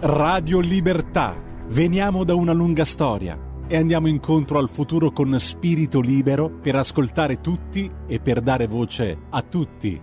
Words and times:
Radio 0.00 0.60
Libertà. 0.60 1.36
Veniamo 1.70 2.22
da 2.22 2.36
una 2.36 2.52
lunga 2.52 2.84
storia 2.84 3.36
e 3.66 3.76
andiamo 3.76 4.06
incontro 4.06 4.60
al 4.60 4.68
futuro 4.68 5.10
con 5.10 5.36
spirito 5.40 6.00
libero 6.00 6.50
per 6.50 6.76
ascoltare 6.76 7.40
tutti 7.40 7.90
e 8.06 8.20
per 8.20 8.40
dare 8.40 8.68
voce 8.68 9.18
a 9.28 9.42
tutti. 9.42 10.00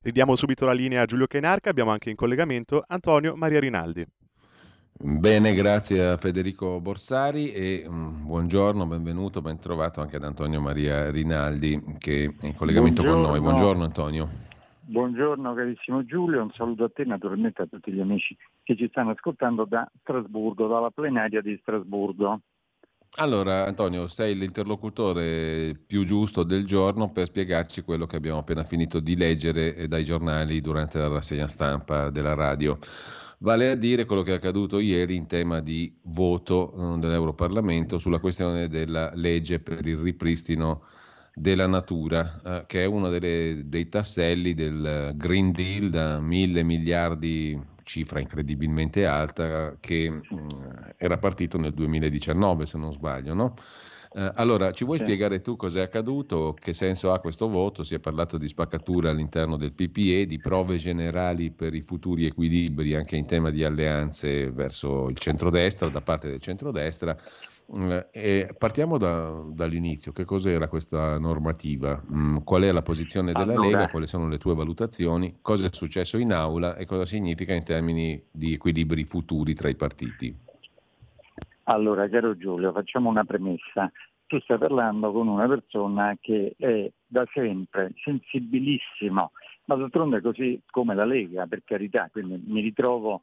Ridiamo 0.00 0.36
subito 0.36 0.64
la 0.64 0.72
linea 0.72 1.02
a 1.02 1.04
Giulio 1.04 1.26
Cainarca, 1.26 1.68
abbiamo 1.68 1.90
anche 1.90 2.08
in 2.08 2.16
collegamento 2.16 2.82
Antonio 2.86 3.36
Maria 3.36 3.60
Rinaldi. 3.60 4.06
Bene, 5.00 5.52
grazie 5.52 6.06
a 6.06 6.16
Federico 6.16 6.80
Borsari 6.80 7.52
e 7.52 7.84
um, 7.86 8.24
buongiorno, 8.24 8.86
benvenuto, 8.86 9.42
ben 9.42 9.58
trovato 9.58 10.00
anche 10.00 10.16
ad 10.16 10.24
Antonio 10.24 10.62
Maria 10.62 11.10
Rinaldi 11.10 11.96
che 11.98 12.34
è 12.40 12.46
in 12.46 12.56
collegamento 12.56 13.02
buongiorno. 13.02 13.28
con 13.28 13.32
noi. 13.32 13.40
Buongiorno 13.40 13.84
Antonio. 13.84 14.46
Buongiorno 14.90 15.52
carissimo 15.52 16.02
Giulio, 16.06 16.40
un 16.40 16.50
saluto 16.52 16.84
a 16.84 16.88
te 16.88 17.04
naturalmente 17.04 17.60
a 17.60 17.66
tutti 17.66 17.92
gli 17.92 18.00
amici 18.00 18.34
che 18.62 18.74
ci 18.74 18.88
stanno 18.88 19.10
ascoltando 19.10 19.66
da 19.66 19.86
Strasburgo, 20.00 20.66
dalla 20.66 20.90
plenaria 20.90 21.42
di 21.42 21.58
Strasburgo. 21.60 22.40
Allora 23.16 23.66
Antonio, 23.66 24.06
sei 24.06 24.34
l'interlocutore 24.34 25.78
più 25.86 26.04
giusto 26.04 26.42
del 26.42 26.64
giorno 26.64 27.12
per 27.12 27.26
spiegarci 27.26 27.82
quello 27.82 28.06
che 28.06 28.16
abbiamo 28.16 28.38
appena 28.38 28.64
finito 28.64 28.98
di 28.98 29.14
leggere 29.14 29.86
dai 29.88 30.04
giornali 30.04 30.62
durante 30.62 30.98
la 30.98 31.08
rassegna 31.08 31.48
stampa 31.48 32.08
della 32.08 32.32
radio 32.32 32.78
vale 33.40 33.70
a 33.70 33.74
dire 33.74 34.06
quello 34.06 34.22
che 34.22 34.32
è 34.32 34.36
accaduto 34.36 34.78
ieri 34.80 35.16
in 35.16 35.26
tema 35.26 35.60
di 35.60 35.94
voto 36.04 36.72
eh, 36.72 36.98
dell'Europarlamento 36.98 37.98
sulla 37.98 38.20
questione 38.20 38.68
della 38.68 39.12
legge 39.14 39.60
per 39.60 39.86
il 39.86 39.98
ripristino 39.98 40.82
della 41.38 41.66
natura, 41.66 42.40
eh, 42.44 42.64
che 42.66 42.82
è 42.82 42.84
uno 42.84 43.08
delle, 43.08 43.62
dei 43.66 43.88
tasselli 43.88 44.54
del 44.54 45.12
Green 45.14 45.52
Deal 45.52 45.90
da 45.90 46.20
mille 46.20 46.62
miliardi, 46.62 47.60
cifra 47.84 48.20
incredibilmente 48.20 49.06
alta, 49.06 49.76
che 49.80 50.10
mh, 50.10 50.22
mm, 50.34 50.46
era 50.96 51.18
partito 51.18 51.58
nel 51.58 51.72
2019 51.72 52.66
se 52.66 52.78
non 52.78 52.92
sbaglio, 52.92 53.34
no? 53.34 53.54
Eh, 54.10 54.32
allora, 54.36 54.72
ci 54.72 54.84
vuoi 54.84 54.98
sì. 54.98 55.04
spiegare 55.04 55.42
tu 55.42 55.56
cosa 55.56 55.80
è 55.80 55.82
accaduto? 55.82 56.56
Che 56.58 56.72
senso 56.72 57.12
ha 57.12 57.20
questo 57.20 57.48
voto? 57.48 57.84
Si 57.84 57.94
è 57.94 57.98
parlato 57.98 58.38
di 58.38 58.48
spaccatura 58.48 59.10
all'interno 59.10 59.56
del 59.56 59.72
PPE, 59.72 60.26
di 60.26 60.38
prove 60.38 60.78
generali 60.78 61.50
per 61.50 61.74
i 61.74 61.82
futuri 61.82 62.24
equilibri 62.24 62.94
anche 62.94 63.16
in 63.16 63.26
tema 63.26 63.50
di 63.50 63.64
alleanze 63.64 64.50
verso 64.50 65.08
il 65.08 65.18
centrodestra, 65.18 65.88
da 65.88 66.00
parte 66.00 66.28
del 66.30 66.40
centrodestra. 66.40 67.16
Eh, 67.70 68.54
partiamo 68.56 68.96
da, 68.96 69.42
dall'inizio, 69.50 70.12
che 70.12 70.24
cos'era 70.24 70.68
questa 70.68 71.18
normativa? 71.18 72.02
Mm, 72.10 72.38
qual 72.38 72.62
è 72.62 72.72
la 72.72 72.80
posizione 72.80 73.32
della 73.32 73.52
allora, 73.52 73.66
Lega? 73.66 73.88
Quali 73.90 74.06
sono 74.06 74.26
le 74.26 74.38
tue 74.38 74.54
valutazioni? 74.54 75.38
Cosa 75.42 75.66
è 75.66 75.70
successo 75.70 76.16
in 76.16 76.32
aula 76.32 76.76
e 76.76 76.86
cosa 76.86 77.04
significa 77.04 77.52
in 77.52 77.64
termini 77.64 78.22
di 78.30 78.54
equilibri 78.54 79.04
futuri 79.04 79.52
tra 79.52 79.68
i 79.68 79.76
partiti? 79.76 80.34
Allora, 81.64 82.08
caro 82.08 82.38
Giulio, 82.38 82.72
facciamo 82.72 83.10
una 83.10 83.24
premessa. 83.24 83.92
Tu 84.26 84.40
stai 84.40 84.56
parlando 84.56 85.12
con 85.12 85.28
una 85.28 85.46
persona 85.46 86.16
che 86.18 86.54
è 86.56 86.90
da 87.06 87.26
sempre 87.34 87.92
sensibilissimo, 88.02 89.32
ma 89.66 89.74
d'altronde 89.74 90.22
così 90.22 90.58
come 90.70 90.94
la 90.94 91.04
Lega, 91.04 91.46
per 91.46 91.62
carità, 91.64 92.08
quindi 92.10 92.42
mi 92.46 92.62
ritrovo 92.62 93.20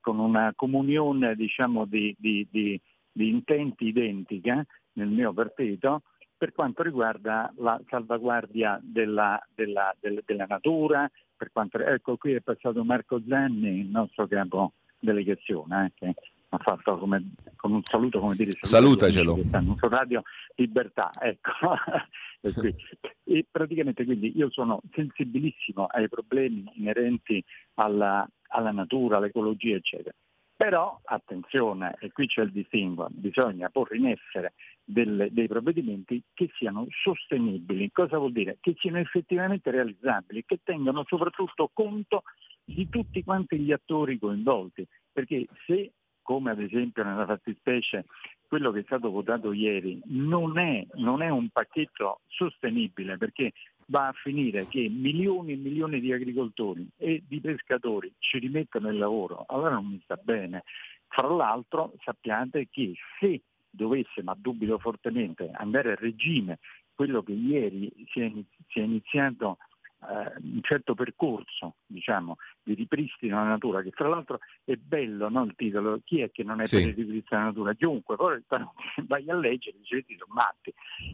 con 0.00 0.20
una 0.20 0.52
comunione 0.54 1.34
diciamo, 1.34 1.84
di, 1.84 2.14
di, 2.16 2.46
di, 2.48 2.80
di 3.18 3.30
intenti 3.30 3.86
identica 3.86 4.64
nel 4.92 5.08
mio 5.08 5.32
partito 5.32 6.02
per 6.36 6.52
quanto 6.52 6.84
riguarda 6.84 7.52
la 7.56 7.80
salvaguardia 7.88 8.78
della, 8.80 9.44
della, 9.52 9.92
della, 9.98 10.20
della 10.24 10.46
natura, 10.48 11.10
quanto, 11.52 11.78
ecco 11.78 12.16
qui 12.16 12.34
è 12.34 12.40
passato 12.40 12.84
Marco 12.84 13.20
Zanni, 13.26 13.80
il 13.80 13.88
nostro 13.88 14.28
capo 14.28 14.74
delegazione, 15.00 15.86
eh, 15.86 15.92
che 15.94 16.14
ha 16.50 16.58
fatto 16.58 16.96
come, 16.96 17.32
con 17.56 17.72
un 17.72 17.82
saluto 17.82 18.20
come 18.20 18.36
dire 18.36 18.52
salutacelo 18.52 19.36
su 19.76 19.88
Radio 19.88 20.22
Libertà 20.54 21.10
ecco. 21.20 21.50
E, 22.40 22.76
e 23.24 23.44
praticamente 23.50 24.04
quindi 24.04 24.32
io 24.38 24.48
sono 24.52 24.80
sensibilissimo 24.92 25.86
ai 25.86 26.08
problemi 26.08 26.70
inerenti 26.76 27.44
alla, 27.74 28.24
alla 28.50 28.70
natura 28.70 29.16
all'ecologia 29.16 29.74
eccetera 29.74 30.14
però 30.58 30.98
attenzione 31.04 31.94
e 32.00 32.10
qui 32.10 32.26
c'è 32.26 32.42
il 32.42 32.50
distinguo 32.50 33.06
bisogna 33.10 33.70
porre 33.70 33.96
in 33.96 34.06
essere 34.08 34.54
delle, 34.82 35.28
dei 35.30 35.46
provvedimenti 35.46 36.20
che 36.34 36.50
siano 36.56 36.84
sostenibili 36.90 37.92
cosa 37.92 38.18
vuol 38.18 38.32
dire? 38.32 38.58
che 38.60 38.74
siano 38.76 38.98
effettivamente 38.98 39.70
realizzabili 39.70 40.44
che 40.44 40.58
tengano 40.64 41.04
soprattutto 41.06 41.70
conto 41.72 42.24
di 42.64 42.88
tutti 42.88 43.22
quanti 43.22 43.56
gli 43.60 43.70
attori 43.70 44.18
coinvolti 44.18 44.84
perché 45.12 45.46
se 45.64 45.92
come 46.22 46.50
ad 46.50 46.60
esempio 46.60 47.04
nella 47.04 47.24
fattispecie 47.24 48.06
quello 48.48 48.72
che 48.72 48.80
è 48.80 48.82
stato 48.82 49.10
votato 49.10 49.52
ieri, 49.52 50.00
non 50.06 50.58
è, 50.58 50.84
non 50.94 51.22
è 51.22 51.28
un 51.28 51.48
pacchetto 51.50 52.20
sostenibile 52.26 53.16
perché 53.16 53.52
va 53.90 54.08
a 54.08 54.12
finire 54.12 54.66
che 54.68 54.88
milioni 54.88 55.52
e 55.52 55.56
milioni 55.56 56.00
di 56.00 56.12
agricoltori 56.12 56.88
e 56.96 57.22
di 57.26 57.40
pescatori 57.40 58.12
ci 58.18 58.38
rimettono 58.38 58.88
il 58.88 58.98
lavoro, 58.98 59.44
allora 59.48 59.74
non 59.74 59.86
mi 59.86 60.00
sta 60.02 60.16
bene. 60.16 60.64
Fra 61.08 61.28
l'altro 61.28 61.94
sappiate 62.04 62.68
che 62.70 62.94
se 63.18 63.42
dovesse, 63.70 64.22
ma 64.22 64.36
dubito 64.36 64.78
fortemente, 64.78 65.50
andare 65.52 65.92
a 65.92 65.96
regime 65.96 66.58
quello 66.94 67.22
che 67.22 67.32
ieri 67.32 67.90
si 68.10 68.20
è, 68.20 68.80
iniziato 68.80 69.58
un 70.00 70.60
certo 70.62 70.94
percorso 70.94 71.76
diciamo, 71.86 72.36
di 72.62 72.74
ripristino 72.74 73.36
della 73.36 73.48
natura, 73.48 73.82
che 73.82 73.90
tra 73.90 74.08
l'altro 74.08 74.38
è 74.64 74.76
bello 74.76 75.28
no, 75.28 75.44
il 75.44 75.54
titolo, 75.56 76.00
chi 76.04 76.20
è 76.20 76.30
che 76.30 76.44
non 76.44 76.60
è 76.60 76.66
sì. 76.66 76.76
per 76.76 76.88
il 76.88 76.94
ripristino 76.94 77.40
della 77.40 77.44
natura? 77.46 77.74
Chiunque, 77.74 78.16
poi 78.16 78.42
vai 79.06 79.28
a 79.28 79.34
leggere 79.34 79.76
e 79.76 79.80
dici 79.80 80.16
sono 80.16 80.32
matti, 80.34 80.72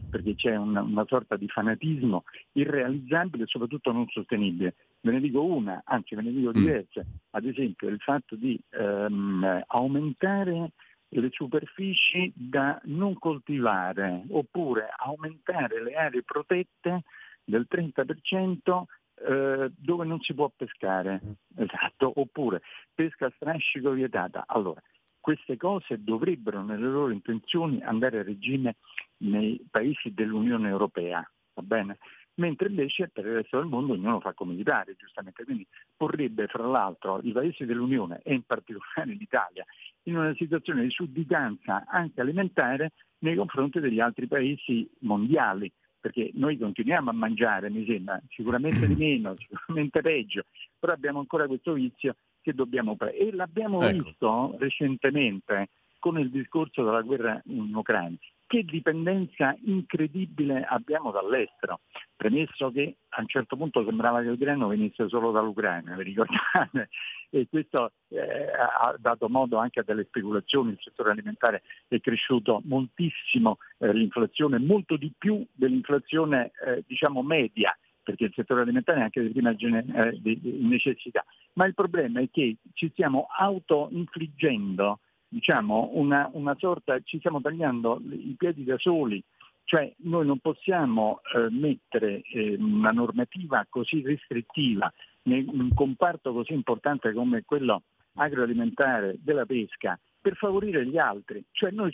perché 0.09 0.35
c'è 0.35 0.55
una, 0.55 0.81
una 0.81 1.05
sorta 1.07 1.35
di 1.35 1.47
fanatismo 1.47 2.23
irrealizzabile 2.53 3.43
e 3.43 3.47
soprattutto 3.47 3.91
non 3.91 4.07
sostenibile. 4.07 4.75
Ve 5.01 5.11
ne 5.11 5.19
dico 5.19 5.43
una, 5.43 5.81
anzi 5.85 6.15
ve 6.15 6.21
ne 6.21 6.31
dico 6.31 6.49
mm. 6.49 6.53
diverse, 6.53 7.05
mm. 7.05 7.11
ad 7.31 7.45
esempio 7.45 7.87
il 7.89 7.99
fatto 7.99 8.35
di 8.35 8.59
ehm, 8.69 9.63
aumentare 9.67 10.71
le 11.09 11.29
superfici 11.31 12.31
da 12.35 12.79
non 12.85 13.17
coltivare 13.17 14.23
oppure 14.29 14.89
aumentare 14.97 15.81
le 15.81 15.93
aree 15.93 16.23
protette 16.23 17.03
del 17.45 17.67
30% 17.69 18.83
eh, 19.15 19.71
dove 19.77 20.05
non 20.05 20.19
si 20.19 20.33
può 20.33 20.51
pescare, 20.55 21.21
esatto, 21.55 22.11
oppure 22.15 22.61
pesca 22.93 23.31
strascico 23.35 23.91
vietata. 23.91 24.43
Allora, 24.47 24.81
queste 25.19 25.57
cose 25.57 26.03
dovrebbero 26.03 26.61
nelle 26.61 26.87
loro 26.87 27.11
intenzioni 27.11 27.81
andare 27.81 28.19
a 28.19 28.23
regime 28.23 28.75
nei 29.17 29.63
paesi 29.71 30.13
dell'Unione 30.13 30.69
Europea, 30.69 31.27
va 31.53 31.61
bene? 31.61 31.97
Mentre 32.35 32.67
invece 32.67 33.07
per 33.07 33.25
il 33.25 33.35
resto 33.35 33.57
del 33.57 33.67
mondo 33.67 33.93
ognuno 33.93 34.19
fa 34.19 34.33
come 34.33 34.53
gli 34.53 34.63
pare, 34.63 34.95
giustamente. 34.97 35.45
Quindi 35.45 35.65
porrebbe 35.95 36.47
fra 36.47 36.67
l'altro 36.67 37.21
i 37.23 37.31
paesi 37.31 37.63
dell'Unione 37.63 38.19
e 38.23 38.33
in 38.33 38.43
particolare 38.43 39.13
l'Italia 39.13 39.65
in 40.03 40.17
una 40.17 40.35
situazione 40.35 40.83
di 40.83 40.89
sudditanza 40.89 41.85
anche 41.87 42.19
alimentare 42.19 42.91
nei 43.19 43.35
confronti 43.35 43.79
degli 43.79 44.01
altri 44.01 44.27
paesi 44.27 44.87
mondiali 44.99 45.71
perché 46.05 46.29
noi 46.35 46.55
continuiamo 46.59 47.09
a 47.09 47.13
mangiare, 47.13 47.71
mi 47.71 47.83
sembra, 47.83 48.21
sicuramente 48.29 48.85
di 48.85 48.93
meno, 48.95 49.33
sicuramente 49.39 50.01
peggio, 50.01 50.43
però 50.77 50.93
abbiamo 50.93 51.17
ancora 51.17 51.47
questo 51.47 51.73
vizio 51.73 52.15
che 52.43 52.53
dobbiamo 52.53 52.95
fare. 52.95 53.17
E 53.17 53.31
l'abbiamo 53.31 53.81
ecco. 53.81 54.03
visto 54.03 54.55
recentemente 54.59 55.69
con 55.97 56.19
il 56.19 56.29
discorso 56.29 56.83
della 56.83 57.01
guerra 57.01 57.41
in 57.45 57.73
Ucraina. 57.73 58.15
Che 58.47 58.63
dipendenza 58.63 59.57
incredibile 59.63 60.63
abbiamo 60.63 61.09
dall'estero, 61.09 61.79
premesso 62.15 62.69
che 62.69 62.97
a 63.09 63.21
un 63.21 63.27
certo 63.27 63.57
punto 63.57 63.83
sembrava 63.83 64.21
che 64.21 64.27
il 64.27 64.37
grano 64.37 64.67
venisse 64.67 65.09
solo 65.09 65.31
dall'Ucraina, 65.31 65.95
vi 65.95 66.03
ricordate? 66.03 66.89
E 67.31 67.47
questo 67.49 67.93
eh, 68.09 68.19
ha 68.19 68.95
dato 68.99 69.29
modo 69.29 69.57
anche 69.57 69.79
a 69.79 69.83
delle 69.83 70.03
speculazioni, 70.05 70.71
il 70.71 70.79
settore 70.79 71.09
alimentare 71.11 71.63
è 71.87 71.99
cresciuto 71.99 72.61
moltissimo, 72.65 73.57
eh, 73.79 73.91
l'inflazione 73.91 74.59
molto 74.59 74.95
di 74.95 75.11
più 75.17 75.43
dell'inflazione 75.51 76.51
eh, 76.65 76.83
diciamo 76.85 77.23
media, 77.23 77.75
perché 78.03 78.25
il 78.25 78.33
settore 78.35 78.61
alimentare 78.61 78.99
è 78.99 79.03
anche 79.03 79.23
di 79.23 79.29
prima 79.29 79.49
eh, 79.49 80.39
necessità. 80.43 81.25
Ma 81.53 81.65
il 81.65 81.73
problema 81.73 82.21
è 82.21 82.29
che 82.31 82.57
ci 82.73 82.89
stiamo 82.91 83.25
auto-infliggendo 83.35 84.99
diciamo, 85.35 85.89
una, 85.95 86.29
una 86.31 86.55
sorta, 86.57 86.97
ci 87.03 87.19
stiamo 87.19 87.41
tagliando 87.41 88.01
i 88.09 88.35
piedi 88.37 88.63
da 88.63 88.77
soli, 88.77 89.21
cioè 89.65 89.91
noi 90.03 90.25
non 90.25 90.39
possiamo 90.39 91.19
eh, 91.35 91.49
mettere 91.49 92.21
eh, 92.21 92.55
una 92.57 92.91
normativa 92.91 93.65
così 93.67 94.01
restrittiva 94.01 94.91
in 95.23 95.49
un 95.51 95.73
comparto 95.73 96.31
così 96.31 96.53
importante 96.53 97.11
come 97.11 97.43
quello 97.43 97.81
agroalimentare 98.13 99.17
della 99.19 99.45
pesca 99.45 99.99
per 100.21 100.37
favorire 100.37 100.85
gli 100.85 100.97
altri. 100.97 101.43
Cioè 101.51 101.71
noi 101.71 101.91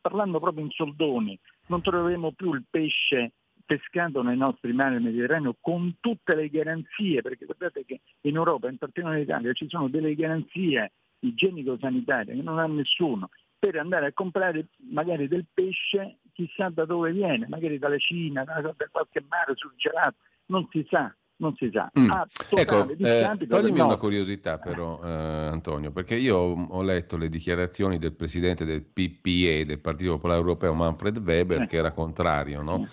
parlando 0.00 0.40
proprio 0.40 0.64
in 0.64 0.70
soldoni 0.70 1.38
non 1.66 1.82
troveremo 1.82 2.32
più 2.32 2.54
il 2.54 2.64
pesce 2.68 3.32
pescato 3.64 4.22
nei 4.22 4.36
nostri 4.36 4.72
mari 4.72 4.94
del 4.94 5.04
Mediterraneo 5.04 5.54
con 5.60 5.94
tutte 6.00 6.34
le 6.34 6.48
garanzie, 6.48 7.22
perché 7.22 7.44
guardate 7.44 7.84
che 7.84 8.00
in 8.22 8.34
Europa, 8.34 8.68
in 8.68 8.78
particolare 8.78 9.18
in 9.18 9.22
Italia, 9.22 9.52
ci 9.52 9.68
sono 9.68 9.88
delle 9.88 10.16
garanzie 10.16 10.90
igienico-sanitarie 11.20 12.34
che 12.34 12.42
non 12.42 12.58
ha 12.58 12.66
nessuno 12.66 13.30
per 13.58 13.76
andare 13.76 14.06
a 14.06 14.12
comprare 14.12 14.68
magari 14.90 15.28
del 15.28 15.44
pesce 15.52 16.16
chissà 16.32 16.70
da 16.70 16.86
dove 16.86 17.12
viene, 17.12 17.46
magari 17.48 17.78
dalla 17.78 17.98
Cina, 17.98 18.42
da, 18.44 18.74
qualche 18.90 19.22
mare 19.28 19.52
surgelato, 19.54 20.16
non 20.46 20.66
si 20.70 20.86
sa, 20.88 21.14
non 21.36 21.54
si 21.56 21.70
sa. 21.70 21.90
Mm. 21.98 22.10
ecco, 22.56 22.88
eh, 22.88 23.46
toglimi 23.46 23.78
no. 23.78 23.84
una 23.84 23.96
curiosità 23.96 24.58
però, 24.58 24.98
eh, 25.02 25.08
Antonio, 25.08 25.92
perché 25.92 26.16
io 26.16 26.36
ho 26.38 26.82
letto 26.82 27.18
le 27.18 27.28
dichiarazioni 27.28 27.98
del 27.98 28.14
presidente 28.14 28.64
del 28.64 28.82
PPE, 28.82 29.66
del 29.66 29.80
Partito 29.80 30.12
Popolare 30.12 30.40
Europeo, 30.40 30.72
Manfred 30.72 31.18
Weber, 31.18 31.62
eh. 31.62 31.66
che 31.66 31.76
era 31.76 31.92
contrario, 31.92 32.62
no? 32.62 32.88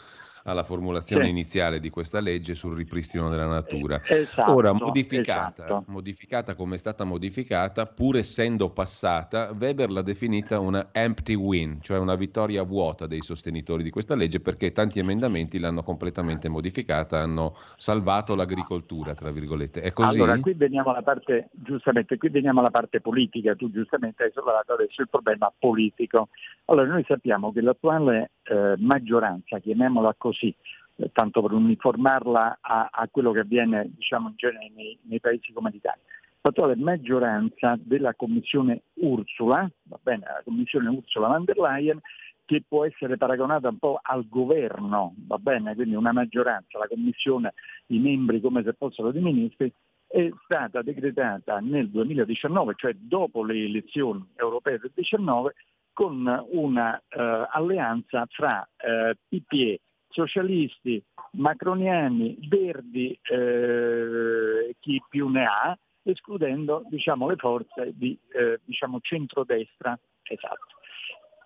Alla 0.47 0.63
formulazione 0.63 1.25
sì. 1.25 1.29
iniziale 1.29 1.79
di 1.79 1.89
questa 1.89 2.19
legge 2.19 2.55
sul 2.55 2.75
ripristino 2.75 3.29
della 3.29 3.47
natura. 3.47 4.01
Esatto, 4.05 4.51
Ora, 4.51 4.71
modificata, 4.71 5.65
esatto. 5.65 5.83
modificata 5.87 6.55
come 6.55 6.75
è 6.75 6.77
stata 6.77 7.03
modificata, 7.03 7.85
pur 7.85 8.17
essendo 8.17 8.69
passata, 8.69 9.53
Weber 9.57 9.89
l'ha 9.89 10.01
definita 10.01 10.59
una 10.59 10.89
empty 10.93 11.33
win, 11.33 11.81
cioè 11.81 11.97
una 11.97 12.15
vittoria 12.15 12.63
vuota 12.63 13.07
dei 13.07 13.21
sostenitori 13.21 13.83
di 13.83 13.89
questa 13.89 14.15
legge, 14.15 14.39
perché 14.39 14.71
tanti 14.71 14.99
emendamenti 14.99 15.59
l'hanno 15.59 15.83
completamente 15.83 16.47
modificata, 16.47 17.19
hanno 17.19 17.55
salvato 17.75 18.33
l'agricoltura, 18.33 19.13
tra 19.13 19.31
virgolette. 19.31 19.81
È 19.81 19.91
così? 19.91 20.15
Allora, 20.15 20.39
qui 20.39 20.53
veniamo 20.53 20.91
alla 20.91 21.01
parte, 21.01 21.49
giustamente, 21.51 22.17
qui 22.17 22.29
veniamo 22.29 22.61
alla 22.61 22.71
parte 22.71 23.01
politica, 23.01 23.53
tu 23.55 23.69
giustamente 23.69 24.23
hai 24.23 24.31
sollevato 24.33 24.73
adesso 24.73 25.01
il 25.01 25.09
problema 25.09 25.51
politico. 25.57 26.29
Allora, 26.65 26.87
noi 26.87 27.03
sappiamo 27.05 27.51
che 27.51 27.61
l'attuale 27.61 28.31
eh, 28.43 28.75
maggioranza, 28.77 29.59
chiamiamola 29.59 30.15
così, 30.17 30.36
eh, 30.45 31.11
tanto 31.11 31.41
per 31.41 31.51
uniformarla 31.51 32.59
a, 32.61 32.89
a, 32.91 33.07
quello 33.09 33.31
che 33.31 33.39
avviene 33.39 33.89
diciamo, 33.95 34.29
in 34.29 34.35
genere 34.35 34.71
nei, 34.75 34.97
nei 35.03 35.19
paesi 35.19 35.53
come 35.53 35.71
l'Italia. 35.71 36.01
L'attuale 36.41 36.75
maggioranza 36.75 37.77
della 37.77 38.13
Commissione 38.13 38.83
Ursula, 38.95 39.69
va 39.83 39.99
bene, 40.01 40.25
la 40.25 40.41
Commissione 40.43 40.89
Ursula 40.89 41.27
von 41.27 41.43
der 41.43 41.57
Leyen, 41.57 41.99
che 42.45 42.63
può 42.65 42.85
essere 42.85 43.17
paragonata 43.17 43.67
un 43.67 43.77
po' 43.77 43.99
al 44.01 44.25
governo, 44.29 45.13
va 45.27 45.37
bene, 45.37 45.75
quindi 45.75 45.95
una 45.95 46.13
maggioranza, 46.13 46.77
la 46.77 46.87
Commissione, 46.87 47.53
i 47.87 47.99
membri 47.99 48.39
come 48.39 48.63
se 48.63 48.73
fossero 48.73 49.11
dei 49.11 49.21
ministri, 49.21 49.71
è 50.07 50.31
stata 50.45 50.81
decretata 50.81 51.59
nel 51.59 51.89
2019, 51.89 52.75
cioè 52.77 52.93
dopo 52.93 53.43
le 53.43 53.65
elezioni 53.65 54.25
europee 54.35 54.79
del 54.79 54.91
2019, 54.95 55.53
con 55.91 56.45
una 56.51 56.97
eh, 57.09 58.27
fra 58.29 58.69
eh, 58.77 59.17
PPE, 59.27 59.79
socialisti, 60.09 61.03
macroniani, 61.33 62.37
verdi, 62.47 63.17
eh, 63.21 64.75
chi 64.79 65.01
più 65.09 65.27
ne 65.27 65.45
ha, 65.45 65.77
escludendo 66.03 66.83
diciamo, 66.89 67.27
le 67.27 67.35
forze 67.35 67.93
di 67.95 68.17
eh, 68.33 68.59
diciamo, 68.63 68.99
centrodestra. 69.01 69.97
Esatto. 70.23 70.75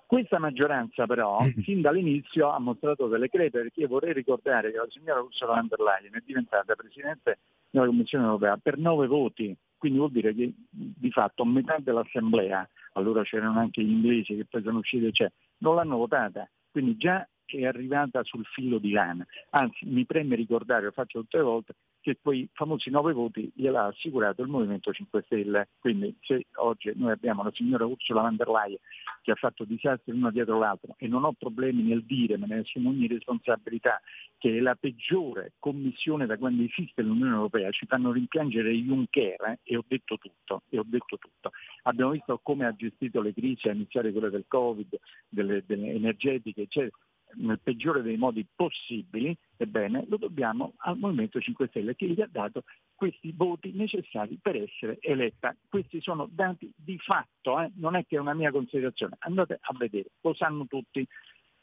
Questa 0.06 0.40
maggioranza 0.40 1.06
però 1.06 1.40
fin 1.64 1.80
dall'inizio 1.82 2.50
ha 2.50 2.60
mostrato 2.60 3.08
delle 3.08 3.30
crepe 3.30 3.62
perché 3.62 3.82
io 3.82 3.88
vorrei 3.88 4.14
ricordare 4.14 4.72
che 4.72 4.78
la 4.78 4.88
signora 4.90 5.22
Ursula 5.22 5.54
von 5.54 5.68
der 5.68 5.80
Leyen 5.80 6.14
è 6.14 6.24
diventata 6.26 6.76
Presidente 6.76 7.40
della 7.70 7.86
Commissione 7.86 8.26
europea 8.26 8.58
per 8.58 8.78
nove 8.78 9.08
voti, 9.08 9.56
quindi 9.78 10.00
vuol 10.00 10.12
dire 10.12 10.36
che 10.36 10.52
di 10.70 11.12
fatto 11.12 11.46
metà 11.46 11.78
dell'Assemblea 11.80 12.68
allora 12.94 13.24
c'erano 13.24 13.58
anche 13.60 13.82
gli 13.82 13.90
inglesi 13.90 14.36
che 14.36 14.46
poi 14.46 14.62
sono 14.62 14.80
usciti, 14.80 15.14
cioè, 15.14 15.32
non 15.60 15.76
l'hanno 15.76 15.96
votata, 15.96 16.46
quindi 16.72 16.98
già 16.98 17.26
è 17.58 17.66
arrivata 17.66 18.24
sul 18.24 18.46
filo 18.46 18.78
di 18.78 18.92
lana. 18.92 19.26
Anzi, 19.52 19.86
mi 19.86 20.06
preme 20.06 20.36
ricordare, 20.36 20.86
lo 20.86 20.92
faccio 20.92 21.20
tutte 21.20 21.38
le 21.38 21.44
volte, 21.44 21.76
che 22.02 22.18
quei 22.22 22.50
famosi 22.52 22.90
nove 22.90 23.14
voti 23.14 23.52
gliel'ha 23.56 23.86
assicurato 23.86 24.42
il 24.42 24.50
Movimento 24.50 24.92
5 24.92 25.22
Stelle. 25.24 25.70
Quindi 25.80 26.16
se 26.22 26.48
oggi 26.56 26.92
noi 26.96 27.12
abbiamo 27.12 27.44
la 27.44 27.52
signora 27.54 27.86
Ursula 27.86 28.22
von 28.22 28.36
der 28.36 28.48
Leyen 28.48 28.80
che 29.22 29.32
ha 29.32 29.36
fatto 29.36 29.64
disastri 29.64 30.14
uno 30.14 30.32
dietro 30.32 30.58
l'altro 30.58 30.96
e 30.98 31.08
non 31.08 31.24
ho 31.24 31.34
problemi 31.34 31.84
nel 31.84 32.04
dire, 32.04 32.38
me 32.38 32.48
ne 32.48 32.58
assumo 32.60 32.90
ogni 32.90 33.08
responsabilità, 33.08 34.02
che 34.38 34.58
è 34.58 34.60
la 34.60 34.76
peggiore 34.76 35.54
commissione 35.60 36.26
da 36.26 36.38
quando 36.38 36.64
esiste 36.64 37.04
l'Unione 37.04 37.36
Europea, 37.36 37.70
ci 37.70 37.86
fanno 37.86 38.12
rimpiangere 38.12 38.72
Juncker 38.72 39.42
eh, 39.44 39.60
e 39.64 39.78
ho 39.78 39.84
detto 39.88 40.18
tutto, 40.18 40.64
e 40.70 40.80
ho 40.80 40.86
detto 40.86 41.18
tutto. 41.18 41.52
Abbiamo 41.84 42.12
visto 42.12 42.40
come 42.42 42.66
ha 42.66 42.76
gestito 42.76 43.22
le 43.22 43.34
crisi, 43.34 43.70
a 43.70 43.74
iniziare 43.74 44.12
quelle 44.12 44.32
del 44.32 44.46
Covid, 44.48 44.98
delle, 45.30 45.64
delle 45.66 45.92
energetiche, 45.92 46.64
eccetera 46.64 46.98
nel 47.36 47.60
peggiore 47.62 48.02
dei 48.02 48.18
modi 48.18 48.46
possibili, 48.56 49.36
ebbene 49.58 50.06
lo 50.08 50.18
dobbiamo 50.18 50.74
al 50.78 50.98
Movimento 50.98 51.40
5 51.40 51.68
Stelle 51.68 51.96
che 51.96 52.08
gli 52.08 52.22
ha 52.22 52.30
dato 52.30 52.64
questi 52.96 53.34
voti 53.36 53.72
necessari 53.74 54.38
per 54.42 54.56
essere 54.56 54.98
eletta. 55.02 55.56
Questi 55.68 56.02
sono 56.02 56.28
dati 56.32 56.72
di 56.76 56.98
fatto, 57.00 57.60
eh? 57.60 57.72
non 57.76 57.96
è 57.96 58.06
che 58.06 58.18
è 58.18 58.20
una 58.20 58.34
mia 58.34 58.52
considerazione, 58.52 59.16
andate 59.20 59.58
a 59.60 59.74
vedere, 59.78 60.12
lo 60.22 60.34
sanno 60.34 60.68
tutti. 60.68 61.08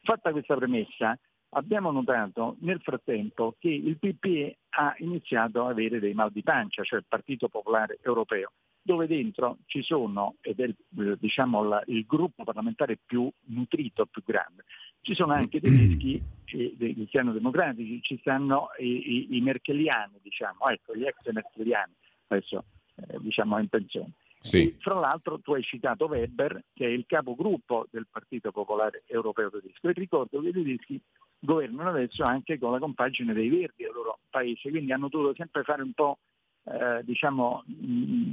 Fatta 0.03 0.31
questa 0.33 0.57
premessa, 0.57 1.19
abbiamo 1.51 1.91
notato 1.91 2.57
nel 2.61 2.81
frattempo 2.81 3.57
che 3.59 3.69
il 3.69 3.99
PPE 3.99 4.59
ha 4.71 4.95
iniziato 4.99 5.65
ad 5.65 5.71
avere 5.71 6.01
dei 6.01 6.15
mal 6.15 6.31
di 6.31 6.43
pancia, 6.43 6.83
cioè 6.83 6.99
il 6.99 7.07
Partito 7.09 7.49
Popolare 7.49 7.99
Europeo, 8.03 8.53
dove 8.83 9.07
dentro 9.07 9.59
ci 9.67 9.83
sono, 9.83 10.37
ed 10.41 10.61
è 10.61 10.71
diciamo, 11.19 11.81
il 11.87 12.05
gruppo 12.07 12.45
parlamentare 12.45 12.99
più 13.05 13.31
nutrito, 13.47 14.07
più 14.07 14.23
grande, 14.25 14.65
ci 15.01 15.15
sono 15.15 15.33
anche 15.33 15.61
dei 15.61 15.77
rischi 15.77 16.23
eh, 16.51 16.75
dei 16.77 16.95
cristiano 16.95 17.33
democratici, 17.33 18.01
ci 18.03 18.19
stanno 18.19 18.69
i, 18.79 18.87
i, 18.87 19.37
i, 19.37 19.41
merkeliani, 19.41 20.19
diciamo, 20.23 20.69
ecco, 20.69 20.95
gli 20.95 21.05
ex 21.05 21.17
merkeliani, 21.31 21.93
adesso 22.29 22.65
eh, 22.97 23.19
diciamo 23.21 23.59
in 23.59 23.69
pensione. 23.69 24.13
Sì. 24.41 24.77
fra 24.79 24.95
l'altro 24.95 25.41
tu 25.41 25.53
hai 25.53 25.63
citato 25.63 26.07
Weber, 26.07 26.63
che 26.73 26.87
è 26.87 26.89
il 26.89 27.05
capogruppo 27.07 27.89
del 27.91 28.07
Partito 28.09 28.53
Popolare 28.53 29.03
Europeo 29.07 29.51
Tedesco, 29.51 29.89
e 29.89 29.93
ricordo 29.93 30.41
che 30.41 30.49
i 30.49 30.53
tedeschi 30.53 31.01
governano 31.41 31.91
adesso 31.91 32.23
anche 32.23 32.57
con 32.57 32.71
la 32.71 32.79
compagine 32.79 33.33
dei 33.33 33.49
Verdi 33.49 33.85
al 33.85 33.93
loro 33.93 34.21
paese, 34.31 34.71
quindi 34.71 34.93
hanno 34.93 35.09
dovuto 35.09 35.35
sempre 35.35 35.65
fare 35.65 35.83
un 35.83 35.93
po' 35.93 36.19
eh, 36.65 37.03
diciamo, 37.03 37.65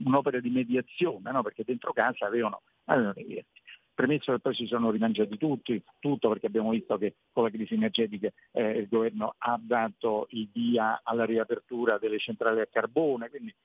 un'opera 0.06 0.40
di 0.40 0.50
mediazione, 0.50 1.32
no? 1.32 1.42
perché 1.42 1.64
dentro 1.64 1.92
casa 1.92 2.28
avevano, 2.28 2.62
avevano 2.86 3.14
dei 3.14 3.26
Verdi. 3.26 3.62
Premesso 3.96 4.34
che 4.34 4.40
poi 4.40 4.54
si 4.54 4.68
sono 4.68 4.92
rimangiati 4.92 5.38
tutti, 5.38 5.82
tutto 6.00 6.28
perché 6.28 6.48
abbiamo 6.48 6.72
visto 6.72 6.98
che 6.98 7.16
con 7.32 7.44
la 7.46 7.50
crisi 7.50 7.76
energetica 7.76 8.30
eh, 8.52 8.72
il 8.72 8.88
governo 8.90 9.36
ha 9.38 9.58
dato 9.60 10.28
il 10.32 10.50
via 10.52 11.00
alla 11.02 11.24
riapertura 11.24 11.98
delle 11.98 12.20
centrali 12.20 12.60
a 12.60 12.68
carbone, 12.68 13.30
quindi 13.30 13.56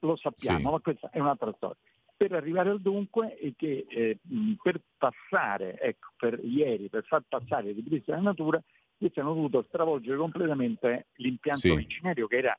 lo 0.00 0.16
sappiamo, 0.16 0.58
sì. 0.58 0.64
ma 0.64 0.80
questa 0.80 1.10
è 1.10 1.20
un'altra 1.20 1.52
storia. 1.56 1.76
Per 2.16 2.32
arrivare 2.32 2.70
al 2.70 2.80
dunque 2.80 3.36
è 3.36 3.52
che 3.54 3.84
eh, 3.86 4.18
per 4.62 4.80
passare, 4.96 5.78
ecco, 5.78 6.08
per 6.16 6.40
ieri, 6.42 6.88
per 6.88 7.04
far 7.04 7.22
passare 7.28 7.68
il 7.68 7.74
ripristino 7.74 8.16
della 8.16 8.30
natura, 8.30 8.62
questi 8.96 9.20
hanno 9.20 9.34
dovuto 9.34 9.60
stravolgere 9.60 10.16
completamente 10.16 11.08
l'impianto 11.16 11.60
sì. 11.60 11.68
originario 11.68 12.26
che 12.26 12.36
era 12.38 12.58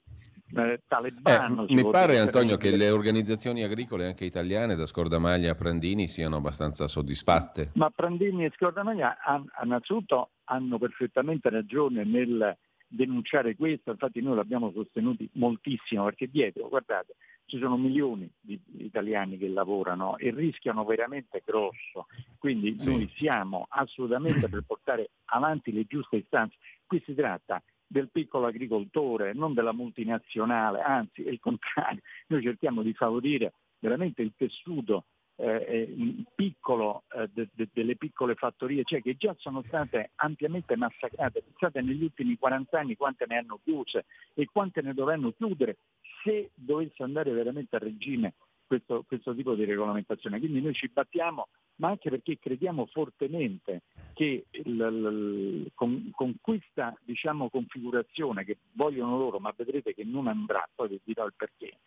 eh, 0.55 0.81
talebano. 0.87 1.67
Eh, 1.67 1.73
mi 1.73 1.89
pare 1.89 2.19
Antonio 2.19 2.57
che 2.57 2.75
le 2.75 2.89
organizzazioni 2.89 3.63
agricole 3.63 4.05
anche 4.05 4.25
italiane 4.25 4.75
da 4.75 4.85
Scordamaglia 4.85 5.51
a 5.51 5.55
Prandini 5.55 6.07
siano 6.07 6.37
abbastanza 6.37 6.87
soddisfatte. 6.87 7.71
Ma 7.75 7.89
Prandini 7.89 8.45
e 8.45 8.51
Scordamaglia 8.55 9.17
innanzitutto 9.63 10.29
hanno 10.45 10.77
perfettamente 10.77 11.49
ragione 11.49 12.03
nel 12.03 12.57
denunciare 12.87 13.55
questo, 13.55 13.91
infatti 13.91 14.21
noi 14.21 14.35
l'abbiamo 14.35 14.71
sostenuti 14.71 15.29
moltissimo 15.33 16.05
perché 16.05 16.29
dietro, 16.29 16.69
guardate, 16.69 17.15
ci 17.45 17.59
sono 17.59 17.77
milioni 17.77 18.29
di 18.39 18.59
italiani 18.77 19.37
che 19.37 19.47
lavorano 19.49 20.17
e 20.17 20.31
rischiano 20.31 20.85
veramente 20.85 21.41
grosso, 21.45 22.07
quindi 22.37 22.77
sì. 22.77 22.91
noi 22.91 23.11
siamo 23.15 23.65
assolutamente 23.69 24.47
per 24.47 24.63
portare 24.65 25.09
avanti 25.25 25.73
le 25.73 25.85
giuste 25.85 26.17
istanze. 26.17 26.55
Qui 26.85 27.01
si 27.05 27.13
tratta 27.13 27.61
del 27.87 28.09
piccolo 28.11 28.47
agricoltore, 28.47 29.33
non 29.33 29.53
della 29.53 29.71
multinazionale, 29.71 30.81
anzi 30.81 31.23
è 31.23 31.29
il 31.29 31.39
contrario, 31.39 32.01
noi 32.27 32.41
cerchiamo 32.41 32.81
di 32.81 32.93
favorire 32.93 33.53
veramente 33.79 34.21
il 34.21 34.33
tessuto 34.35 35.05
eh, 35.39 35.65
eh 35.67 36.23
piccolo 36.35 37.03
eh, 37.15 37.29
de, 37.31 37.47
de, 37.53 37.69
delle 37.71 37.95
piccole 37.95 38.35
fattorie, 38.35 38.83
cioè 38.83 39.01
che 39.01 39.15
già 39.15 39.35
sono 39.37 39.61
state 39.61 40.11
ampiamente 40.15 40.75
massacrate. 40.75 41.43
Pensate 41.43 41.81
negli 41.81 42.03
ultimi 42.03 42.37
40 42.37 42.79
anni 42.79 42.95
quante 42.95 43.25
ne 43.27 43.37
hanno 43.37 43.59
chiuse 43.63 44.05
e 44.33 44.47
quante 44.51 44.81
ne 44.81 44.93
dovranno 44.93 45.31
chiudere 45.31 45.77
se 46.23 46.49
dovesse 46.55 47.03
andare 47.03 47.31
veramente 47.31 47.75
a 47.75 47.79
regime 47.79 48.33
questo, 48.65 49.03
questo 49.07 49.33
tipo 49.33 49.55
di 49.55 49.65
regolamentazione. 49.65 50.39
Quindi 50.39 50.61
noi 50.61 50.73
ci 50.73 50.89
battiamo 50.89 51.47
ma 51.77 51.89
anche 51.89 52.09
perché 52.09 52.37
crediamo 52.39 52.85
fortemente 52.87 53.83
che 54.13 54.45
il, 54.49 54.65
il, 54.65 55.71
con, 55.73 56.09
con, 56.11 56.35
questa 56.41 56.95
diciamo, 57.03 57.49
configurazione 57.49 58.43
che 58.43 58.57
vogliono 58.73 59.17
loro, 59.17 59.39
ma 59.39 59.53
vedrete 59.55 59.93
che 59.93 60.03
non 60.03 60.27
andrà, 60.27 60.67
poi 60.73 60.89
vi 60.89 61.01
dirò 61.03 61.25
il 61.25 61.33
perché, 61.35 61.77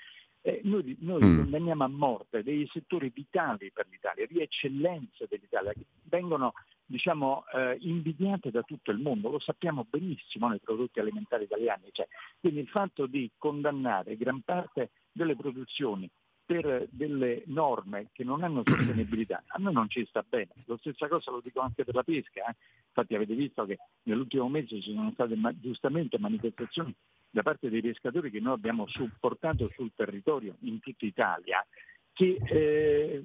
eh, 0.42 0.60
noi, 0.64 0.96
noi 1.00 1.22
mm. 1.22 1.36
condanniamo 1.38 1.84
a 1.84 1.88
morte 1.88 2.42
dei 2.42 2.68
settori 2.72 3.10
vitali 3.12 3.70
per 3.72 3.86
l'Italia, 3.90 4.26
di 4.26 4.40
eccellenza 4.40 5.26
dell'Italia, 5.28 5.72
che 5.72 5.84
vengono 6.04 6.54
diciamo, 6.86 7.44
eh, 7.54 7.76
invidiate 7.80 8.50
da 8.50 8.62
tutto 8.62 8.90
il 8.90 8.98
mondo, 8.98 9.30
lo 9.30 9.38
sappiamo 9.38 9.86
benissimo 9.88 10.48
nei 10.48 10.58
prodotti 10.58 10.98
alimentari 10.98 11.44
italiani. 11.44 11.88
Cioè, 11.92 12.06
quindi 12.40 12.60
il 12.60 12.68
fatto 12.68 13.06
di 13.06 13.30
condannare 13.36 14.16
gran 14.16 14.40
parte 14.42 14.90
delle 15.12 15.36
produzioni 15.36 16.08
per 16.50 16.88
delle 16.90 17.44
norme 17.46 18.08
che 18.10 18.24
non 18.24 18.42
hanno 18.42 18.62
sostenibilità, 18.64 19.44
a 19.46 19.58
noi 19.58 19.72
non 19.72 19.88
ci 19.88 20.04
sta 20.06 20.24
bene. 20.28 20.48
Lo 20.66 20.76
stessa 20.78 21.06
cosa 21.06 21.30
lo 21.30 21.40
dico 21.40 21.60
anche 21.60 21.84
per 21.84 21.94
la 21.94 22.02
pesca. 22.02 22.40
Eh. 22.40 22.56
Infatti 22.88 23.14
avete 23.14 23.34
visto 23.34 23.64
che 23.66 23.78
nell'ultimo 24.02 24.48
mese 24.48 24.80
ci 24.80 24.92
sono 24.92 25.12
state 25.12 25.36
ma- 25.36 25.56
giustamente 25.56 26.18
manifestazioni 26.18 26.92
da 27.30 27.42
parte 27.42 27.70
dei 27.70 27.80
pescatori 27.80 28.32
che 28.32 28.40
noi 28.40 28.54
abbiamo 28.54 28.88
supportato 28.88 29.68
sul 29.68 29.92
territorio 29.94 30.56
in 30.62 30.80
tutta 30.80 31.06
Italia 31.06 31.64
che 32.12 32.40
eh, 32.44 33.22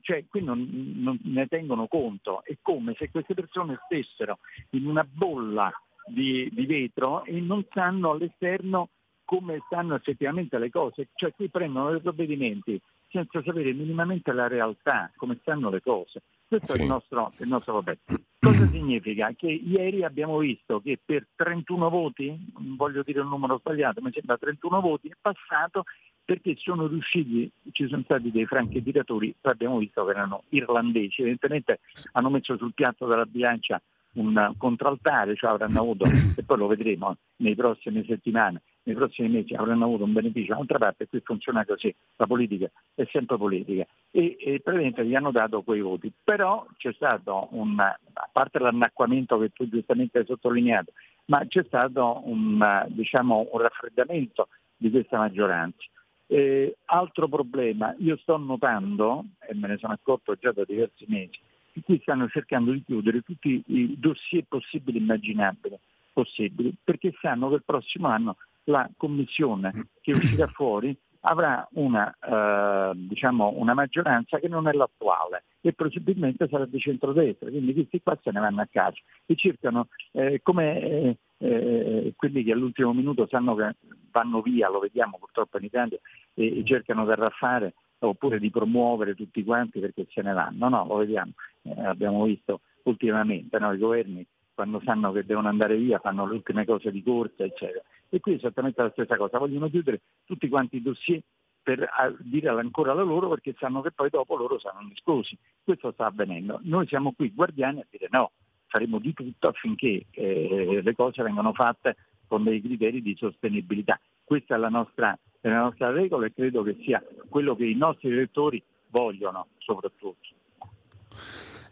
cioè, 0.00 0.24
qui 0.26 0.42
non, 0.42 0.68
non, 0.96 1.20
ne 1.22 1.46
tengono 1.46 1.86
conto. 1.86 2.42
È 2.42 2.56
come 2.60 2.96
se 2.98 3.12
queste 3.12 3.34
persone 3.34 3.78
stessero 3.84 4.40
in 4.70 4.86
una 4.86 5.04
bolla 5.08 5.72
di, 6.04 6.50
di 6.52 6.66
vetro 6.66 7.22
e 7.24 7.40
non 7.40 7.64
sanno 7.72 8.10
all'esterno 8.10 8.88
come 9.30 9.62
stanno 9.66 9.94
effettivamente 9.94 10.58
le 10.58 10.70
cose. 10.70 11.10
Cioè 11.14 11.32
qui 11.32 11.48
prendono 11.48 11.92
dei 11.92 12.00
provvedimenti 12.00 12.80
senza 13.08 13.40
sapere 13.44 13.72
minimamente 13.72 14.32
la 14.32 14.48
realtà, 14.48 15.08
come 15.14 15.38
stanno 15.40 15.70
le 15.70 15.80
cose. 15.80 16.20
Questo 16.48 16.72
sì. 16.72 16.78
è 16.78 16.82
il 16.82 16.88
nostro, 16.88 17.30
il 17.38 17.46
nostro 17.46 17.74
problema. 17.74 18.00
Cosa 18.40 18.66
significa? 18.66 19.32
Che 19.36 19.46
ieri 19.46 20.02
abbiamo 20.02 20.38
visto 20.38 20.80
che 20.80 20.98
per 21.04 21.28
31 21.36 21.88
voti, 21.90 22.26
non 22.58 22.74
voglio 22.74 23.04
dire 23.04 23.20
un 23.20 23.28
numero 23.28 23.58
sbagliato, 23.58 24.00
ma 24.00 24.10
sembra 24.12 24.36
31 24.36 24.80
voti, 24.80 25.06
è 25.06 25.16
passato 25.20 25.84
perché 26.24 26.56
sono 26.56 26.88
riusciti, 26.88 27.48
ci 27.70 27.86
sono 27.86 28.02
stati 28.02 28.32
dei 28.32 28.46
franchi 28.46 28.82
tiratori, 28.82 29.32
abbiamo 29.42 29.78
visto 29.78 30.04
che 30.06 30.10
erano 30.10 30.42
irlandesi, 30.48 31.20
evidentemente 31.20 31.78
hanno 32.12 32.30
messo 32.30 32.56
sul 32.56 32.74
piatto 32.74 33.06
della 33.06 33.26
bilancia 33.26 33.80
un 34.14 34.54
contraltare, 34.56 35.36
cioè 35.36 35.50
avranno 35.50 35.80
avuto, 35.80 36.04
e 36.04 36.42
poi 36.42 36.58
lo 36.58 36.66
vedremo 36.66 37.16
nei 37.36 37.54
prossime 37.54 38.04
settimane, 38.04 38.62
nei 38.82 38.94
prossimi 38.94 39.28
mesi 39.28 39.54
avranno 39.54 39.84
avuto 39.84 40.04
un 40.04 40.12
beneficio. 40.12 40.54
D'altra 40.54 40.78
parte 40.78 41.06
qui 41.06 41.20
funziona 41.20 41.64
così, 41.64 41.94
la 42.16 42.26
politica 42.26 42.70
è 42.94 43.06
sempre 43.10 43.36
politica 43.36 43.86
e, 44.10 44.36
e 44.40 44.60
praticamente 44.60 45.04
gli 45.04 45.14
hanno 45.14 45.30
dato 45.30 45.62
quei 45.62 45.80
voti. 45.80 46.12
Però 46.24 46.66
c'è 46.76 46.92
stato 46.94 47.48
un, 47.50 47.78
a 47.78 47.98
parte 48.32 48.58
l'annacquamento 48.58 49.38
che 49.38 49.50
tu 49.50 49.68
giustamente 49.68 50.18
hai 50.18 50.26
sottolineato, 50.26 50.92
ma 51.26 51.46
c'è 51.46 51.64
stato 51.64 52.22
un, 52.24 52.86
diciamo, 52.88 53.48
un 53.52 53.60
raffreddamento 53.60 54.48
di 54.76 54.90
questa 54.90 55.18
maggioranza. 55.18 55.84
Eh, 56.26 56.76
altro 56.86 57.28
problema, 57.28 57.94
io 57.98 58.16
sto 58.18 58.36
notando, 58.36 59.24
e 59.48 59.54
me 59.54 59.68
ne 59.68 59.78
sono 59.78 59.92
accorto 59.92 60.36
già 60.36 60.52
da 60.52 60.64
diversi 60.64 61.04
mesi, 61.08 61.38
che 61.72 61.82
qui 61.82 61.98
stanno 62.02 62.28
cercando 62.28 62.70
di 62.72 62.82
chiudere 62.84 63.20
tutti 63.22 63.62
i 63.66 63.98
dossier 63.98 64.44
possibili 64.48 64.98
e 64.98 65.00
immaginabili, 65.00 65.78
possibili, 66.12 66.72
perché 66.82 67.12
sanno 67.20 67.48
che 67.48 67.56
il 67.56 67.64
prossimo 67.64 68.08
anno 68.08 68.36
la 68.70 68.88
commissione 68.96 69.88
che 70.00 70.12
uscirà 70.12 70.46
fuori 70.46 70.96
avrà 71.22 71.68
una, 71.72 72.16
eh, 72.18 72.92
diciamo 72.94 73.52
una, 73.56 73.74
maggioranza 73.74 74.38
che 74.38 74.48
non 74.48 74.68
è 74.68 74.72
l'attuale 74.72 75.44
e 75.60 75.74
possibilmente 75.74 76.48
sarà 76.48 76.64
di 76.64 76.78
centrodestra, 76.78 77.50
quindi 77.50 77.74
questi 77.74 78.00
qua 78.02 78.18
se 78.22 78.30
ne 78.30 78.40
vanno 78.40 78.62
a 78.62 78.68
casa 78.70 78.96
e 79.26 79.34
cercano 79.36 79.88
eh, 80.12 80.40
come 80.42 80.80
eh, 80.80 81.16
eh, 81.38 82.14
quelli 82.16 82.42
che 82.42 82.52
all'ultimo 82.52 82.94
minuto 82.94 83.26
sanno 83.26 83.54
che 83.54 83.76
vanno 84.10 84.40
via, 84.40 84.70
lo 84.70 84.78
vediamo 84.78 85.18
purtroppo 85.18 85.58
in 85.58 85.64
Italia, 85.64 85.98
e, 86.32 86.60
e 86.60 86.64
cercano 86.64 87.04
di 87.04 87.10
arraffare 87.10 87.74
oppure 87.98 88.38
di 88.38 88.50
promuovere 88.50 89.14
tutti 89.14 89.44
quanti 89.44 89.78
perché 89.78 90.06
se 90.08 90.22
ne 90.22 90.32
vanno, 90.32 90.70
no, 90.70 90.86
lo 90.86 90.96
vediamo, 90.96 91.32
eh, 91.62 91.84
abbiamo 91.84 92.24
visto 92.24 92.60
ultimamente 92.84 93.58
no? 93.58 93.72
i 93.74 93.78
governi 93.78 94.26
quando 94.54 94.82
sanno 94.84 95.12
che 95.12 95.24
devono 95.24 95.48
andare 95.48 95.76
via 95.76 95.98
fanno 95.98 96.26
le 96.26 96.34
ultime 96.34 96.66
cose 96.66 96.90
di 96.90 97.02
corsa, 97.02 97.44
eccetera. 97.44 97.82
E 98.10 98.20
qui 98.20 98.32
è 98.32 98.36
esattamente 98.36 98.82
la 98.82 98.90
stessa 98.90 99.16
cosa, 99.16 99.38
vogliono 99.38 99.70
chiudere 99.70 100.00
tutti 100.24 100.48
quanti 100.48 100.76
i 100.76 100.82
dossier 100.82 101.22
per 101.62 101.88
dire 102.20 102.48
ancora 102.48 102.94
la 102.94 103.02
loro 103.02 103.28
perché 103.28 103.54
sanno 103.58 103.80
che 103.82 103.92
poi 103.92 104.10
dopo 104.10 104.36
loro 104.36 104.58
saranno 104.58 104.90
esclusi. 104.92 105.38
Questo 105.62 105.92
sta 105.92 106.06
avvenendo. 106.06 106.58
Noi 106.62 106.86
siamo 106.86 107.12
qui 107.12 107.32
guardiani 107.32 107.80
a 107.80 107.86
dire 107.88 108.08
no, 108.10 108.32
faremo 108.66 108.98
di 108.98 109.12
tutto 109.12 109.48
affinché 109.48 110.06
eh, 110.10 110.80
le 110.82 110.94
cose 110.94 111.22
vengano 111.22 111.52
fatte 111.52 111.96
con 112.26 112.44
dei 112.44 112.60
criteri 112.60 113.02
di 113.02 113.14
sostenibilità. 113.16 114.00
Questa 114.24 114.54
è 114.54 114.58
la 114.58 114.68
nostra, 114.68 115.16
è 115.40 115.48
la 115.48 115.62
nostra 115.62 115.90
regola 115.90 116.26
e 116.26 116.32
credo 116.32 116.62
che 116.62 116.76
sia 116.82 117.02
quello 117.28 117.54
che 117.54 117.66
i 117.66 117.74
nostri 117.74 118.10
elettori 118.10 118.62
vogliono 118.88 119.48
soprattutto. 119.58 120.28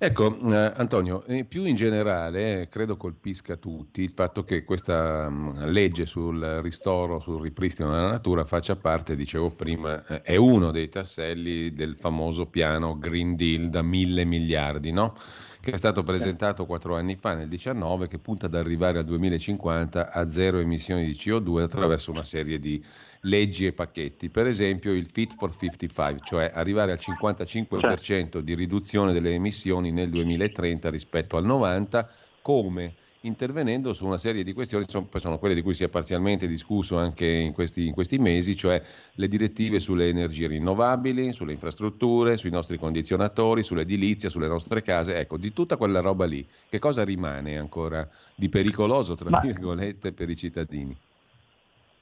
Ecco, 0.00 0.38
eh, 0.52 0.72
Antonio, 0.76 1.24
eh, 1.24 1.44
più 1.44 1.64
in 1.64 1.74
generale 1.74 2.68
credo 2.70 2.96
colpisca 2.96 3.56
tutti 3.56 4.02
il 4.02 4.12
fatto 4.14 4.44
che 4.44 4.62
questa 4.62 5.28
mh, 5.28 5.34
mm, 5.34 5.62
legge 5.72 6.06
sul 6.06 6.40
ristoro, 6.62 7.18
sul 7.18 7.42
ripristino 7.42 7.90
della 7.90 8.12
natura 8.12 8.44
faccia 8.44 8.76
parte, 8.76 9.16
dicevo 9.16 9.50
prima, 9.50 10.06
eh, 10.06 10.22
è 10.22 10.36
uno 10.36 10.70
dei 10.70 10.88
tasselli 10.88 11.72
del 11.72 11.96
famoso 11.98 12.46
piano 12.46 12.96
Green 12.96 13.34
Deal 13.34 13.70
da 13.70 13.82
mille 13.82 14.24
miliardi, 14.24 14.92
no? 14.92 15.16
che 15.60 15.72
è 15.72 15.76
stato 15.76 16.04
presentato 16.04 16.64
quattro 16.64 16.94
anni 16.94 17.16
fa, 17.16 17.30
nel 17.30 17.48
2019, 17.48 18.06
che 18.06 18.18
punta 18.18 18.46
ad 18.46 18.54
arrivare 18.54 18.98
al 18.98 19.04
2050 19.04 20.12
a 20.12 20.28
zero 20.28 20.58
emissioni 20.60 21.06
di 21.06 21.12
CO2 21.12 21.62
attraverso 21.62 22.12
una 22.12 22.22
serie 22.22 22.60
di 22.60 22.80
leggi 23.20 23.66
e 23.66 23.72
pacchetti. 23.72 24.28
Per 24.28 24.46
esempio 24.46 24.92
il 24.92 25.08
Fit 25.10 25.34
for 25.36 25.54
55, 25.56 26.24
cioè 26.24 26.50
arrivare 26.54 26.92
al 26.92 26.98
55% 27.00 28.38
di 28.38 28.54
riduzione 28.54 29.12
delle 29.12 29.32
emissioni 29.32 29.90
nel 29.90 30.10
2030 30.10 30.90
rispetto 30.90 31.36
al 31.36 31.44
90, 31.44 32.08
come? 32.42 32.94
intervenendo 33.22 33.92
su 33.92 34.06
una 34.06 34.18
serie 34.18 34.44
di 34.44 34.52
questioni, 34.52 34.84
sono, 34.86 35.08
sono 35.14 35.38
quelle 35.38 35.54
di 35.54 35.62
cui 35.62 35.74
si 35.74 35.82
è 35.82 35.88
parzialmente 35.88 36.46
discusso 36.46 36.98
anche 36.98 37.26
in 37.26 37.52
questi, 37.52 37.86
in 37.86 37.92
questi, 37.92 38.18
mesi, 38.18 38.54
cioè 38.54 38.80
le 39.14 39.28
direttive 39.28 39.80
sulle 39.80 40.08
energie 40.08 40.46
rinnovabili, 40.46 41.32
sulle 41.32 41.52
infrastrutture, 41.52 42.36
sui 42.36 42.50
nostri 42.50 42.78
condizionatori, 42.78 43.62
sull'edilizia, 43.62 44.28
sulle 44.28 44.48
nostre 44.48 44.82
case, 44.82 45.16
ecco, 45.16 45.36
di 45.36 45.52
tutta 45.52 45.76
quella 45.76 46.00
roba 46.00 46.26
lì. 46.26 46.46
Che 46.68 46.78
cosa 46.78 47.04
rimane 47.04 47.58
ancora 47.58 48.08
di 48.34 48.48
pericoloso, 48.48 49.14
tra 49.14 49.30
Ma... 49.30 49.40
virgolette, 49.40 50.12
per 50.12 50.30
i 50.30 50.36
cittadini? 50.36 50.96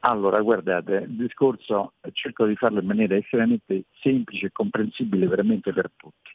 Allora, 0.00 0.40
guardate, 0.40 1.06
il 1.08 1.16
discorso 1.16 1.94
cerco 2.12 2.46
di 2.46 2.54
farlo 2.54 2.80
in 2.80 2.86
maniera 2.86 3.16
estremamente 3.16 3.84
semplice 4.00 4.46
e 4.46 4.52
comprensibile 4.52 5.26
veramente 5.26 5.72
per 5.72 5.90
tutti. 5.96 6.30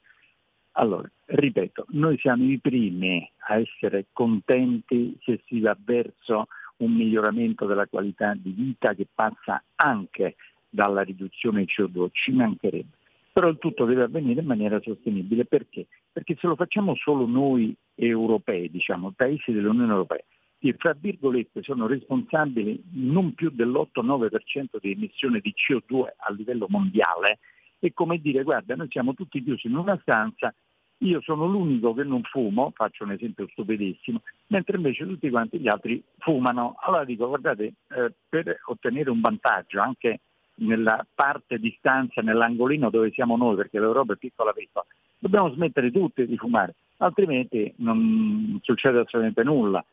Allora, 0.74 1.10
ripeto, 1.26 1.86
noi 1.90 2.18
siamo 2.18 2.44
i 2.44 2.60
primi 2.60 3.30
a 3.48 3.58
essere 3.58 4.08
contenti 4.14 5.18
se 5.22 5.42
si 5.46 5.60
va 5.60 5.76
verso 5.80 6.48
un 6.78 6.94
miglioramento 6.94 7.66
della 7.66 7.88
qualità 7.88 8.34
di 8.36 8.52
vita 8.52 8.94
che 8.94 9.06
passa 9.14 9.62
anche 9.76 10.36
dalla 10.70 11.02
riduzione 11.02 11.66
CO2, 11.66 12.10
ci 12.12 12.32
mancherebbe. 12.32 12.98
Però 13.34 13.48
il 13.48 13.58
tutto 13.60 13.86
deve 13.86 14.04
avvenire 14.04 14.42
in 14.42 14.48
maniera 14.48 14.80
sostenibile. 14.82 15.46
Perché? 15.46 15.88
Perché 16.12 16.36
se 16.40 16.48
lo 16.48 16.56
facciamo 16.56 16.96
solo 16.96 17.26
noi 17.26 17.74
europei, 17.96 18.70
diciamo, 18.70 19.12
paesi 19.12 19.52
dell'Unione 19.52 19.92
Europea, 19.92 20.24
che 20.62 20.76
fra 20.78 20.96
virgolette 20.96 21.64
sono 21.64 21.88
responsabili 21.88 22.80
non 22.92 23.34
più 23.34 23.50
dell'8-9% 23.50 24.78
di 24.80 24.92
emissione 24.92 25.40
di 25.40 25.52
CO2 25.56 26.04
a 26.16 26.32
livello 26.32 26.68
mondiale, 26.70 27.40
è 27.80 27.92
come 27.94 28.20
dire 28.20 28.44
guarda 28.44 28.76
noi 28.76 28.88
siamo 28.92 29.16
tutti 29.16 29.44
chiusi 29.44 29.66
in 29.66 29.76
una 29.76 29.98
stanza, 30.04 30.54
io 31.00 31.20
sono 31.22 31.48
l'unico 31.48 31.96
che 31.96 32.04
non 32.04 32.22
fumo, 32.22 32.72
faccio 32.76 33.06
un 33.06 33.12
esempio 33.12 33.48
stupidissimo, 33.50 34.22
mentre 34.48 34.78
invece 34.78 35.08
tutti 35.08 35.32
quanti 35.32 35.58
gli 35.58 35.68
altri 35.68 36.04
fumano. 36.20 36.76
Allora 36.82 37.06
dico 37.06 37.28
guardate, 37.28 37.74
eh, 37.88 38.14
per 38.30 38.60
ottenere 38.66 39.10
un 39.10 39.20
vantaggio 39.20 39.82
anche 39.82 40.20
nella 40.58 41.04
parte 41.12 41.58
di 41.58 41.74
stanza, 41.80 42.22
nell'angolino 42.22 42.92
dove 42.92 43.10
siamo 43.14 43.36
noi, 43.36 43.56
perché 43.56 43.80
l'Europa 43.80 44.14
è 44.14 44.18
piccola 44.18 44.54
piccola, 44.54 44.86
dobbiamo 45.18 45.50
smettere 45.50 45.90
tutti 45.90 46.24
di 46.28 46.38
fumare, 46.38 46.76
altrimenti 46.98 47.74
non 47.78 48.60
succede 48.62 49.00
assolutamente 49.00 49.44
nulla. 49.44 49.84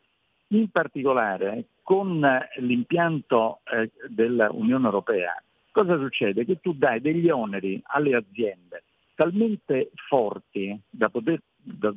In 0.51 0.71
particolare 0.71 1.67
con 1.83 2.27
l'impianto 2.57 3.61
eh, 3.65 3.91
dell'Unione 4.09 4.85
Europea 4.85 5.43
cosa 5.71 5.97
succede? 5.99 6.45
Che 6.45 6.61
tu 6.61 6.73
dai 6.73 7.01
degli 7.01 7.29
oneri 7.29 7.81
alle 7.85 8.17
aziende 8.17 8.83
talmente 9.15 9.91
forti 10.09 10.79
da 10.89 11.09
poter 11.11 11.41
da 11.69 11.93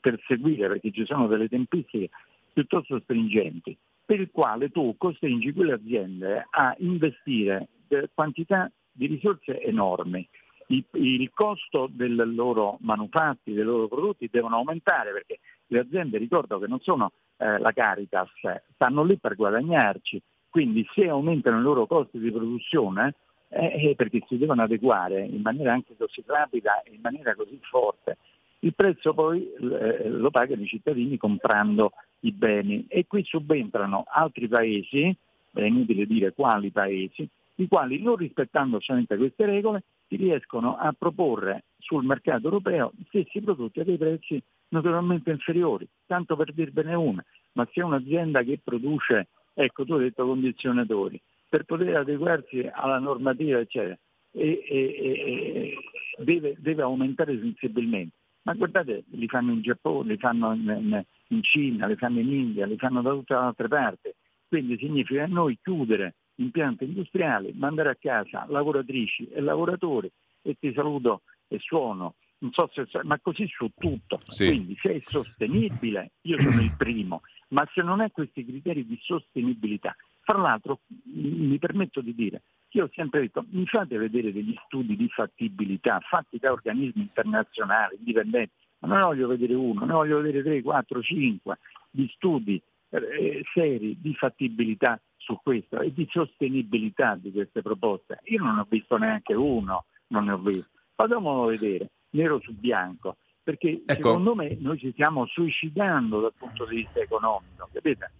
perseguire 0.00 0.68
perché 0.68 0.90
ci 0.90 1.04
sono 1.06 1.26
delle 1.26 1.48
tempistiche 1.48 2.10
piuttosto 2.52 3.00
stringenti, 3.00 3.76
per 4.04 4.20
il 4.20 4.30
quale 4.30 4.70
tu 4.70 4.94
costringi 4.98 5.52
quelle 5.52 5.72
aziende 5.72 6.46
a 6.50 6.74
investire 6.78 7.68
quantità 8.12 8.70
di 8.92 9.06
risorse 9.06 9.60
enormi. 9.62 10.28
Il, 10.66 10.84
il 10.92 11.30
costo 11.32 11.88
dei 11.90 12.14
loro 12.14 12.76
manufatti, 12.80 13.52
dei 13.52 13.64
loro 13.64 13.88
prodotti 13.88 14.28
devono 14.30 14.56
aumentare 14.56 15.12
perché 15.12 15.38
le 15.66 15.80
aziende, 15.80 16.18
ricordo 16.18 16.58
che 16.58 16.66
non 16.66 16.80
sono 16.80 17.12
eh, 17.40 17.58
la 17.58 17.72
Caritas, 17.72 18.30
stanno 18.74 19.02
lì 19.02 19.16
per 19.16 19.34
guadagnarci, 19.34 20.20
quindi 20.50 20.86
se 20.94 21.08
aumentano 21.08 21.58
i 21.58 21.62
loro 21.62 21.86
costi 21.86 22.18
di 22.18 22.30
produzione, 22.30 23.14
eh, 23.48 23.90
eh, 23.90 23.94
perché 23.96 24.22
si 24.28 24.36
devono 24.36 24.62
adeguare 24.62 25.24
in 25.24 25.40
maniera 25.40 25.72
anche 25.72 25.96
così 25.96 26.22
rapida 26.26 26.82
e 26.82 26.92
in 26.94 27.00
maniera 27.00 27.34
così 27.34 27.58
forte 27.62 28.18
Il 28.60 28.74
prezzo 28.74 29.14
poi 29.14 29.50
eh, 29.54 30.08
lo 30.08 30.30
pagano 30.30 30.62
i 30.62 30.66
cittadini 30.66 31.16
comprando 31.16 31.92
i 32.20 32.32
beni. 32.32 32.84
E 32.88 33.06
qui 33.06 33.24
subentrano 33.24 34.04
altri 34.06 34.46
paesi, 34.46 35.16
è 35.52 35.62
inutile 35.62 36.06
dire 36.06 36.32
quali 36.32 36.70
paesi, 36.70 37.28
i 37.56 37.68
quali 37.68 38.02
non 38.02 38.16
rispettando 38.16 38.80
solamente 38.80 39.16
queste 39.16 39.46
regole 39.46 39.82
si 40.08 40.16
riescono 40.16 40.76
a 40.76 40.94
proporre 40.96 41.64
sul 41.78 42.04
mercato 42.04 42.44
europeo 42.44 42.92
stessi 43.08 43.40
prodotti 43.40 43.80
a 43.80 43.84
dei 43.84 43.96
prezzi 43.96 44.42
naturalmente 44.70 45.30
inferiori. 45.30 45.88
Tanto 46.06 46.36
per 46.36 46.52
dirvene 46.52 46.94
una, 46.94 47.24
ma 47.52 47.68
se 47.72 47.82
un'azienda 47.82 48.42
che 48.42 48.60
produce, 48.62 49.28
ecco 49.54 49.84
tu 49.84 49.94
hai 49.94 50.00
detto 50.00 50.26
condizionatori, 50.26 51.20
per 51.48 51.64
poter 51.64 51.96
adeguarsi 51.96 52.68
alla 52.72 52.98
normativa 52.98 53.58
eccetera, 53.58 53.96
e, 54.32 54.64
e, 54.68 54.76
e, 55.00 55.74
deve, 56.18 56.56
deve, 56.58 56.82
aumentare 56.82 57.38
sensibilmente. 57.38 58.14
Ma 58.42 58.54
guardate, 58.54 59.04
li 59.10 59.26
fanno 59.26 59.52
in 59.52 59.60
Giappone, 59.60 60.12
li 60.12 60.18
fanno 60.18 60.52
in, 60.54 61.04
in 61.28 61.42
Cina, 61.42 61.86
li 61.86 61.96
fanno 61.96 62.20
in 62.20 62.32
India, 62.32 62.66
li 62.66 62.76
fanno 62.76 63.02
da 63.02 63.10
tutte 63.10 63.34
le 63.34 63.40
altre 63.40 63.68
parti. 63.68 64.10
Quindi 64.48 64.78
significa 64.78 65.26
noi 65.26 65.58
chiudere 65.62 66.14
impianti 66.36 66.84
industriali, 66.84 67.52
mandare 67.54 67.90
a 67.90 67.96
casa 68.00 68.46
lavoratrici 68.48 69.28
e 69.28 69.40
lavoratori 69.40 70.10
e 70.42 70.56
ti 70.58 70.72
saluto 70.72 71.22
e 71.48 71.58
suono, 71.58 72.14
non 72.40 72.52
so 72.52 72.70
se, 72.72 72.86
ma 73.04 73.18
così 73.18 73.46
su 73.48 73.70
tutto. 73.76 74.20
Sì. 74.24 74.46
Quindi 74.46 74.76
se 74.80 74.94
è 74.94 75.00
sostenibile, 75.02 76.12
io 76.22 76.40
sono 76.40 76.60
il 76.60 76.74
primo, 76.76 77.22
ma 77.48 77.66
se 77.72 77.82
non 77.82 78.00
ha 78.00 78.10
questi 78.10 78.44
criteri 78.44 78.86
di 78.86 78.98
sostenibilità, 79.00 79.94
tra 80.24 80.38
l'altro 80.38 80.80
mi 81.04 81.58
permetto 81.58 82.00
di 82.00 82.14
dire, 82.14 82.42
io 82.70 82.84
ho 82.84 82.90
sempre 82.92 83.20
detto, 83.20 83.44
mi 83.50 83.66
fate 83.66 83.98
vedere 83.98 84.32
degli 84.32 84.54
studi 84.64 84.96
di 84.96 85.08
fattibilità 85.08 85.98
fatti 86.00 86.38
da 86.38 86.52
organismi 86.52 87.02
internazionali, 87.02 87.96
indipendenti, 87.98 88.52
ma 88.78 88.88
non 88.88 88.98
ne 88.98 89.04
voglio 89.04 89.28
vedere 89.28 89.54
uno, 89.54 89.84
ne 89.84 89.92
voglio 89.92 90.20
vedere 90.20 90.42
tre, 90.42 90.62
quattro, 90.62 91.02
cinque 91.02 91.58
di 91.90 92.08
studi 92.14 92.62
eh, 92.90 93.44
seri 93.52 93.98
di 94.00 94.14
fattibilità 94.14 95.00
su 95.16 95.38
questo 95.42 95.80
e 95.80 95.92
di 95.92 96.08
sostenibilità 96.10 97.16
di 97.16 97.30
queste 97.32 97.60
proposte. 97.60 98.20
Io 98.24 98.42
non 98.42 98.58
ho 98.58 98.66
visto 98.68 98.96
neanche 98.96 99.34
uno, 99.34 99.84
non 100.08 100.24
ne 100.24 100.32
ho 100.32 100.38
visto. 100.38 100.68
Facciamolo 100.94 101.46
vedere, 101.46 101.90
nero 102.10 102.40
su 102.40 102.52
bianco, 102.52 103.16
perché 103.42 103.70
ecco. 103.70 103.94
secondo 103.94 104.34
me 104.34 104.56
noi 104.60 104.78
ci 104.78 104.90
stiamo 104.92 105.26
suicidando 105.26 106.20
dal 106.20 106.34
punto 106.36 106.66
di 106.66 106.76
vista 106.76 107.00
economico, 107.00 107.68
capite? 107.72 108.10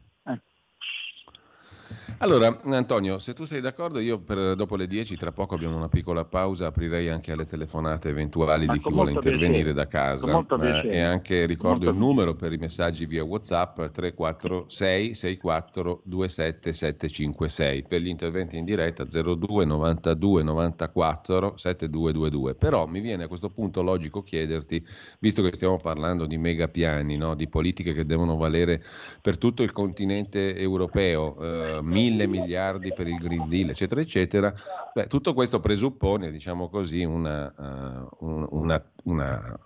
Allora, 2.22 2.60
Antonio, 2.64 3.18
se 3.18 3.32
tu 3.32 3.46
sei 3.46 3.62
d'accordo, 3.62 3.98
io 3.98 4.18
per, 4.18 4.54
dopo 4.54 4.76
le 4.76 4.86
10, 4.86 5.16
tra 5.16 5.32
poco 5.32 5.54
abbiamo 5.54 5.76
una 5.76 5.88
piccola 5.88 6.26
pausa, 6.26 6.66
aprirei 6.66 7.08
anche 7.08 7.32
alle 7.32 7.46
telefonate 7.46 8.10
eventuali 8.10 8.66
Ma 8.66 8.74
di 8.74 8.78
chi 8.78 8.90
vuole 8.90 9.12
intervenire 9.12 9.72
piacere. 9.72 9.72
da 9.72 9.86
casa. 9.86 10.46
Eh, 10.82 10.96
e 10.96 11.00
anche 11.00 11.46
ricordo 11.46 11.88
il 11.88 11.96
numero 11.96 12.34
per 12.34 12.52
i 12.52 12.58
messaggi 12.58 13.06
via 13.06 13.24
WhatsApp 13.24 13.80
346 13.86 15.14
64 15.14 16.02
27 16.04 16.72
756 16.74 17.84
per 17.88 18.02
gli 18.02 18.08
interventi 18.08 18.58
in 18.58 18.66
diretta 18.66 19.04
02 19.04 19.64
92 19.64 20.42
94 20.42 21.56
7222. 21.56 22.54
Però 22.54 22.86
mi 22.86 23.00
viene 23.00 23.24
a 23.24 23.28
questo 23.28 23.48
punto 23.48 23.80
logico 23.80 24.22
chiederti, 24.22 24.86
visto 25.20 25.40
che 25.42 25.54
stiamo 25.54 25.78
parlando 25.78 26.26
di 26.26 26.36
megapiani, 26.36 27.16
no? 27.16 27.34
di 27.34 27.48
politiche 27.48 27.94
che 27.94 28.04
devono 28.04 28.36
valere 28.36 28.82
per 29.22 29.38
tutto 29.38 29.62
il 29.62 29.72
continente 29.72 30.54
europeo, 30.54 31.38
eh, 31.40 31.80
mille 32.10 32.26
miliardi 32.26 32.92
per 32.92 33.06
il 33.06 33.16
Green 33.16 33.48
Deal, 33.48 33.70
eccetera, 33.70 34.00
eccetera. 34.00 34.52
Beh, 34.92 35.06
tutto 35.06 35.32
questo 35.32 35.60
presuppone, 35.60 36.30
diciamo 36.30 36.68
così, 36.68 37.04
una, 37.04 37.52
uh, 37.56 38.46
una, 38.50 38.82
una, 39.04 39.58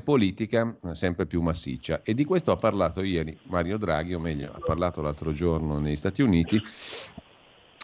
politica 0.00 0.74
sempre 0.92 1.26
più 1.26 1.40
massiccia. 1.42 2.00
E 2.02 2.14
di 2.14 2.24
questo 2.24 2.52
ha 2.52 2.56
parlato 2.56 3.02
ieri 3.02 3.36
Mario 3.44 3.78
Draghi, 3.78 4.14
o 4.14 4.18
meglio, 4.18 4.52
ha 4.52 4.60
parlato 4.64 5.02
l'altro 5.02 5.32
giorno 5.32 5.78
negli 5.78 5.96
Stati 5.96 6.22
Uniti. 6.22 6.60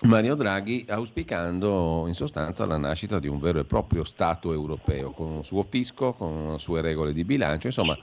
Mario 0.02 0.36
Draghi 0.36 0.84
auspicando 0.88 2.04
in 2.06 2.14
sostanza 2.14 2.64
la 2.64 2.76
nascita 2.76 3.18
di 3.18 3.26
un 3.26 3.40
vero 3.40 3.58
e 3.58 3.64
proprio 3.64 4.04
Stato 4.04 4.52
europeo, 4.52 5.10
con 5.10 5.26
un 5.26 5.44
suo 5.44 5.64
fisco, 5.68 6.12
con 6.12 6.58
sue 6.60 6.80
regole 6.80 7.12
di 7.12 7.24
bilancio, 7.24 7.66
insomma 7.66 7.98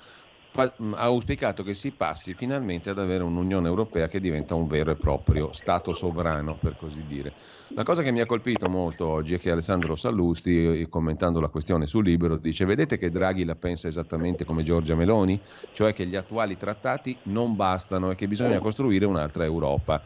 ha 0.64 0.74
auspicato 0.96 1.64
che 1.64 1.74
si 1.74 1.96
passi 1.96 2.34
finalmente 2.34 2.90
ad 2.90 3.00
avere 3.00 3.24
un'Unione 3.24 3.68
Europea 3.68 4.08
che 4.08 4.20
diventa 4.20 4.56
un 4.56 4.68
vero 4.68 4.92
e 4.92 4.96
proprio 4.98 5.52
Stato 5.52 5.94
sovrano, 5.94 6.58
per 6.58 6.76
così 6.76 7.04
dire. 7.06 7.34
La 7.70 7.84
cosa 7.84 8.02
che 8.02 8.12
mi 8.12 8.22
ha 8.22 8.26
colpito 8.26 8.70
molto 8.70 9.08
oggi 9.08 9.34
è 9.34 9.40
che 9.40 9.52
Alessandro 9.52 9.96
Sallusti, 9.96 10.82
eh, 10.82 10.90
commentando 10.90 11.40
la 11.40 11.50
questione 11.50 11.88
su 11.88 12.02
Libero, 12.02 12.38
dice 12.38 12.66
vedete 12.66 12.98
che 12.98 13.10
Draghi 13.10 13.44
la 13.44 13.56
pensa 13.56 13.88
esattamente 13.88 14.46
come 14.46 14.64
Giorgia 14.64 14.96
Meloni, 14.96 15.44
cioè 15.72 15.94
che 15.94 16.06
gli 16.06 16.16
attuali 16.16 16.56
trattati 16.56 17.20
non 17.26 17.56
bastano 17.56 18.12
e 18.12 18.16
che 18.16 18.28
bisogna 18.28 18.60
costruire 18.60 19.06
un'altra 19.06 19.44
Europa. 19.44 20.02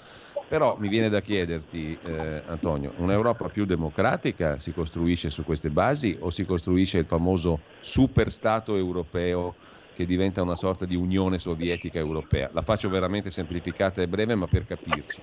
Però 0.50 0.78
mi 0.80 0.88
viene 0.88 1.10
da 1.10 1.22
chiederti, 1.22 2.00
eh, 2.02 2.44
Antonio, 2.48 2.94
un'Europa 2.96 3.50
più 3.50 3.66
democratica 3.66 4.58
si 4.58 4.72
costruisce 4.72 5.30
su 5.30 5.44
queste 5.44 5.70
basi 5.70 6.18
o 6.20 6.32
si 6.32 6.44
costruisce 6.44 6.98
il 6.98 7.06
famoso 7.06 7.66
superstato 7.80 8.76
europeo? 8.76 9.58
Che 10.00 10.06
diventa 10.06 10.42
una 10.42 10.56
sorta 10.56 10.86
di 10.86 10.96
Unione 10.96 11.40
Sovietica 11.40 12.00
Europea. 12.00 12.50
La 12.54 12.62
faccio 12.62 12.88
veramente 12.88 13.30
semplificata 13.30 14.02
e 14.02 14.08
breve, 14.08 14.34
ma 14.34 14.48
per 14.48 14.66
capirci. 14.66 15.22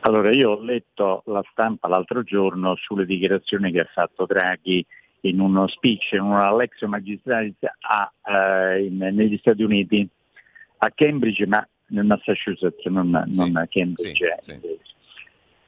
Allora, 0.00 0.30
io 0.32 0.50
ho 0.50 0.60
letto 0.60 1.22
la 1.24 1.42
stampa 1.50 1.88
l'altro 1.88 2.22
giorno 2.22 2.76
sulle 2.76 3.06
dichiarazioni 3.06 3.72
che 3.72 3.80
ha 3.80 3.88
fatto 3.90 4.26
Draghi 4.26 4.84
in 5.22 5.40
uno 5.40 5.66
speech, 5.66 6.12
in 6.12 6.20
una 6.20 6.54
Lexio 6.54 6.88
Magistralis 6.88 7.56
in, 8.80 8.98
negli 8.98 9.38
Stati 9.38 9.62
Uniti, 9.62 10.06
a 10.80 10.90
Cambridge, 10.90 11.46
ma 11.46 11.66
nel 11.86 12.04
Massachusetts, 12.04 12.84
non, 12.84 13.24
sì, 13.30 13.38
non 13.38 13.56
a 13.56 13.66
Cambridge. 13.66 14.36
Sì, 14.40 14.58
sì. 14.60 14.78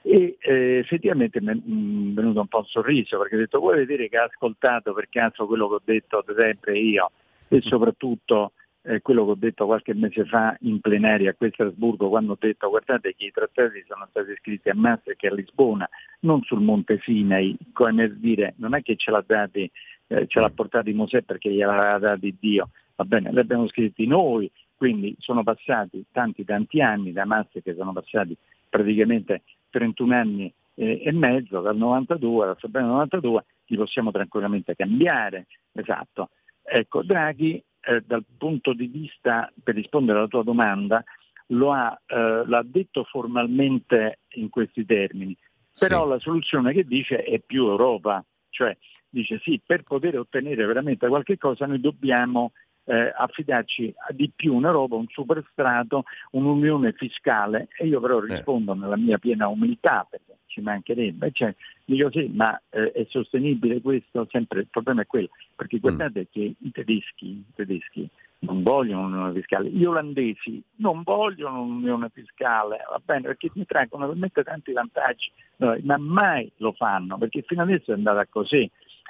E 0.02 0.36
eh, 0.38 0.78
effettivamente 0.84 1.40
mi 1.40 1.52
è 1.52 2.12
venuto 2.12 2.40
un 2.40 2.46
po' 2.46 2.58
un 2.58 2.66
sorriso 2.66 3.18
perché 3.18 3.36
ho 3.36 3.38
detto 3.38 3.58
vuoi 3.58 3.76
vedere 3.76 4.10
che 4.10 4.18
ha 4.18 4.24
ascoltato 4.24 4.92
per 4.92 5.08
caso 5.10 5.46
quello 5.46 5.68
che 5.68 5.74
ho 5.74 5.82
detto 5.82 6.24
sempre 6.36 6.78
io 6.78 7.10
e 7.52 7.60
soprattutto 7.62 8.52
eh, 8.82 9.00
quello 9.02 9.24
che 9.24 9.30
ho 9.32 9.34
detto 9.34 9.66
qualche 9.66 9.92
mese 9.92 10.24
fa 10.24 10.56
in 10.60 10.80
plenaria 10.80 11.34
qui 11.34 11.48
a 11.48 11.50
Strasburgo 11.50 12.08
quando 12.08 12.32
ho 12.32 12.36
detto 12.38 12.68
guardate 12.68 13.14
che 13.16 13.26
i 13.26 13.32
trattati 13.32 13.84
sono 13.88 14.06
stati 14.08 14.32
scritti 14.38 14.68
a 14.68 14.74
Maastricht 14.74 15.24
e 15.24 15.28
a 15.28 15.34
Lisbona, 15.34 15.88
non 16.20 16.42
sul 16.42 16.60
Monte 16.60 17.00
Sinai, 17.02 17.56
come 17.72 17.92
per 18.06 18.16
dire 18.16 18.54
non 18.58 18.74
è 18.74 18.82
che 18.82 18.94
ce 18.94 19.10
l'ha 19.10 19.24
dati, 19.26 19.68
eh, 20.06 20.26
ce 20.28 20.40
l'ha 20.40 20.50
portati 20.50 20.92
Mosè 20.92 21.22
perché 21.22 21.50
gliel'aveva 21.50 21.98
dati 21.98 22.36
Dio, 22.38 22.70
va 22.94 23.04
bene, 23.04 23.32
li 23.32 23.38
abbiamo 23.40 23.66
scritti 23.66 24.06
noi, 24.06 24.50
quindi 24.76 25.16
sono 25.18 25.42
passati 25.42 26.04
tanti 26.12 26.44
tanti 26.44 26.80
anni 26.80 27.12
da 27.12 27.24
Maastricht 27.24 27.66
che 27.66 27.74
sono 27.74 27.92
passati 27.92 28.36
praticamente 28.68 29.42
31 29.70 30.14
anni 30.14 30.52
eh, 30.76 31.02
e 31.04 31.12
mezzo, 31.12 31.60
dal 31.60 31.76
92 31.76 32.46
al 32.46 32.56
febbraio 32.56 32.86
92, 32.86 33.44
li 33.66 33.76
possiamo 33.76 34.12
tranquillamente 34.12 34.76
cambiare, 34.76 35.46
esatto. 35.72 36.30
Ecco, 36.72 37.02
Draghi 37.02 37.62
eh, 37.80 38.02
dal 38.06 38.24
punto 38.38 38.72
di 38.72 38.86
vista, 38.86 39.52
per 39.60 39.74
rispondere 39.74 40.18
alla 40.18 40.28
tua 40.28 40.44
domanda, 40.44 41.02
lo 41.46 41.72
ha, 41.72 42.00
eh, 42.06 42.44
l'ha 42.46 42.62
detto 42.64 43.02
formalmente 43.02 44.20
in 44.34 44.50
questi 44.50 44.84
termini, 44.84 45.36
però 45.76 46.04
sì. 46.04 46.08
la 46.10 46.18
soluzione 46.20 46.72
che 46.72 46.84
dice 46.84 47.24
è 47.24 47.40
più 47.40 47.66
Europa, 47.66 48.24
cioè 48.50 48.76
dice 49.08 49.40
sì, 49.42 49.60
per 49.64 49.82
poter 49.82 50.16
ottenere 50.16 50.64
veramente 50.64 51.08
qualche 51.08 51.36
cosa 51.38 51.66
noi 51.66 51.80
dobbiamo 51.80 52.52
eh, 52.90 53.12
affidarci 53.16 53.94
di 54.10 54.32
più 54.34 54.54
un'Europa, 54.54 54.96
un 54.96 55.06
superstrato, 55.08 56.04
un'unione 56.32 56.92
fiscale 56.92 57.68
e 57.78 57.86
io 57.86 58.00
però 58.00 58.18
eh. 58.18 58.34
rispondo 58.34 58.74
nella 58.74 58.96
mia 58.96 59.16
piena 59.18 59.46
umiltà 59.46 60.04
perché 60.10 60.38
ci 60.46 60.60
mancherebbe, 60.60 61.30
cioè, 61.30 61.54
dico 61.84 62.10
sì, 62.10 62.28
ma 62.34 62.60
eh, 62.70 62.90
è 62.90 63.06
sostenibile 63.08 63.80
questo? 63.80 64.26
Sempre 64.28 64.60
il 64.60 64.66
problema 64.68 65.02
è 65.02 65.06
quello, 65.06 65.28
perché 65.54 65.76
mm. 65.76 65.80
guardate 65.80 66.20
mm. 66.22 66.24
che 66.32 66.54
i 66.58 66.70
tedeschi, 66.72 67.26
i 67.26 67.52
tedeschi 67.54 68.08
non 68.40 68.64
vogliono 68.64 69.02
un'unione 69.04 69.34
fiscale, 69.34 69.68
gli 69.68 69.84
olandesi 69.84 70.60
non 70.76 71.02
vogliono 71.04 71.62
un'unione 71.62 72.10
fiscale, 72.12 72.78
va 72.90 73.00
bene, 73.04 73.28
perché 73.28 73.50
mi 73.54 73.66
traggono 73.66 74.08
veramente 74.08 74.42
tanti 74.42 74.72
vantaggi, 74.72 75.30
ma 75.58 75.96
mai 75.98 76.50
lo 76.56 76.72
fanno, 76.72 77.16
perché 77.18 77.42
fino 77.42 77.62
adesso 77.62 77.92
è 77.92 77.94
andata 77.94 78.26
così. 78.26 78.68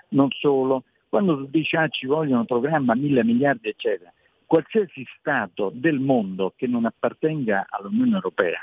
Non 0.09 0.29
solo, 0.33 0.83
quando 1.11 1.37
tu 1.37 1.46
dici 1.51 1.77
ah, 1.77 1.88
ci 1.88 2.07
vogliono 2.07 2.40
un 2.40 2.46
programma 2.46 2.94
mille 2.94 3.23
miliardi 3.23 3.68
eccetera, 3.68 4.11
qualsiasi 4.46 5.05
Stato 5.18 5.70
del 5.75 5.99
mondo 5.99 6.55
che 6.57 6.66
non 6.66 6.87
appartenga 6.87 7.66
all'Unione 7.68 8.14
Europea 8.14 8.61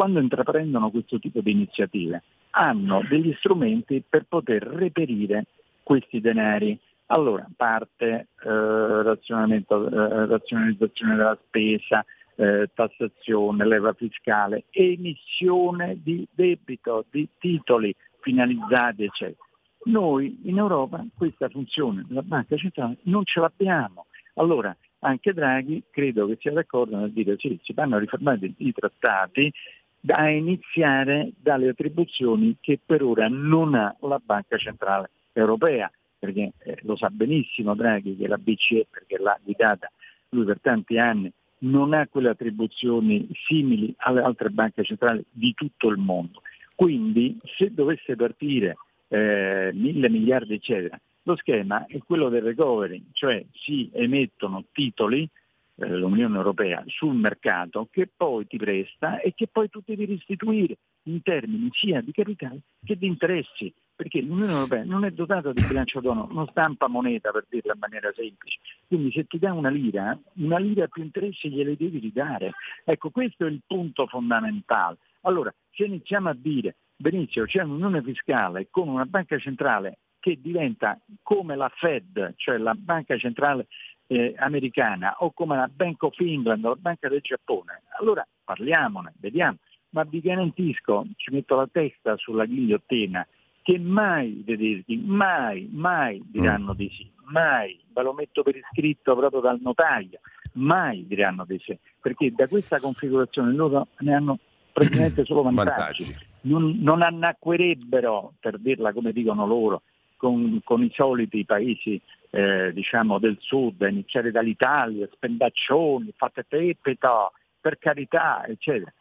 quando 0.00 0.20
intraprendono 0.20 0.90
questo 0.90 1.18
tipo 1.18 1.42
di 1.42 1.50
iniziative, 1.50 2.22
hanno 2.52 3.04
degli 3.06 3.34
strumenti 3.38 4.02
per 4.08 4.24
poter 4.26 4.62
reperire 4.62 5.44
questi 5.82 6.22
denari. 6.22 6.78
Allora, 7.08 7.46
parte 7.54 8.28
eh, 8.42 8.48
eh, 8.48 10.26
razionalizzazione 10.26 11.16
della 11.16 11.38
spesa, 11.46 12.02
eh, 12.36 12.70
tassazione, 12.72 13.66
leva 13.66 13.92
fiscale, 13.92 14.64
emissione 14.70 15.98
di 16.02 16.26
debito, 16.32 17.04
di 17.10 17.28
titoli 17.38 17.94
finalizzati, 18.20 19.04
eccetera. 19.04 19.44
Noi 19.84 20.40
in 20.44 20.58
Europa 20.58 21.04
questa 21.16 21.48
funzione 21.48 22.04
della 22.06 22.22
banca 22.22 22.56
centrale 22.56 22.96
non 23.02 23.24
ce 23.24 23.40
l'abbiamo. 23.40 24.06
Allora 24.34 24.76
anche 25.00 25.32
Draghi 25.32 25.84
credo 25.90 26.26
che 26.26 26.36
sia 26.40 26.52
d'accordo 26.52 26.96
nel 26.96 27.12
dire 27.12 27.36
sì, 27.38 27.58
si 27.62 27.72
vanno 27.72 27.96
a 27.96 27.98
riformare 27.98 28.52
i 28.58 28.72
trattati 28.72 29.50
da 29.98 30.28
iniziare 30.28 31.32
dalle 31.38 31.68
attribuzioni 31.68 32.56
che 32.60 32.78
per 32.84 33.02
ora 33.02 33.28
non 33.28 33.74
ha 33.74 33.94
la 34.00 34.20
Banca 34.22 34.56
Centrale 34.56 35.10
Europea, 35.32 35.90
perché 36.18 36.52
eh, 36.58 36.78
lo 36.82 36.96
sa 36.96 37.08
benissimo 37.10 37.74
Draghi 37.74 38.16
che 38.16 38.26
la 38.26 38.38
BCE, 38.38 38.86
perché 38.90 39.18
l'ha 39.18 39.38
guidata 39.42 39.90
lui 40.30 40.44
per 40.44 40.60
tanti 40.60 40.98
anni, 40.98 41.30
non 41.60 41.92
ha 41.92 42.06
quelle 42.06 42.30
attribuzioni 42.30 43.28
simili 43.46 43.94
alle 43.98 44.22
altre 44.22 44.48
banche 44.50 44.84
centrali 44.84 45.22
di 45.30 45.52
tutto 45.54 45.88
il 45.88 45.98
mondo. 45.98 46.42
Quindi 46.74 47.38
se 47.58 47.72
dovesse 47.74 48.16
partire 48.16 48.76
eh, 49.10 49.70
mille 49.74 50.08
miliardi 50.08 50.54
eccetera, 50.54 50.98
lo 51.24 51.36
schema 51.36 51.86
è 51.86 51.98
quello 51.98 52.28
del 52.28 52.42
recovery, 52.42 53.02
cioè 53.12 53.44
si 53.52 53.90
emettono 53.92 54.64
titoli 54.72 55.28
eh, 55.76 55.96
l'Unione 55.96 56.36
Europea 56.36 56.82
sul 56.86 57.14
mercato 57.14 57.88
che 57.90 58.08
poi 58.14 58.46
ti 58.46 58.56
presta 58.56 59.20
e 59.20 59.34
che 59.34 59.46
poi 59.46 59.68
tu 59.68 59.82
devi 59.84 60.06
restituire 60.06 60.76
in 61.04 61.22
termini 61.22 61.68
sia 61.72 62.00
di 62.00 62.12
capitale 62.12 62.60
che 62.84 62.96
di 62.96 63.06
interessi, 63.06 63.72
perché 63.94 64.20
l'Unione 64.22 64.52
Europea 64.52 64.84
non 64.84 65.04
è 65.04 65.10
dotata 65.10 65.52
di 65.52 65.62
bilancio 65.66 66.00
dono, 66.00 66.28
non 66.30 66.46
stampa 66.48 66.86
moneta 66.86 67.30
per 67.30 67.46
dirla 67.48 67.74
in 67.74 67.78
maniera 67.80 68.12
semplice, 68.14 68.58
quindi 68.86 69.10
se 69.12 69.26
ti 69.26 69.38
dà 69.38 69.52
una 69.52 69.70
lira, 69.70 70.18
una 70.34 70.58
lira 70.58 70.86
più 70.86 71.02
interessi 71.02 71.50
gliele 71.50 71.76
devi 71.76 71.98
ridare. 71.98 72.52
Ecco, 72.84 73.10
questo 73.10 73.46
è 73.46 73.50
il 73.50 73.60
punto 73.66 74.06
fondamentale. 74.06 74.98
Allora, 75.22 75.52
se 75.72 75.84
iniziamo 75.84 76.28
a 76.30 76.34
dire, 76.34 76.76
benissimo, 77.00 77.46
c'è 77.46 77.62
un'unione 77.62 78.02
fiscale 78.02 78.68
con 78.70 78.88
una 78.88 79.06
banca 79.06 79.38
centrale 79.38 79.98
che 80.20 80.38
diventa 80.40 81.00
come 81.22 81.56
la 81.56 81.70
Fed, 81.74 82.34
cioè 82.36 82.58
la 82.58 82.74
banca 82.74 83.16
centrale 83.16 83.68
eh, 84.06 84.34
americana, 84.36 85.16
o 85.20 85.32
come 85.32 85.56
la 85.56 85.70
Bank 85.72 86.02
of 86.02 86.18
England 86.20 86.64
o 86.64 86.68
la 86.70 86.78
Banca 86.78 87.08
del 87.08 87.20
Giappone, 87.22 87.82
allora 87.98 88.26
parliamone, 88.44 89.14
vediamo. 89.18 89.56
Ma 89.92 90.04
vi 90.04 90.20
garantisco, 90.20 91.06
ci 91.16 91.32
metto 91.32 91.56
la 91.56 91.68
testa 91.70 92.16
sulla 92.16 92.44
ghigliottina, 92.44 93.26
che 93.62 93.78
mai 93.78 94.38
i 94.38 94.44
tedeschi, 94.44 94.96
mai, 94.98 95.68
mai 95.72 96.22
diranno 96.24 96.74
mm. 96.74 96.76
di 96.76 96.90
sì, 96.90 97.10
mai, 97.24 97.80
ve 97.92 98.02
lo 98.02 98.12
metto 98.12 98.42
per 98.42 98.56
iscritto 98.56 99.16
proprio 99.16 99.40
dal 99.40 99.58
notaio, 99.60 100.20
mai 100.54 101.06
diranno 101.06 101.44
di 101.44 101.58
sì, 101.64 101.76
perché 102.00 102.30
da 102.30 102.46
questa 102.46 102.78
configurazione 102.78 103.52
loro 103.52 103.88
ne 104.00 104.14
hanno 104.14 104.38
praticamente 104.84 105.24
solo 105.26 105.42
vantaggi. 105.42 106.04
vantaggi. 106.04 106.16
Non, 106.42 106.78
non 106.80 107.02
annacquerebbero, 107.02 108.34
per 108.40 108.58
dirla 108.58 108.92
come 108.92 109.12
dicono 109.12 109.46
loro, 109.46 109.82
con, 110.16 110.60
con 110.64 110.82
i 110.82 110.90
soliti 110.94 111.44
paesi 111.44 112.00
eh, 112.30 112.72
diciamo 112.72 113.18
del 113.18 113.36
sud, 113.40 113.82
a 113.82 113.88
iniziare 113.88 114.30
dall'Italia, 114.30 115.08
spendaccioni, 115.12 116.12
fate 116.16 116.44
pepeta, 116.44 117.30
per 117.60 117.78
carità, 117.78 118.44
eccetera. 118.46 118.92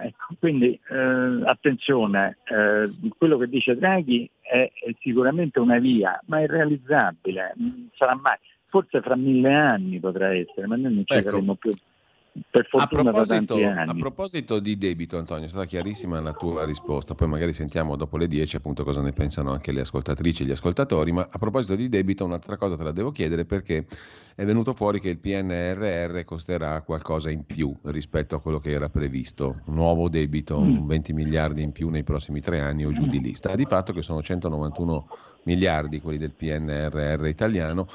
Ecco, 0.00 0.36
quindi 0.38 0.78
eh, 0.90 1.42
attenzione, 1.44 2.38
eh, 2.44 2.88
quello 3.16 3.36
che 3.36 3.48
dice 3.48 3.76
Draghi 3.76 4.30
è, 4.40 4.70
è, 4.72 4.94
sicuramente 5.00 5.58
una 5.58 5.78
via, 5.78 6.20
ma 6.26 6.40
è 6.40 6.46
realizzabile, 6.46 7.52
non 7.56 7.88
sarà 7.96 8.14
mai, 8.14 8.36
forse 8.66 9.00
fra 9.00 9.16
mille 9.16 9.52
anni 9.52 9.98
potrà 9.98 10.32
essere, 10.32 10.68
ma 10.68 10.76
noi 10.76 10.94
non 10.94 11.04
ci 11.04 11.18
ecco. 11.18 11.30
saremo 11.30 11.54
più 11.56 11.72
per 12.50 12.66
fortuna 12.66 13.10
a 13.10 13.12
proposito, 13.12 13.54
a 13.54 13.94
proposito, 13.94 14.58
di 14.58 14.76
debito, 14.76 15.18
Antonio, 15.18 15.46
è 15.46 15.48
stata 15.48 15.64
chiarissima 15.64 16.20
la 16.20 16.32
tua 16.32 16.64
risposta, 16.64 17.14
poi 17.14 17.28
magari 17.28 17.52
sentiamo 17.52 17.96
dopo 17.96 18.16
le 18.16 18.26
10 18.26 18.56
appunto 18.56 18.84
cosa 18.84 19.00
ne 19.00 19.12
pensano 19.12 19.52
anche 19.52 19.72
le 19.72 19.80
ascoltatrici 19.80 20.42
e 20.42 20.46
gli 20.46 20.50
ascoltatori, 20.50 21.12
ma 21.12 21.28
a 21.30 21.38
proposito 21.38 21.74
di 21.74 21.88
debito 21.88 22.24
un'altra 22.24 22.56
cosa 22.56 22.76
te 22.76 22.84
la 22.84 22.92
devo 22.92 23.10
chiedere 23.10 23.44
perché 23.44 23.86
è 24.34 24.44
venuto 24.44 24.72
fuori 24.72 25.00
che 25.00 25.08
il 25.08 25.18
PNRR 25.18 26.22
costerà 26.24 26.80
qualcosa 26.82 27.30
in 27.30 27.44
più 27.44 27.74
rispetto 27.84 28.36
a 28.36 28.40
quello 28.40 28.60
che 28.60 28.70
era 28.70 28.88
previsto, 28.88 29.62
un 29.64 29.74
nuovo 29.74 30.08
debito, 30.08 30.60
mm. 30.60 30.86
20 30.86 31.12
miliardi 31.12 31.62
in 31.62 31.72
più 31.72 31.88
nei 31.88 32.04
prossimi 32.04 32.40
tre 32.40 32.60
anni 32.60 32.84
o 32.84 32.92
giù 32.92 33.06
di 33.06 33.20
lì. 33.20 33.34
Sta 33.34 33.56
di 33.56 33.64
fatto 33.64 33.92
che 33.92 34.02
sono 34.02 34.22
191 34.22 35.08
miliardi 35.42 36.00
quelli 36.00 36.18
del 36.18 36.32
PNRR 36.32 37.26
italiano 37.26 37.88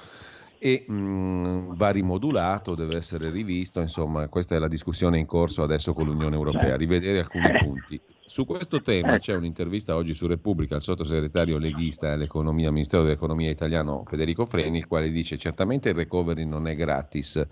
e 0.65 0.85
mh, 0.87 1.75
va 1.75 1.89
rimodulato, 1.89 2.73
deve 2.73 2.95
essere 2.95 3.29
rivisto, 3.29 3.81
insomma 3.81 4.29
questa 4.29 4.55
è 4.55 4.59
la 4.59 4.69
discussione 4.69 5.19
in 5.19 5.25
corso 5.25 5.61
adesso 5.61 5.91
con 5.91 6.05
l'Unione 6.05 6.37
Europea, 6.37 6.77
rivedere 6.77 7.19
alcuni 7.19 7.51
punti. 7.59 7.99
Su 8.25 8.45
questo 8.45 8.79
tema 8.79 9.19
c'è 9.19 9.35
un'intervista 9.35 9.93
oggi 9.93 10.13
su 10.13 10.25
Repubblica 10.25 10.75
al 10.75 10.81
sottosegretario 10.81 11.57
leghista 11.57 12.13
all'economia, 12.13 12.71
Ministero 12.71 13.03
dell'Economia 13.03 13.49
italiano 13.49 14.05
Federico 14.07 14.45
Freni, 14.45 14.77
il 14.77 14.87
quale 14.87 15.11
dice 15.11 15.37
certamente 15.37 15.89
il 15.89 15.95
recovery 15.95 16.45
non 16.45 16.65
è 16.69 16.75
gratis, 16.75 17.45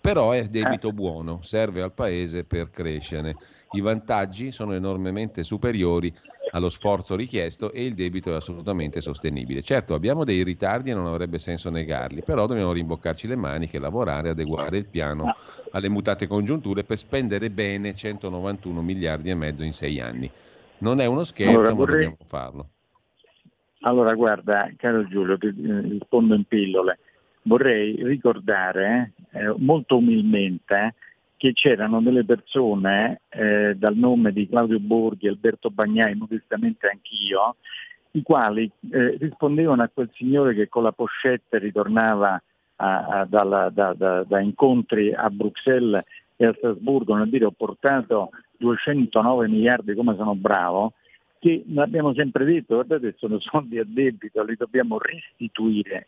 però 0.00 0.30
è 0.30 0.48
debito 0.48 0.90
buono, 0.90 1.40
serve 1.42 1.82
al 1.82 1.92
Paese 1.92 2.44
per 2.44 2.70
crescere. 2.70 3.34
I 3.72 3.82
vantaggi 3.82 4.52
sono 4.52 4.72
enormemente 4.72 5.42
superiori 5.42 6.10
allo 6.54 6.68
sforzo 6.68 7.16
richiesto 7.16 7.72
e 7.72 7.84
il 7.84 7.94
debito 7.94 8.30
è 8.30 8.36
assolutamente 8.36 9.00
sostenibile. 9.00 9.62
Certo, 9.62 9.94
abbiamo 9.94 10.24
dei 10.24 10.42
ritardi 10.44 10.90
e 10.90 10.94
non 10.94 11.06
avrebbe 11.06 11.38
senso 11.38 11.68
negarli, 11.68 12.22
però 12.22 12.46
dobbiamo 12.46 12.72
rimboccarci 12.72 13.26
le 13.26 13.34
maniche, 13.36 13.80
lavorare, 13.80 14.30
adeguare 14.30 14.78
il 14.78 14.86
piano 14.86 15.34
alle 15.72 15.88
mutate 15.88 16.28
congiunture 16.28 16.84
per 16.84 16.96
spendere 16.96 17.50
bene 17.50 17.94
191 17.94 18.82
miliardi 18.82 19.30
e 19.30 19.34
mezzo 19.34 19.64
in 19.64 19.72
sei 19.72 20.00
anni. 20.00 20.30
Non 20.78 21.00
è 21.00 21.06
uno 21.06 21.24
scherzo, 21.24 21.58
allora, 21.58 21.72
vorrei... 21.72 21.94
ma 21.94 22.02
dobbiamo 22.02 22.16
farlo. 22.24 22.68
Allora, 23.80 24.14
guarda, 24.14 24.70
caro 24.76 25.06
Giulio, 25.08 25.36
ti 25.36 25.48
eh, 25.48 25.80
rispondo 25.80 26.34
in 26.34 26.44
pillole. 26.44 26.98
Vorrei 27.42 27.96
ricordare 28.02 29.12
eh, 29.32 29.52
molto 29.58 29.96
umilmente 29.96 30.94
che 31.44 31.52
c'erano 31.52 32.00
delle 32.00 32.24
persone 32.24 33.20
eh, 33.28 33.74
dal 33.76 33.94
nome 33.96 34.32
di 34.32 34.48
Claudio 34.48 34.80
Borghi, 34.80 35.28
Alberto 35.28 35.68
Bagnai, 35.68 36.14
modestamente 36.14 36.88
anch'io, 36.88 37.56
i 38.12 38.22
quali 38.22 38.70
eh, 38.90 39.18
rispondevano 39.20 39.82
a 39.82 39.90
quel 39.92 40.08
signore 40.14 40.54
che 40.54 40.70
con 40.70 40.84
la 40.84 40.92
pochette 40.92 41.58
ritornava 41.58 42.42
a, 42.76 43.06
a, 43.06 43.24
dalla, 43.26 43.68
da, 43.68 43.92
da, 43.92 44.24
da, 44.24 44.40
incontri 44.40 45.12
a 45.12 45.28
Bruxelles 45.28 46.02
e 46.36 46.46
a 46.46 46.54
Strasburgo 46.54 47.14
nel 47.14 47.28
dire 47.28 47.44
ho 47.44 47.50
portato 47.50 48.30
209 48.56 49.46
miliardi 49.46 49.92
come 49.92 50.16
sono 50.16 50.34
bravo, 50.34 50.94
che 51.38 51.62
abbiamo 51.76 52.14
sempre 52.14 52.46
detto 52.46 52.76
guardate 52.76 53.16
sono 53.18 53.38
soldi 53.44 53.78
a 53.78 53.84
debito, 53.86 54.42
li 54.42 54.56
dobbiamo 54.56 54.96
restituire 54.98 56.06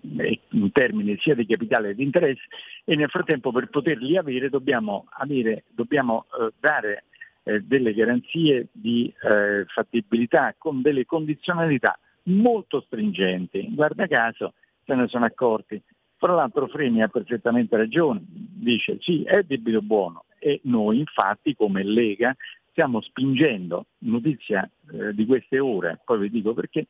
in 0.00 0.72
termini 0.72 1.16
sia 1.18 1.34
di 1.34 1.46
capitale 1.46 1.88
che 1.88 1.94
di 1.96 2.02
interesse 2.02 2.42
e 2.84 2.94
nel 2.96 3.08
frattempo 3.08 3.52
per 3.52 3.68
poterli 3.68 4.16
avere 4.16 4.48
dobbiamo, 4.48 5.06
avere, 5.10 5.64
dobbiamo 5.70 6.26
eh, 6.40 6.52
dare 6.58 7.04
eh, 7.44 7.60
delle 7.60 7.94
garanzie 7.94 8.68
di 8.72 9.12
eh, 9.22 9.64
fattibilità 9.66 10.54
con 10.56 10.82
delle 10.82 11.04
condizionalità 11.04 11.98
molto 12.24 12.80
stringenti. 12.80 13.74
Guarda 13.74 14.06
caso 14.06 14.54
se 14.84 14.94
ne 14.94 15.08
sono 15.08 15.24
accorti. 15.24 15.80
Fra 16.16 16.34
l'altro 16.34 16.66
Freni 16.66 17.02
ha 17.02 17.08
perfettamente 17.08 17.76
ragione, 17.76 18.20
dice 18.24 18.98
sì, 19.00 19.22
è 19.22 19.42
debito 19.44 19.80
buono 19.80 20.24
e 20.40 20.60
noi 20.64 20.98
infatti 20.98 21.54
come 21.54 21.84
Lega 21.84 22.34
stiamo 22.70 23.00
spingendo, 23.00 23.86
notizia 23.98 24.68
eh, 24.92 25.12
di 25.12 25.26
queste 25.26 25.58
ore, 25.58 26.00
poi 26.04 26.20
vi 26.20 26.30
dico 26.30 26.54
perché, 26.54 26.86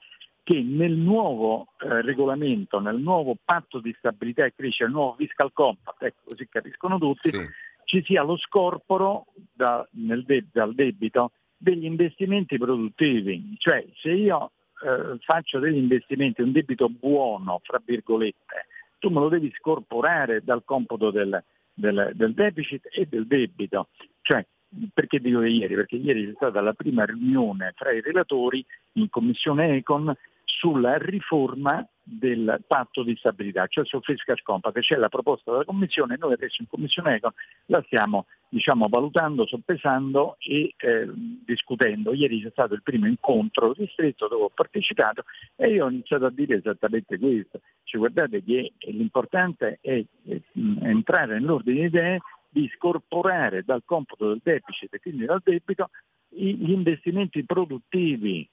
che 0.49 0.63
nel 0.63 0.95
nuovo 0.95 1.75
eh, 1.79 2.01
regolamento, 2.01 2.81
nel 2.81 2.97
nuovo 2.97 3.37
patto 3.45 3.81
di 3.81 3.95
stabilità 3.99 4.47
e 4.47 4.55
crescita, 4.55 4.85
nel 4.85 4.95
nuovo 4.95 5.15
fiscal 5.17 5.53
compact, 5.53 6.03
ecco 6.03 6.31
così 6.31 6.49
capiscono 6.49 6.99
tutti, 6.99 7.29
sì. 7.29 7.39
ci 7.85 8.03
sia 8.03 8.23
lo 8.23 8.39
scorporo 8.39 9.27
da, 9.53 9.87
de- 9.91 10.47
dal 10.51 10.75
debito 10.75 11.33
degli 11.55 11.85
investimenti 11.85 12.57
produttivi. 12.57 13.57
Cioè 13.59 13.85
se 13.97 14.13
io 14.13 14.53
eh, 14.83 15.19
faccio 15.19 15.59
degli 15.59 15.77
investimenti, 15.77 16.41
un 16.41 16.53
debito 16.53 16.89
buono, 16.89 17.61
fra 17.63 17.79
virgolette, 17.85 18.69
tu 18.99 19.11
me 19.11 19.21
lo 19.21 19.29
devi 19.29 19.53
scorporare 19.55 20.43
dal 20.43 20.65
computo 20.65 21.11
del, 21.11 21.45
del, 21.75 22.13
del 22.15 22.33
deficit 22.33 22.89
e 22.91 23.05
del 23.05 23.27
debito. 23.27 23.89
Cioè, 24.23 24.47
perché 24.95 25.19
dico 25.19 25.43
ieri? 25.43 25.75
Perché 25.75 25.97
ieri 25.97 26.25
c'è 26.25 26.33
stata 26.37 26.63
la 26.63 26.73
prima 26.73 27.05
riunione 27.05 27.75
fra 27.77 27.93
i 27.93 28.01
relatori 28.01 28.65
in 28.93 29.11
Commissione 29.11 29.77
Econ 29.77 30.17
sulla 30.49 30.97
riforma 30.97 31.87
del 32.03 32.65
patto 32.67 33.03
di 33.03 33.15
stabilità, 33.17 33.67
cioè 33.67 33.85
sul 33.85 34.03
fiscal 34.03 34.41
compact, 34.43 34.81
c'è 34.81 34.97
la 34.97 35.11
proposta 35.11 35.51
della 35.53 35.65
Commissione, 35.65 36.17
noi 36.19 36.33
adesso 36.33 36.63
in 36.63 36.69
Commissione 36.69 37.17
Econ 37.17 37.33
la 37.67 37.83
stiamo 37.85 38.25
diciamo, 38.49 38.89
valutando, 38.89 39.47
soppesando 39.47 40.37
e 40.41 40.75
eh, 40.79 41.07
discutendo. 41.45 42.15
Ieri 42.15 42.43
c'è 42.43 42.51
stato 42.51 42.73
il 42.73 42.83
primo 42.83 43.07
incontro 43.07 43.73
ristretto 43.73 44.27
dove 44.27 44.45
ho 44.45 44.51
partecipato 44.53 45.25
e 45.55 45.69
io 45.69 45.85
ho 45.85 45.91
iniziato 45.91 46.25
a 46.25 46.31
dire 46.31 46.57
esattamente 46.57 47.19
questo, 47.19 47.61
cioè, 47.85 48.01
guardate 48.01 48.43
che 48.43 48.73
l'importante 48.91 49.79
è, 49.83 50.03
è 50.27 50.41
entrare 50.83 51.35
nell'ordine 51.35 51.81
di 51.81 51.87
idee 51.87 52.21
di 52.49 52.71
scorporare 52.75 53.63
dal 53.65 53.83
computo 53.85 54.29
del 54.29 54.41
deficit 54.43 54.95
e 54.95 55.01
quindi 55.01 55.27
dal 55.27 55.43
debito 55.45 55.91
gli 56.31 56.71
investimenti 56.71 57.45
produttivi 57.45 58.49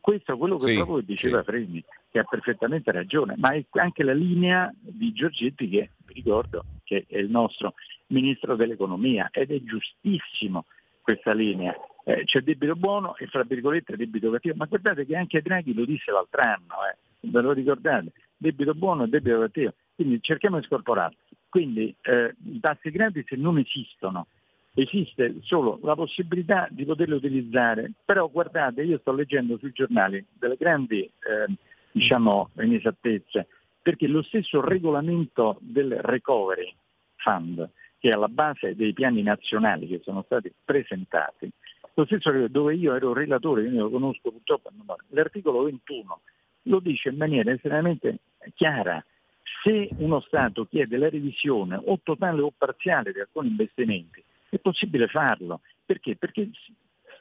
Questo 0.00 0.32
è 0.32 0.36
quello 0.36 0.56
che 0.56 0.70
sì, 0.70 0.74
proprio 0.74 1.00
diceva 1.00 1.38
sì. 1.38 1.44
Freni, 1.44 1.84
che 2.10 2.18
ha 2.18 2.24
perfettamente 2.24 2.90
ragione, 2.90 3.36
ma 3.38 3.52
è 3.52 3.64
anche 3.78 4.02
la 4.02 4.12
linea 4.12 4.72
di 4.80 5.12
Giorgetti 5.12 5.68
che 5.68 5.90
vi 6.04 6.14
ricordo 6.14 6.64
che 6.82 7.04
è 7.08 7.18
il 7.18 7.30
nostro 7.30 7.74
ministro 8.08 8.56
dell'economia 8.56 9.28
ed 9.30 9.52
è 9.52 9.62
giustissimo 9.62 10.66
questa 11.00 11.32
linea. 11.32 11.74
Eh, 12.04 12.24
c'è 12.24 12.40
debito 12.40 12.74
buono 12.74 13.16
e 13.16 13.26
fra 13.26 13.44
virgolette 13.44 13.96
debito 13.96 14.30
cattivo, 14.30 14.56
ma 14.56 14.66
guardate 14.66 15.06
che 15.06 15.16
anche 15.16 15.40
Draghi 15.40 15.72
lo 15.74 15.84
disse 15.84 16.10
l'altro 16.10 16.42
anno, 16.42 16.74
eh. 16.90 17.28
ve 17.28 17.40
lo 17.40 17.52
ricordate? 17.52 18.12
Debito 18.36 18.74
buono 18.74 19.04
e 19.04 19.08
debito 19.08 19.38
cattivo, 19.38 19.74
quindi 19.94 20.20
cerchiamo 20.20 20.58
di 20.58 20.66
scorporarlo. 20.66 21.16
Quindi 21.48 21.94
eh, 22.00 22.34
i 22.46 22.58
tassi 22.60 22.90
gratis 22.90 23.30
non 23.32 23.58
esistono, 23.58 24.26
esiste 24.74 25.34
solo 25.42 25.78
la 25.82 25.94
possibilità 25.94 26.66
di 26.70 26.84
poterli 26.84 27.14
utilizzare, 27.14 27.92
però 28.04 28.28
guardate, 28.28 28.82
io 28.82 28.98
sto 28.98 29.12
leggendo 29.12 29.58
sui 29.58 29.72
giornali 29.72 30.24
delle 30.32 30.56
grandi 30.56 31.02
eh, 31.02 31.52
diciamo, 31.90 32.50
inesattezze, 32.58 33.46
perché 33.82 34.06
lo 34.06 34.22
stesso 34.22 34.60
regolamento 34.60 35.58
del 35.60 35.98
Recovery 36.00 36.74
Fund, 37.16 37.68
che 37.98 38.08
è 38.08 38.12
alla 38.12 38.28
base 38.28 38.74
dei 38.74 38.92
piani 38.92 39.22
nazionali 39.22 39.86
che 39.86 40.00
sono 40.02 40.22
stati 40.22 40.52
presentati, 40.64 41.50
lo 41.94 42.04
stesso 42.06 42.30
dove 42.48 42.74
io 42.74 42.94
ero 42.94 43.12
relatore, 43.12 43.62
quindi 43.62 43.78
lo 43.78 43.90
conosco 43.90 44.30
purtroppo 44.30 44.70
l'articolo 45.10 45.64
21 45.64 46.20
lo 46.66 46.80
dice 46.80 47.10
in 47.10 47.16
maniera 47.16 47.52
estremamente 47.52 48.18
chiara. 48.54 49.04
Se 49.62 49.90
uno 49.98 50.20
Stato 50.20 50.66
chiede 50.66 50.96
la 50.96 51.08
revisione 51.08 51.78
o 51.84 52.00
totale 52.02 52.40
o 52.40 52.52
parziale 52.56 53.12
di 53.12 53.20
alcuni 53.20 53.48
investimenti, 53.48 54.22
è 54.56 54.58
possibile 54.58 55.08
farlo. 55.08 55.62
Perché? 55.84 56.16
Perché 56.16 56.50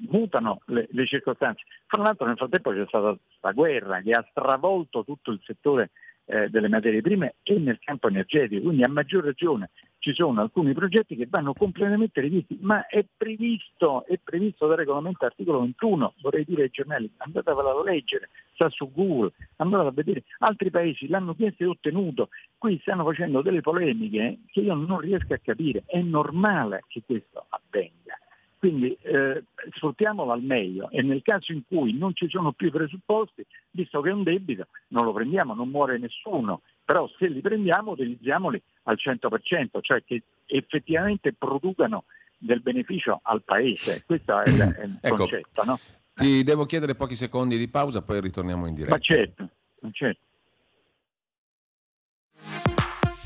mutano 0.10 0.62
le, 0.66 0.88
le 0.92 1.06
circostanze. 1.06 1.64
Fra 1.88 2.02
l'altro 2.02 2.26
nel 2.28 2.36
frattempo 2.36 2.72
c'è 2.72 2.86
stata 2.88 3.18
la 3.40 3.52
guerra 3.54 4.02
che 4.02 4.12
ha 4.14 4.26
stravolto 4.30 5.06
tutto 5.06 5.32
il 5.32 5.40
settore 5.44 5.92
eh, 6.26 6.50
delle 6.50 6.68
materie 6.68 7.02
prime 7.02 7.36
e 7.44 7.58
nel 7.58 7.80
campo 7.80 8.10
energetico, 8.10 8.64
quindi 8.64 8.84
a 8.84 8.90
maggior 8.90 9.24
ragione 9.24 9.70
ci 10.02 10.14
sono 10.16 10.42
alcuni 10.42 10.74
progetti 10.74 11.16
che 11.16 11.28
vanno 11.30 11.54
completamente 11.54 12.22
rivisti, 12.22 12.58
ma 12.62 12.88
è 12.88 13.06
previsto, 13.16 14.04
è 14.08 14.18
previsto 14.22 14.66
dal 14.66 14.78
regolamento 14.78 15.26
articolo 15.26 15.60
21, 15.62 16.16
vorrei 16.22 16.44
dire 16.44 16.64
ai 16.64 16.70
giornali, 16.72 17.10
andatevela 17.18 17.70
a 17.70 17.84
leggere, 17.84 18.30
sta 18.56 18.68
su 18.70 18.92
Google, 18.92 19.32
andate 19.58 19.88
a 19.88 19.92
vedere, 19.92 20.24
altri 20.40 20.72
paesi 20.72 21.08
l'hanno 21.08 21.36
chiesto 21.36 21.64
e 21.64 21.68
ottenuto, 21.68 22.30
qui 22.58 22.80
stanno 22.82 23.04
facendo 23.04 23.44
delle 23.44 23.62
polemiche 23.62 24.40
che 24.48 24.62
io 24.62 24.74
non 24.74 25.00
riesco 25.00 25.36
a 25.36 25.40
capire, 25.40 25.84
è 25.86 26.02
normale 26.02 26.84
che 26.88 27.04
questo 27.06 27.46
avvenga. 27.50 28.18
Quindi 28.58 28.96
eh, 29.02 29.44
sfruttiamolo 29.74 30.32
al 30.32 30.44
meglio 30.44 30.90
e 30.92 31.02
nel 31.02 31.24
caso 31.24 31.52
in 31.52 31.62
cui 31.68 31.98
non 31.98 32.16
ci 32.16 32.28
sono 32.30 32.52
più 32.52 32.70
presupposti, 32.70 33.44
visto 33.72 34.02
che 34.02 34.10
è 34.10 34.14
un 34.14 34.22
debito, 34.22 34.68
non 34.90 35.06
lo 35.06 35.14
prendiamo, 35.14 35.56
non 35.56 35.70
muore 35.70 35.98
nessuno, 35.98 36.62
però 36.84 37.10
se 37.18 37.28
li 37.28 37.42
prendiamo 37.42 37.92
utilizziamoli 37.92 38.62
al 38.84 38.98
100%, 38.98 39.80
cioè 39.82 40.04
che 40.04 40.24
effettivamente 40.46 41.34
producano 41.34 42.06
del 42.38 42.62
beneficio 42.62 43.20
al 43.24 43.44
Paese. 43.44 44.04
Questo 44.06 44.40
è, 44.40 44.44
è 44.44 44.84
il 44.84 44.98
ecco, 45.02 45.16
concetto. 45.16 45.64
No? 45.64 45.80
Ti 46.14 46.44
devo 46.44 46.66
chiedere 46.66 46.96
pochi 46.96 47.16
secondi 47.16 47.58
di 47.58 47.68
pausa, 47.68 48.02
poi 48.02 48.20
ritorniamo 48.20 48.68
in 48.68 48.74
diretta. 48.74 48.94
Ma 48.94 49.00
certo, 49.00 49.50
certo. 49.92 50.30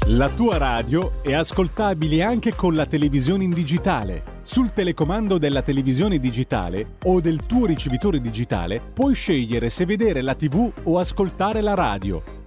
La 0.10 0.30
tua 0.30 0.58
radio 0.58 1.24
è 1.24 1.34
ascoltabile 1.34 2.22
anche 2.22 2.54
con 2.54 2.76
la 2.76 2.86
televisione 2.86 3.44
in 3.44 3.50
digitale. 3.50 4.22
Sul 4.44 4.72
telecomando 4.72 5.40
della 5.40 5.64
televisione 5.64 6.20
digitale 6.20 6.98
o 7.06 7.20
del 7.20 7.48
tuo 7.48 7.66
ricevitore 7.66 8.22
digitale 8.22 8.84
puoi 8.94 9.16
scegliere 9.16 9.72
se 9.72 9.84
vedere 9.86 10.22
la 10.22 10.36
TV 10.36 10.72
o 10.84 11.00
ascoltare 11.00 11.62
la 11.62 11.74
radio. 11.74 12.45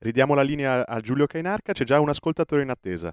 Ridiamo 0.00 0.34
la 0.34 0.42
linea 0.42 0.86
a 0.86 1.00
Giulio 1.00 1.26
Cainarca, 1.26 1.72
c'è 1.72 1.82
già 1.82 1.98
un 1.98 2.08
ascoltatore 2.08 2.62
in 2.62 2.70
attesa. 2.70 3.12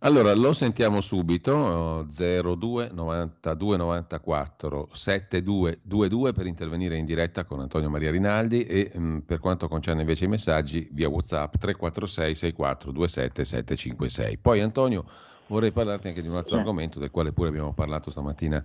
Allora, 0.00 0.34
lo 0.34 0.52
sentiamo 0.52 1.00
subito, 1.00 2.06
02 2.10 2.90
92 2.92 3.76
94 3.76 4.88
7222 4.92 6.32
per 6.32 6.46
intervenire 6.46 6.96
in 6.96 7.06
diretta 7.06 7.44
con 7.44 7.60
Antonio 7.60 7.88
Maria 7.88 8.10
Rinaldi 8.10 8.64
e 8.64 8.90
mh, 8.92 9.00
mm, 9.00 9.18
per 9.20 9.38
quanto 9.38 9.68
concerne 9.68 10.00
invece 10.00 10.24
i 10.24 10.28
messaggi 10.28 10.88
via 10.90 11.08
WhatsApp 11.08 11.54
346 11.54 12.34
64 12.34 12.90
27 12.90 13.44
756. 13.44 14.38
Poi 14.38 14.60
Antonio 14.60 15.04
vorrei 15.46 15.70
parlarti 15.70 16.08
anche 16.08 16.20
di 16.20 16.28
un 16.28 16.34
altro 16.34 16.54
sì. 16.54 16.58
argomento 16.58 16.98
del 16.98 17.12
quale 17.12 17.32
pure 17.32 17.48
abbiamo 17.48 17.72
parlato 17.72 18.10
stamattina 18.10 18.62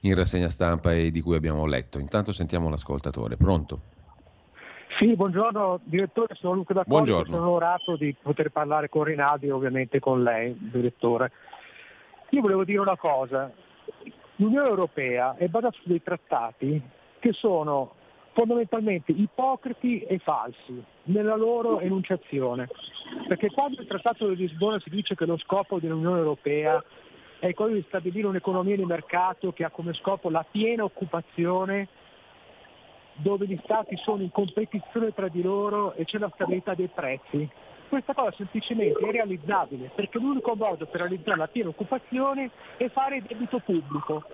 in 0.00 0.14
rassegna 0.16 0.48
stampa 0.48 0.92
e 0.92 1.12
di 1.12 1.20
cui 1.20 1.36
abbiamo 1.36 1.64
letto. 1.66 2.00
Intanto 2.00 2.32
sentiamo 2.32 2.68
l'ascoltatore. 2.68 3.36
Pronto? 3.36 4.00
Sì, 4.98 5.14
buongiorno 5.16 5.80
direttore, 5.84 6.34
sono 6.34 6.54
Luca 6.54 6.74
D'Accordo, 6.74 7.24
sono 7.24 7.38
onorato 7.38 7.96
di 7.96 8.14
poter 8.20 8.50
parlare 8.50 8.88
con 8.88 9.04
Rinaldi 9.04 9.46
e 9.46 9.52
ovviamente 9.52 10.00
con 10.00 10.22
lei, 10.22 10.54
direttore. 10.58 11.32
Io 12.30 12.40
volevo 12.40 12.64
dire 12.64 12.78
una 12.78 12.96
cosa, 12.96 13.50
l'Unione 14.36 14.68
Europea 14.68 15.36
è 15.36 15.48
basata 15.48 15.76
su 15.80 15.88
dei 15.88 16.02
trattati 16.02 16.80
che 17.18 17.32
sono 17.32 17.94
fondamentalmente 18.32 19.12
ipocriti 19.12 20.00
e 20.00 20.18
falsi 20.18 20.82
nella 21.04 21.36
loro 21.36 21.80
enunciazione, 21.80 22.68
perché 23.28 23.50
quando 23.50 23.80
il 23.80 23.86
Trattato 23.86 24.28
di 24.28 24.36
Lisbona 24.36 24.78
si 24.80 24.90
dice 24.90 25.14
che 25.14 25.26
lo 25.26 25.36
scopo 25.36 25.78
dell'Unione 25.78 26.18
Europea 26.18 26.82
è 27.38 27.52
quello 27.54 27.74
di 27.74 27.84
stabilire 27.88 28.26
un'economia 28.26 28.76
di 28.76 28.84
mercato 28.84 29.52
che 29.52 29.64
ha 29.64 29.70
come 29.70 29.92
scopo 29.94 30.30
la 30.30 30.44
piena 30.48 30.84
occupazione 30.84 31.88
dove 33.22 33.46
gli 33.46 33.58
stati 33.62 33.96
sono 33.98 34.22
in 34.22 34.32
competizione 34.32 35.14
tra 35.14 35.28
di 35.28 35.42
loro 35.42 35.94
e 35.94 36.04
c'è 36.04 36.18
la 36.18 36.30
stabilità 36.34 36.74
dei 36.74 36.88
prezzi. 36.88 37.48
Questa 37.88 38.14
cosa 38.14 38.32
semplicemente 38.32 38.98
è 38.98 39.10
realizzabile 39.10 39.90
perché 39.94 40.18
l'unico 40.18 40.54
modo 40.54 40.86
per 40.86 41.00
realizzare 41.00 41.38
la 41.38 41.46
piena 41.46 41.68
occupazione 41.68 42.50
è 42.76 42.88
fare 42.88 43.22
debito 43.22 43.60
pubblico. 43.60 44.24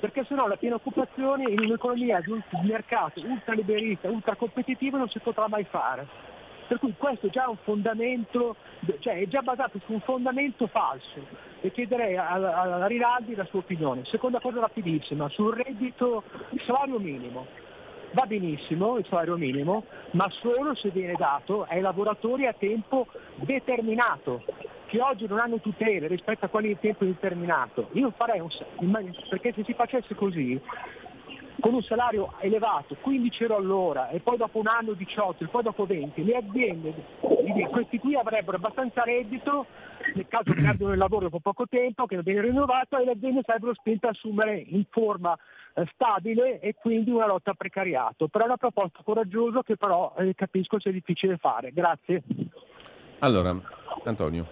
Perché 0.00 0.24
sennò 0.24 0.46
la 0.46 0.56
piena 0.56 0.76
occupazione 0.76 1.50
in 1.50 1.60
un'economia 1.60 2.20
di 2.20 2.30
un 2.30 2.40
mercato 2.62 3.20
ultraliberista, 3.20 4.08
ultracompetitivo 4.08 4.96
non 4.96 5.08
si 5.08 5.18
potrà 5.18 5.48
mai 5.48 5.64
fare. 5.64 6.06
Per 6.68 6.78
cui 6.78 6.94
questo 6.96 7.26
è 7.26 7.30
già 7.30 7.48
un 7.48 7.56
fondamento, 7.62 8.56
cioè 9.00 9.20
è 9.20 9.26
già 9.26 9.42
basato 9.42 9.80
su 9.84 9.92
un 9.92 10.00
fondamento 10.00 10.66
falso 10.66 11.26
e 11.60 11.72
chiederei 11.72 12.16
a, 12.16 12.28
a 12.28 12.86
Rinaldi 12.86 13.34
la 13.34 13.46
sua 13.46 13.58
opinione. 13.58 14.04
Seconda 14.04 14.38
cosa 14.38 14.60
rapidissima, 14.60 15.28
sul 15.30 15.54
reddito, 15.54 16.22
il 16.50 16.62
salario 16.62 16.98
minimo 16.98 17.46
va 18.12 18.26
benissimo 18.26 18.96
il 18.98 19.06
salario 19.06 19.36
minimo, 19.36 19.84
ma 20.12 20.28
solo 20.40 20.74
se 20.74 20.90
viene 20.90 21.14
dato 21.14 21.64
ai 21.68 21.80
lavoratori 21.80 22.46
a 22.46 22.52
tempo 22.52 23.06
determinato, 23.36 24.42
che 24.86 25.00
oggi 25.00 25.26
non 25.26 25.38
hanno 25.38 25.60
tutele 25.60 26.06
rispetto 26.06 26.46
a 26.46 26.48
quelli 26.48 26.68
di 26.68 26.78
tempo 26.78 27.04
indeterminato. 27.04 27.88
Io 27.92 28.10
farei 28.16 28.40
un 28.40 28.48
perché 29.28 29.52
se 29.52 29.64
si 29.64 29.74
facesse 29.74 30.14
così, 30.14 30.60
con 31.60 31.74
un 31.74 31.82
salario 31.82 32.34
elevato, 32.40 32.96
15 33.00 33.42
euro 33.42 33.56
all'ora, 33.56 34.08
e 34.10 34.20
poi 34.20 34.36
dopo 34.36 34.58
un 34.58 34.68
anno 34.68 34.92
18, 34.92 35.44
e 35.44 35.48
poi 35.48 35.62
dopo 35.62 35.84
20, 35.84 36.24
le 36.24 36.36
aziende 36.36 36.94
questi 37.68 37.98
qui 37.98 38.14
avrebbero 38.14 38.56
abbastanza 38.56 39.02
reddito, 39.02 39.66
nel 40.14 40.26
caso 40.28 40.54
perdono 40.54 40.92
il 40.92 40.98
lavoro 40.98 41.24
dopo 41.24 41.40
poco 41.40 41.66
tempo, 41.68 42.06
che 42.06 42.14
non 42.14 42.24
viene 42.24 42.42
rinnovato, 42.42 42.98
e 42.98 43.04
le 43.04 43.12
aziende 43.12 43.42
sarebbero 43.44 43.74
spinte 43.74 44.06
a 44.06 44.10
assumere 44.10 44.56
in 44.56 44.84
forma 44.90 45.36
stabile 45.92 46.60
e 46.60 46.74
quindi 46.74 47.10
una 47.10 47.26
lotta 47.26 47.50
al 47.50 47.56
precariato. 47.56 48.28
Però 48.28 48.44
è 48.44 48.46
una 48.46 48.56
proposta 48.56 49.00
coraggiosa 49.02 49.62
che 49.62 49.76
però 49.76 50.14
eh, 50.18 50.34
capisco 50.34 50.78
sia 50.80 50.92
difficile 50.92 51.36
fare. 51.36 51.72
Grazie. 51.72 52.22
Allora, 53.20 53.60
Antonio. 54.04 54.46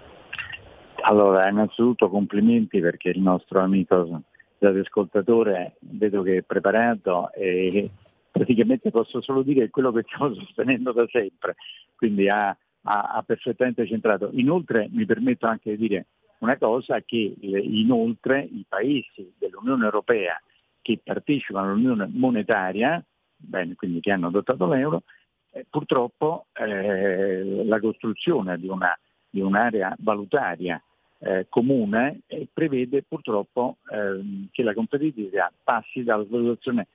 Allora, 1.02 1.48
innanzitutto 1.48 2.08
complimenti 2.08 2.80
perché 2.80 3.10
il 3.10 3.20
nostro 3.20 3.60
amico 3.60 4.22
ascoltatore 4.58 5.76
vedo 5.80 6.22
che 6.22 6.38
è 6.38 6.42
preparato 6.42 7.30
e 7.32 7.90
praticamente 8.30 8.90
posso 8.90 9.20
solo 9.20 9.42
dire 9.42 9.70
quello 9.70 9.92
che 9.92 10.04
stiamo 10.06 10.34
sostenendo 10.36 10.92
da 10.92 11.06
sempre, 11.10 11.54
quindi 11.94 12.28
ha, 12.28 12.48
ha, 12.48 13.00
ha 13.14 13.22
perfettamente 13.22 13.86
centrato. 13.86 14.30
Inoltre 14.32 14.88
mi 14.90 15.04
permetto 15.04 15.46
anche 15.46 15.70
di 15.70 15.76
dire 15.76 16.06
una 16.38 16.58
cosa 16.58 17.00
che 17.00 17.34
inoltre 17.40 18.40
i 18.42 18.64
paesi 18.68 19.32
dell'Unione 19.38 19.84
Europea 19.84 20.40
che 20.86 21.00
partecipano 21.02 21.72
all'unione 21.72 22.08
monetaria, 22.12 23.02
bene, 23.34 23.74
quindi 23.74 23.98
che 23.98 24.12
hanno 24.12 24.28
adottato 24.28 24.68
l'euro, 24.68 25.02
Eh, 25.50 25.64
purtroppo 25.70 26.46
eh, 26.52 27.64
la 27.64 27.80
costruzione 27.80 28.58
di, 28.58 28.68
una, 28.68 28.96
di 29.30 29.40
un'area 29.40 29.96
valutaria 30.00 30.80
eh, 31.18 31.46
comune 31.48 32.20
eh, 32.26 32.46
prevede 32.52 33.02
purtroppo 33.02 33.78
ehm, 33.90 34.48
che 34.52 34.62
la 34.62 34.74
competitività 34.74 35.50
passi 35.64 36.04
dalla 36.04 36.26
valutazione 36.28 36.88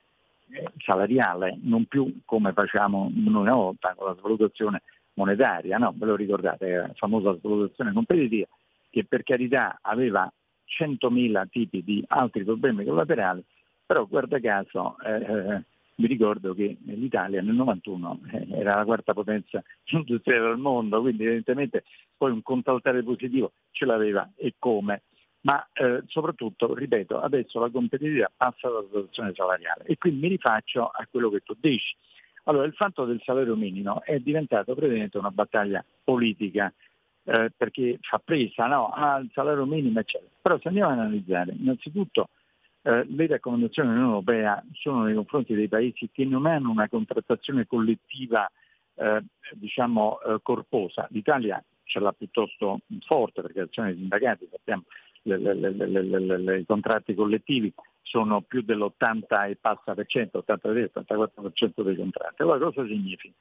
eh, 0.51 0.71
salariale, 0.77 1.57
non 1.63 1.85
più 1.85 2.21
come 2.23 2.53
facciamo 2.53 3.11
una 3.13 3.55
volta 3.55 3.95
con 3.97 4.07
la 4.07 4.15
svalutazione 4.19 4.83
monetaria, 5.15 5.79
no? 5.79 5.93
ve 5.97 6.05
lo 6.05 6.15
ricordate, 6.15 6.69
la 6.69 6.91
famosa 6.93 7.35
svalutazione 7.39 7.91
competitiva, 7.93 8.47
che 8.91 9.03
per 9.05 9.23
carità 9.23 9.79
aveva 9.81 10.31
100.000 10.79 11.49
tipi 11.49 11.83
di 11.83 12.03
altri 12.07 12.43
problemi 12.43 12.85
collaterali, 12.85 13.43
però 13.91 14.05
guarda 14.05 14.39
caso 14.39 14.95
eh, 15.03 15.63
mi 15.95 16.07
ricordo 16.07 16.53
che 16.53 16.77
l'Italia 16.85 17.41
nel 17.41 17.55
91 17.55 18.21
eh, 18.31 18.47
era 18.51 18.75
la 18.75 18.85
quarta 18.85 19.11
potenza 19.11 19.61
industriale 19.91 20.47
del 20.47 20.57
mondo, 20.57 21.01
quindi 21.01 21.23
evidentemente 21.25 21.83
poi 22.15 22.31
un 22.31 22.41
contraltare 22.41 23.03
positivo 23.03 23.51
ce 23.71 23.83
l'aveva 23.83 24.31
e 24.37 24.53
come. 24.57 25.01
Ma 25.41 25.67
eh, 25.73 26.03
soprattutto, 26.05 26.73
ripeto, 26.73 27.19
adesso 27.19 27.59
la 27.59 27.69
competitività 27.69 28.31
passa 28.33 28.69
dalla 28.69 28.83
situazione 28.83 29.33
salariale 29.35 29.83
e 29.83 29.97
quindi 29.97 30.21
mi 30.21 30.27
rifaccio 30.29 30.87
a 30.87 31.05
quello 31.11 31.29
che 31.29 31.41
tu 31.41 31.53
dici. 31.59 31.93
Allora, 32.45 32.65
il 32.65 32.73
fatto 32.73 33.03
del 33.03 33.21
salario 33.25 33.57
minimo 33.57 34.01
è 34.03 34.19
diventato 34.19 34.73
praticamente 34.73 35.17
una 35.17 35.31
battaglia 35.31 35.83
politica 36.01 36.73
eh, 37.25 37.51
perché 37.55 37.97
fa 37.99 38.21
presa 38.23 38.67
no? 38.67 38.89
al 38.91 39.29
salario 39.33 39.65
minimo, 39.65 39.99
eccetera. 39.99 40.31
Però 40.41 40.57
se 40.59 40.69
andiamo 40.69 40.93
ad 40.93 40.99
analizzare, 40.99 41.53
innanzitutto 41.59 42.29
eh, 42.83 43.05
le 43.07 43.27
raccomandazioni 43.27 43.89
dell'Unione 43.89 44.15
Europea 44.15 44.63
sono 44.73 45.03
nei 45.03 45.13
confronti 45.13 45.53
dei 45.53 45.67
paesi 45.67 46.09
che 46.11 46.25
non 46.25 46.45
hanno 46.45 46.71
una 46.71 46.89
contrattazione 46.89 47.67
collettiva 47.67 48.49
eh, 48.95 49.23
diciamo, 49.53 50.19
eh, 50.21 50.39
corposa. 50.41 51.07
L'Italia 51.11 51.63
ce 51.83 51.99
l'ha 51.99 52.11
piuttosto 52.11 52.79
forte 53.05 53.41
perché 53.41 53.59
l'azione 53.59 53.89
dei 53.89 53.99
sindacati, 53.99 54.47
sappiamo, 54.49 54.83
i 55.23 56.63
contratti 56.65 57.13
collettivi 57.13 57.71
sono 58.01 58.41
più 58.41 58.61
dell'80 58.61 59.49
e 59.49 59.57
passa 59.57 59.93
per 59.93 60.07
cento, 60.07 60.43
83-84% 60.47 61.83
dei 61.83 61.95
contratti. 61.95 62.41
Allora 62.41 62.57
cosa 62.59 62.85
significa? 62.87 63.35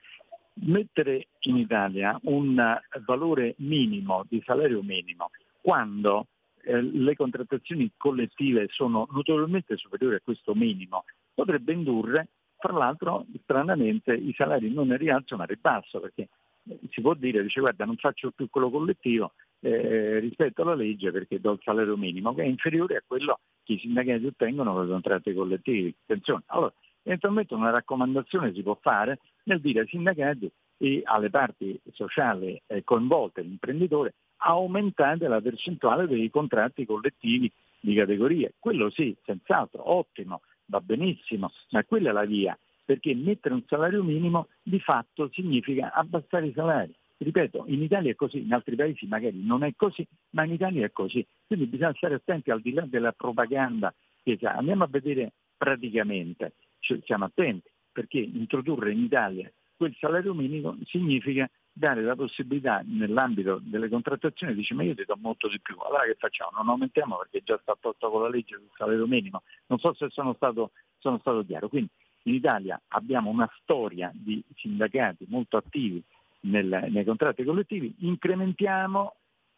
Mettere 0.62 1.28
in 1.40 1.56
Italia 1.56 2.18
un 2.24 2.78
valore 3.06 3.54
minimo 3.58 4.24
di 4.28 4.42
salario 4.44 4.82
minimo 4.82 5.30
quando 5.62 6.26
eh, 6.62 6.82
le 6.82 7.16
contrattazioni 7.16 7.90
collettive 7.96 8.68
sono 8.70 9.06
notevolmente 9.12 9.76
superiori 9.76 10.16
a 10.16 10.20
questo 10.22 10.54
minimo, 10.54 11.04
potrebbe 11.34 11.72
indurre, 11.72 12.28
tra 12.58 12.72
l'altro, 12.72 13.26
stranamente, 13.42 14.12
i 14.14 14.34
salari 14.36 14.72
non 14.72 14.88
in 14.88 14.98
rialzo 14.98 15.36
ma 15.36 15.44
a 15.44 15.46
ribasso, 15.46 16.00
perché 16.00 16.28
eh, 16.68 16.78
si 16.90 17.00
può 17.00 17.14
dire, 17.14 17.42
dice 17.42 17.60
guarda 17.60 17.84
non 17.84 17.96
faccio 17.96 18.30
più 18.30 18.48
quello 18.50 18.70
collettivo 18.70 19.32
eh, 19.60 20.18
rispetto 20.18 20.62
alla 20.62 20.74
legge 20.74 21.10
perché 21.10 21.40
do 21.40 21.52
il 21.52 21.60
salario 21.62 21.96
minimo 21.96 22.34
che 22.34 22.42
è 22.42 22.46
inferiore 22.46 22.96
a 22.96 23.02
quello 23.06 23.40
che 23.62 23.74
i 23.74 23.78
sindacati 23.78 24.26
ottengono 24.26 24.72
con 24.72 24.86
i 24.86 24.90
contratti 24.90 25.34
collettivi. 25.34 25.94
Attenzione, 26.02 26.42
allora 26.46 26.72
eventualmente 27.02 27.54
una 27.54 27.70
raccomandazione 27.70 28.52
si 28.52 28.62
può 28.62 28.76
fare 28.80 29.18
nel 29.44 29.60
dire 29.60 29.80
ai 29.80 29.88
sindacati 29.88 30.50
e 30.78 31.02
alle 31.04 31.30
parti 31.30 31.78
sociali 31.92 32.60
eh, 32.66 32.82
coinvolte, 32.84 33.42
l'imprenditore, 33.42 34.14
aumentate 34.40 35.28
la 35.28 35.40
percentuale 35.40 36.06
dei 36.06 36.30
contratti 36.30 36.84
collettivi 36.84 37.50
di 37.80 37.94
categoria. 37.94 38.50
Quello 38.58 38.90
sì, 38.90 39.14
senz'altro, 39.24 39.90
ottimo, 39.90 40.42
va 40.66 40.80
benissimo, 40.80 41.52
ma 41.70 41.84
quella 41.84 42.10
è 42.10 42.12
la 42.12 42.24
via, 42.24 42.58
perché 42.84 43.14
mettere 43.14 43.54
un 43.54 43.62
salario 43.66 44.02
minimo 44.02 44.48
di 44.62 44.80
fatto 44.80 45.30
significa 45.32 45.92
abbassare 45.92 46.46
i 46.46 46.52
salari. 46.52 46.94
Ripeto, 47.18 47.64
in 47.66 47.82
Italia 47.82 48.10
è 48.10 48.14
così, 48.14 48.40
in 48.40 48.52
altri 48.52 48.76
paesi 48.76 49.06
magari 49.06 49.44
non 49.44 49.62
è 49.62 49.74
così, 49.76 50.06
ma 50.30 50.44
in 50.44 50.52
Italia 50.52 50.86
è 50.86 50.90
così. 50.90 51.24
Quindi 51.46 51.66
bisogna 51.66 51.92
stare 51.94 52.14
attenti 52.14 52.50
al 52.50 52.62
di 52.62 52.72
là 52.72 52.86
della 52.86 53.12
propaganda 53.12 53.92
che 54.22 54.38
c'è. 54.38 54.46
Andiamo 54.46 54.84
a 54.84 54.88
vedere 54.90 55.32
praticamente, 55.56 56.54
cioè, 56.78 56.98
siamo 57.04 57.26
attenti, 57.26 57.68
perché 57.92 58.18
introdurre 58.18 58.92
in 58.92 59.00
Italia 59.00 59.50
quel 59.80 59.96
salario 59.98 60.34
minimo 60.34 60.76
significa 60.84 61.48
dare 61.72 62.02
la 62.02 62.16
possibilità 62.16 62.82
nell'ambito 62.84 63.60
delle 63.62 63.88
contrattazioni, 63.88 64.54
dice 64.54 64.74
ma 64.74 64.82
io 64.82 64.94
ti 64.94 65.04
do 65.04 65.16
molto 65.20 65.48
di 65.48 65.60
più, 65.60 65.76
allora 65.78 66.04
che 66.04 66.16
facciamo? 66.18 66.50
Non 66.56 66.68
aumentiamo 66.68 67.16
perché 67.18 67.42
già 67.44 67.58
sta 67.62 67.76
tolto 67.78 68.10
con 68.10 68.22
la 68.22 68.28
legge 68.28 68.56
sul 68.56 68.70
salario 68.76 69.06
minimo, 69.06 69.42
non 69.66 69.78
so 69.78 69.94
se 69.94 70.08
sono 70.10 70.34
stato, 70.34 70.72
sono 70.98 71.18
stato 71.18 71.44
chiaro. 71.44 71.68
Quindi 71.68 71.90
in 72.24 72.34
Italia 72.34 72.80
abbiamo 72.88 73.30
una 73.30 73.50
storia 73.62 74.10
di 74.12 74.42
sindacati 74.56 75.26
molto 75.28 75.56
attivi 75.56 76.02
nel, 76.40 76.86
nei 76.90 77.04
contratti 77.04 77.44
collettivi, 77.44 77.94
incrementiamo 78.00 79.14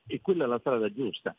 e 0.06 0.20
quella 0.20 0.44
è 0.44 0.46
la 0.46 0.58
strada 0.58 0.92
giusta. 0.92 1.34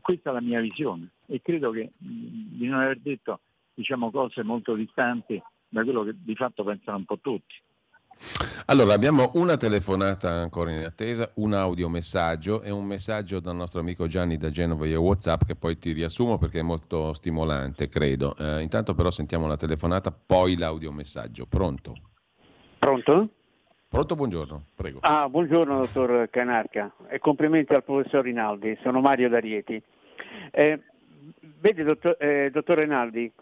Questa 0.00 0.30
è 0.30 0.32
la 0.32 0.40
mia 0.40 0.60
visione 0.60 1.10
e 1.26 1.40
credo 1.40 1.70
che 1.70 1.92
di 1.96 2.66
non 2.66 2.80
aver 2.80 2.98
detto 2.98 3.40
diciamo, 3.74 4.10
cose 4.10 4.42
molto 4.42 4.74
distanti 4.74 5.40
da 5.68 5.84
quello 5.84 6.02
che 6.02 6.14
di 6.16 6.34
fatto 6.34 6.64
pensano 6.64 6.98
un 6.98 7.04
po' 7.04 7.18
tutti. 7.18 7.54
Allora, 8.66 8.94
abbiamo 8.94 9.32
una 9.34 9.56
telefonata 9.56 10.30
ancora 10.30 10.70
in 10.70 10.84
attesa, 10.84 11.30
un 11.34 11.54
audiomessaggio 11.54 12.62
e 12.62 12.70
un 12.70 12.84
messaggio 12.84 13.40
dal 13.40 13.56
nostro 13.56 13.80
amico 13.80 14.06
Gianni 14.06 14.36
da 14.36 14.50
Genova 14.50 14.84
via 14.84 15.00
WhatsApp 15.00 15.42
che 15.44 15.56
poi 15.56 15.76
ti 15.76 15.90
riassumo 15.90 16.38
perché 16.38 16.60
è 16.60 16.62
molto 16.62 17.12
stimolante, 17.12 17.88
credo. 17.88 18.36
Eh, 18.38 18.62
intanto 18.62 18.94
però 18.94 19.10
sentiamo 19.10 19.48
la 19.48 19.56
telefonata, 19.56 20.12
poi 20.12 20.56
l'audiomessaggio. 20.56 21.46
Pronto? 21.46 21.96
Pronto? 22.78 23.28
Pronto, 23.88 24.14
buongiorno, 24.14 24.66
prego. 24.76 24.98
Ah, 25.02 25.28
buongiorno 25.28 25.78
dottor 25.78 26.30
Canarca 26.30 26.92
e 27.08 27.18
complimenti 27.18 27.74
al 27.74 27.82
professor 27.82 28.22
Rinaldi, 28.22 28.78
sono 28.82 29.00
Mario 29.00 29.28
D'Arieti. 29.28 29.82
Eh, 30.52 30.80
vede, 31.58 31.82
dottor, 31.82 32.16
eh, 32.20 32.50
dottor 32.52 32.78
Rinaldi, 32.78 33.32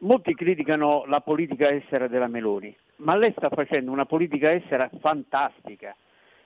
molti 0.00 0.34
criticano 0.34 1.04
la 1.06 1.20
politica 1.20 1.70
estera 1.70 2.06
della 2.06 2.28
Meloni 2.28 2.76
ma 2.96 3.16
lei 3.16 3.32
sta 3.36 3.48
facendo 3.48 3.90
una 3.90 4.06
politica 4.06 4.52
estera 4.52 4.90
fantastica, 5.00 5.94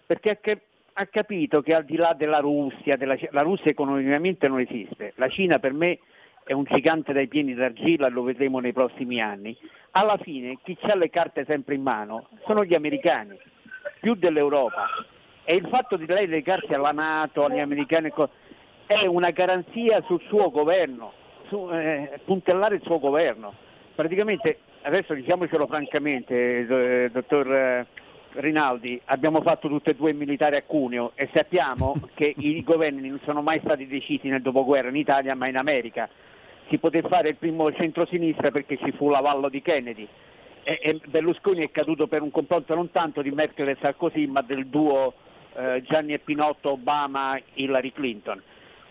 perché 0.07 0.39
ha 0.93 1.07
capito 1.07 1.61
che 1.63 1.75
al 1.75 1.85
di 1.85 1.97
là 1.97 2.15
della 2.15 2.41
Russia, 2.41 2.97
della, 2.97 3.17
la 3.31 3.43
Russia 3.43 3.71
economicamente 3.71 4.49
non 4.49 4.61
esiste, 4.61 5.13
la 5.17 5.29
Cina 5.29 5.59
per 5.59 5.73
me 5.73 5.99
è 6.45 6.53
un 6.53 6.65
gigante 6.65 7.13
dai 7.13 7.29
piedi 7.29 7.55
d'argilla, 7.55 8.09
lo 8.09 8.23
vedremo 8.23 8.59
nei 8.59 8.73
prossimi 8.73 9.21
anni, 9.21 9.57
alla 9.91 10.17
fine 10.17 10.59
chi 10.65 10.77
ha 10.81 10.97
le 10.97 11.11
carte 11.11 11.45
sempre 11.45 11.75
in 11.75 11.83
mano 11.83 12.29
sono 12.47 12.65
gli 12.65 12.75
americani, 12.75 13.39
più 14.01 14.15
dell'Europa. 14.15 14.87
E 15.45 15.55
il 15.55 15.67
fatto 15.69 15.97
di 15.97 16.07
lei 16.07 16.27
legarsi 16.27 16.73
alla 16.73 16.93
Nato, 16.93 17.45
agli 17.45 17.59
americani, 17.59 18.13
è 18.87 19.07
una 19.07 19.31
garanzia 19.31 20.03
sul 20.03 20.21
suo 20.29 20.51
governo, 20.51 21.13
su, 21.49 21.69
eh, 21.71 22.21
puntellare 22.25 22.77
il 22.77 22.83
suo 22.83 22.99
governo. 22.99 23.55
Praticamente 23.95 24.61
adesso 24.83 25.15
diciamocelo 25.15 25.67
francamente, 25.67 27.11
dottor 27.11 27.53
eh, 27.53 27.87
Rinaldi, 28.33 29.01
abbiamo 29.07 29.41
fatto 29.41 29.69
tutte 29.69 29.91
e 29.91 29.95
due 29.95 30.13
militari 30.13 30.57
a 30.57 30.63
Cuneo 30.63 31.13
e 31.15 31.29
sappiamo 31.33 31.97
che 32.15 32.35
i 32.37 32.63
governi 32.63 33.09
non 33.09 33.21
sono 33.25 33.43
mai 33.43 33.61
stati 33.63 33.87
decisi 33.87 34.29
nel 34.29 34.43
dopoguerra 34.43 34.89
in 34.89 34.97
Italia 34.97 35.35
ma 35.35 35.49
in 35.49 35.57
America. 35.57 36.09
Si 36.69 36.79
poté 36.79 37.03
fare 37.03 37.31
il 37.31 37.37
primo 37.37 37.73
centro-sinistra 37.73 38.51
perché 38.51 38.77
ci 38.77 38.93
fu 38.93 39.09
l'avallo 39.09 39.49
di 39.49 39.63
Kennedy 39.63 40.07
e, 40.63 40.79
e 40.83 41.01
Berlusconi 41.07 41.63
è 41.63 41.71
caduto 41.71 42.07
per 42.07 42.21
un 42.21 42.31
complotto 42.31 42.75
non 42.75 42.91
tanto 42.91 43.23
di 43.23 43.31
Merkel 43.31 43.71
e 43.71 43.79
Sarkozy 43.81 44.27
ma 44.27 44.43
del 44.43 44.67
duo 44.67 45.15
eh, 45.55 45.83
Gianni 45.87 46.13
e 46.13 46.19
Pinotto, 46.19 46.73
Obama, 46.73 47.41
Hillary 47.55 47.91
Clinton. 47.93 48.43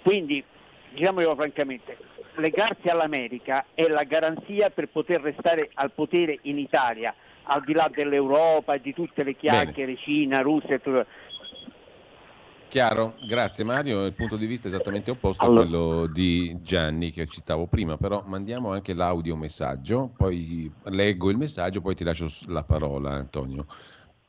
Quindi, 0.02 0.44
diciamolo 0.90 1.36
francamente, 1.36 1.98
legarsi 2.40 2.88
all'America 2.90 3.66
è 3.74 3.88
la 3.88 4.04
garanzia 4.04 4.70
per 4.70 4.90
poter 4.90 5.22
restare 5.22 5.70
al 5.74 5.92
potere 5.92 6.40
in 6.44 6.58
Italia, 6.58 7.14
al 7.44 7.64
di 7.64 7.74
là 7.74 7.90
dell'Europa 7.94 8.74
e 8.74 8.82
di 8.82 8.94
tutte 8.94 9.24
le 9.24 9.36
chiacchiere, 9.36 9.94
Bene. 9.94 9.98
Cina, 9.98 10.42
Russia 10.42 10.76
e 10.76 10.82
tutto. 10.82 11.06
Chiaro, 12.68 13.16
grazie 13.26 13.64
Mario, 13.64 14.06
il 14.06 14.14
punto 14.14 14.36
di 14.36 14.46
vista 14.46 14.68
è 14.68 14.72
esattamente 14.72 15.10
opposto 15.10 15.42
allora. 15.42 15.62
a 15.62 15.68
quello 15.68 16.08
di 16.08 16.58
Gianni 16.62 17.12
che 17.12 17.26
citavo 17.26 17.66
prima, 17.66 17.96
però 17.96 18.24
mandiamo 18.26 18.72
anche 18.72 18.94
l'audio 18.94 19.38
messaggio, 19.38 20.12
poi 20.18 20.70
leggo 20.86 21.30
il 21.30 21.38
messaggio, 21.38 21.80
poi 21.80 21.96
ti 21.96 22.04
lascio 22.04 22.28
la 22.48 22.64
parola 22.64 23.12
Antonio. 23.12 23.66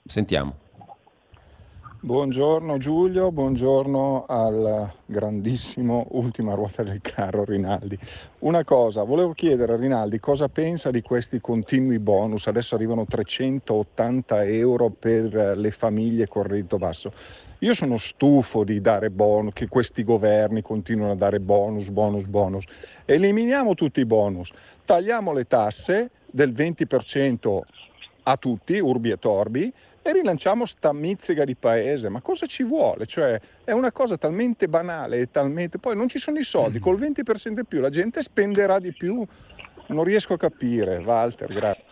Sentiamo. 0.04 0.66
Buongiorno 2.00 2.78
Giulio, 2.78 3.32
buongiorno 3.32 4.26
al 4.28 4.88
grandissimo 5.04 6.06
ultima 6.10 6.54
ruota 6.54 6.84
del 6.84 7.00
carro 7.00 7.42
Rinaldi. 7.42 7.98
Una 8.38 8.62
cosa, 8.62 9.02
volevo 9.02 9.32
chiedere 9.32 9.72
a 9.72 9.76
Rinaldi 9.76 10.20
cosa 10.20 10.48
pensa 10.48 10.92
di 10.92 11.02
questi 11.02 11.40
continui 11.40 11.98
bonus, 11.98 12.46
adesso 12.46 12.76
arrivano 12.76 13.04
380 13.04 14.44
euro 14.44 14.90
per 14.90 15.58
le 15.58 15.70
famiglie 15.72 16.28
con 16.28 16.44
reddito 16.44 16.76
basso. 16.76 17.12
Io 17.58 17.74
sono 17.74 17.96
stufo 17.96 18.62
di 18.62 18.80
dare 18.80 19.10
bonus, 19.10 19.54
che 19.54 19.66
questi 19.66 20.04
governi 20.04 20.62
continuano 20.62 21.10
a 21.10 21.16
dare 21.16 21.40
bonus, 21.40 21.88
bonus, 21.88 22.26
bonus. 22.26 22.62
Eliminiamo 23.06 23.74
tutti 23.74 23.98
i 23.98 24.06
bonus, 24.06 24.52
tagliamo 24.84 25.32
le 25.32 25.48
tasse 25.48 26.10
del 26.30 26.52
20% 26.52 27.58
a 28.22 28.36
tutti, 28.36 28.78
urbi 28.78 29.10
e 29.10 29.18
torbi, 29.18 29.72
e 30.02 30.12
rilanciamo 30.12 30.66
sta 30.66 30.92
mizzica 30.92 31.44
di 31.44 31.54
paese. 31.54 32.08
Ma 32.08 32.20
cosa 32.20 32.46
ci 32.46 32.62
vuole? 32.62 33.06
Cioè, 33.06 33.40
è 33.64 33.72
una 33.72 33.92
cosa 33.92 34.16
talmente 34.16 34.68
banale 34.68 35.18
e 35.18 35.30
talmente... 35.30 35.78
Poi 35.78 35.96
non 35.96 36.08
ci 36.08 36.18
sono 36.18 36.38
i 36.38 36.44
soldi, 36.44 36.78
col 36.78 36.98
20% 36.98 37.58
in 37.58 37.64
più 37.66 37.80
la 37.80 37.90
gente 37.90 38.22
spenderà 38.22 38.78
di 38.78 38.92
più. 38.92 39.24
Non 39.88 40.04
riesco 40.04 40.34
a 40.34 40.38
capire, 40.38 40.98
Walter, 40.98 41.52
grazie. 41.52 41.87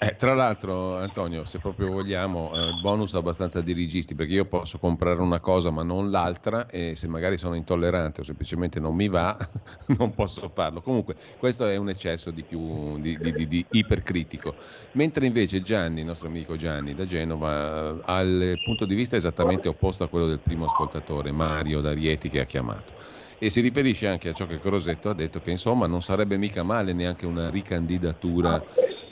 Eh, 0.00 0.14
tra 0.14 0.32
l'altro, 0.32 0.96
Antonio, 0.96 1.44
se 1.44 1.58
proprio 1.58 1.90
vogliamo, 1.90 2.52
eh, 2.54 2.72
bonus 2.80 3.14
abbastanza 3.14 3.60
dirigisti, 3.60 4.14
perché 4.14 4.32
io 4.32 4.44
posso 4.44 4.78
comprare 4.78 5.20
una 5.20 5.40
cosa 5.40 5.70
ma 5.72 5.82
non 5.82 6.12
l'altra 6.12 6.68
e 6.68 6.94
se 6.94 7.08
magari 7.08 7.36
sono 7.36 7.54
intollerante 7.54 8.20
o 8.20 8.24
semplicemente 8.24 8.78
non 8.78 8.94
mi 8.94 9.08
va, 9.08 9.36
non 9.98 10.14
posso 10.14 10.48
farlo. 10.54 10.82
Comunque, 10.82 11.16
questo 11.36 11.66
è 11.66 11.74
un 11.74 11.88
eccesso 11.88 12.30
di, 12.30 12.44
più, 12.44 13.00
di, 13.00 13.18
di, 13.18 13.48
di, 13.48 13.66
ipercritico. 13.70 14.54
Mentre 14.92 15.26
invece 15.26 15.62
Gianni, 15.62 15.98
il 16.00 16.06
nostro 16.06 16.28
amico 16.28 16.54
Gianni 16.54 16.94
da 16.94 17.04
Genova, 17.04 18.00
ha 18.04 18.20
il 18.20 18.60
punto 18.64 18.84
di 18.84 18.94
vista 18.94 19.16
esattamente 19.16 19.66
opposto 19.66 20.04
a 20.04 20.08
quello 20.08 20.28
del 20.28 20.38
primo 20.38 20.66
ascoltatore, 20.66 21.32
Mario 21.32 21.80
D'Arieti, 21.80 22.28
che 22.28 22.38
ha 22.38 22.44
chiamato 22.44 23.17
e 23.38 23.50
si 23.50 23.60
riferisce 23.60 24.08
anche 24.08 24.30
a 24.30 24.32
ciò 24.32 24.46
che 24.46 24.58
Crosetto 24.58 25.10
ha 25.10 25.14
detto 25.14 25.40
che 25.40 25.50
insomma 25.50 25.86
non 25.86 26.02
sarebbe 26.02 26.36
mica 26.36 26.64
male 26.64 26.92
neanche 26.92 27.24
una 27.24 27.50
ricandidatura 27.50 28.62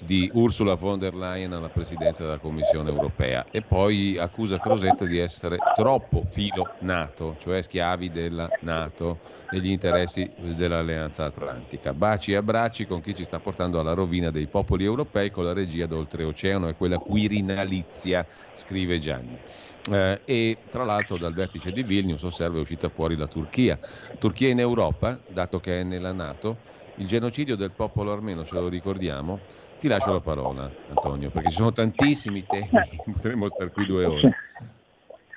di 0.01 0.29
Ursula 0.35 0.75
von 0.75 0.99
der 0.99 1.15
Leyen 1.15 1.53
alla 1.53 1.69
presidenza 1.69 2.25
della 2.25 2.39
Commissione 2.39 2.91
europea 2.91 3.47
e 3.51 3.63
poi 3.63 4.17
accusa 4.19 4.59
Crosetto 4.59 5.05
di 5.05 5.19
essere 5.19 5.59
troppo 5.75 6.25
filo 6.29 6.75
NATO, 6.81 7.37
cioè 7.39 7.63
schiavi 7.63 8.11
della 8.11 8.49
NATO 8.63 9.21
negli 9.51 9.71
interessi 9.71 10.29
dell'Alleanza 10.37 11.25
Atlantica. 11.25 11.95
Baci 11.95 12.33
e 12.33 12.37
abbracci 12.37 12.85
con 12.85 13.01
chi 13.01 13.15
ci 13.15 13.23
sta 13.23 13.39
portando 13.39 13.79
alla 13.79 13.95
rovina 13.95 14.31
dei 14.31 14.49
popoli 14.49 14.85
europei 14.85 15.31
con 15.31 15.45
la 15.45 15.53
regia 15.53 15.87
d'oltreoceano 15.87 16.69
e 16.69 16.75
quella 16.75 16.99
quirinalizia, 16.99 18.27
scrive 18.53 18.99
Gianni. 18.99 19.41
Eh, 19.89 20.21
e 20.25 20.59
tra 20.69 20.83
l'altro 20.83 21.17
dal 21.17 21.33
vertice 21.33 21.71
di 21.71 21.85
Vilnius 21.85 22.25
osserva 22.25 22.59
è 22.59 22.61
uscita 22.61 22.89
fuori 22.89 23.17
la 23.17 23.29
Turchia. 23.29 23.79
Turchia 24.19 24.49
in 24.49 24.59
Europa, 24.59 25.19
dato 25.27 25.59
che 25.59 25.81
è 25.81 25.83
nella 25.83 26.13
Nato, 26.13 26.57
il 26.97 27.07
genocidio 27.07 27.57
del 27.57 27.71
popolo 27.71 28.13
armeno, 28.13 28.45
ce 28.45 28.55
lo 28.55 28.69
ricordiamo, 28.69 29.41
ti 29.79 29.89
lascio 29.89 30.13
la 30.13 30.21
parola 30.21 30.71
Antonio, 30.89 31.31
perché 31.31 31.51
ci 31.51 31.57
sono 31.57 31.73
tantissimi 31.73 32.45
temi, 32.47 32.69
potremmo 33.13 33.49
stare 33.49 33.71
qui 33.71 33.85
due 33.87 34.05
ore. 34.05 34.37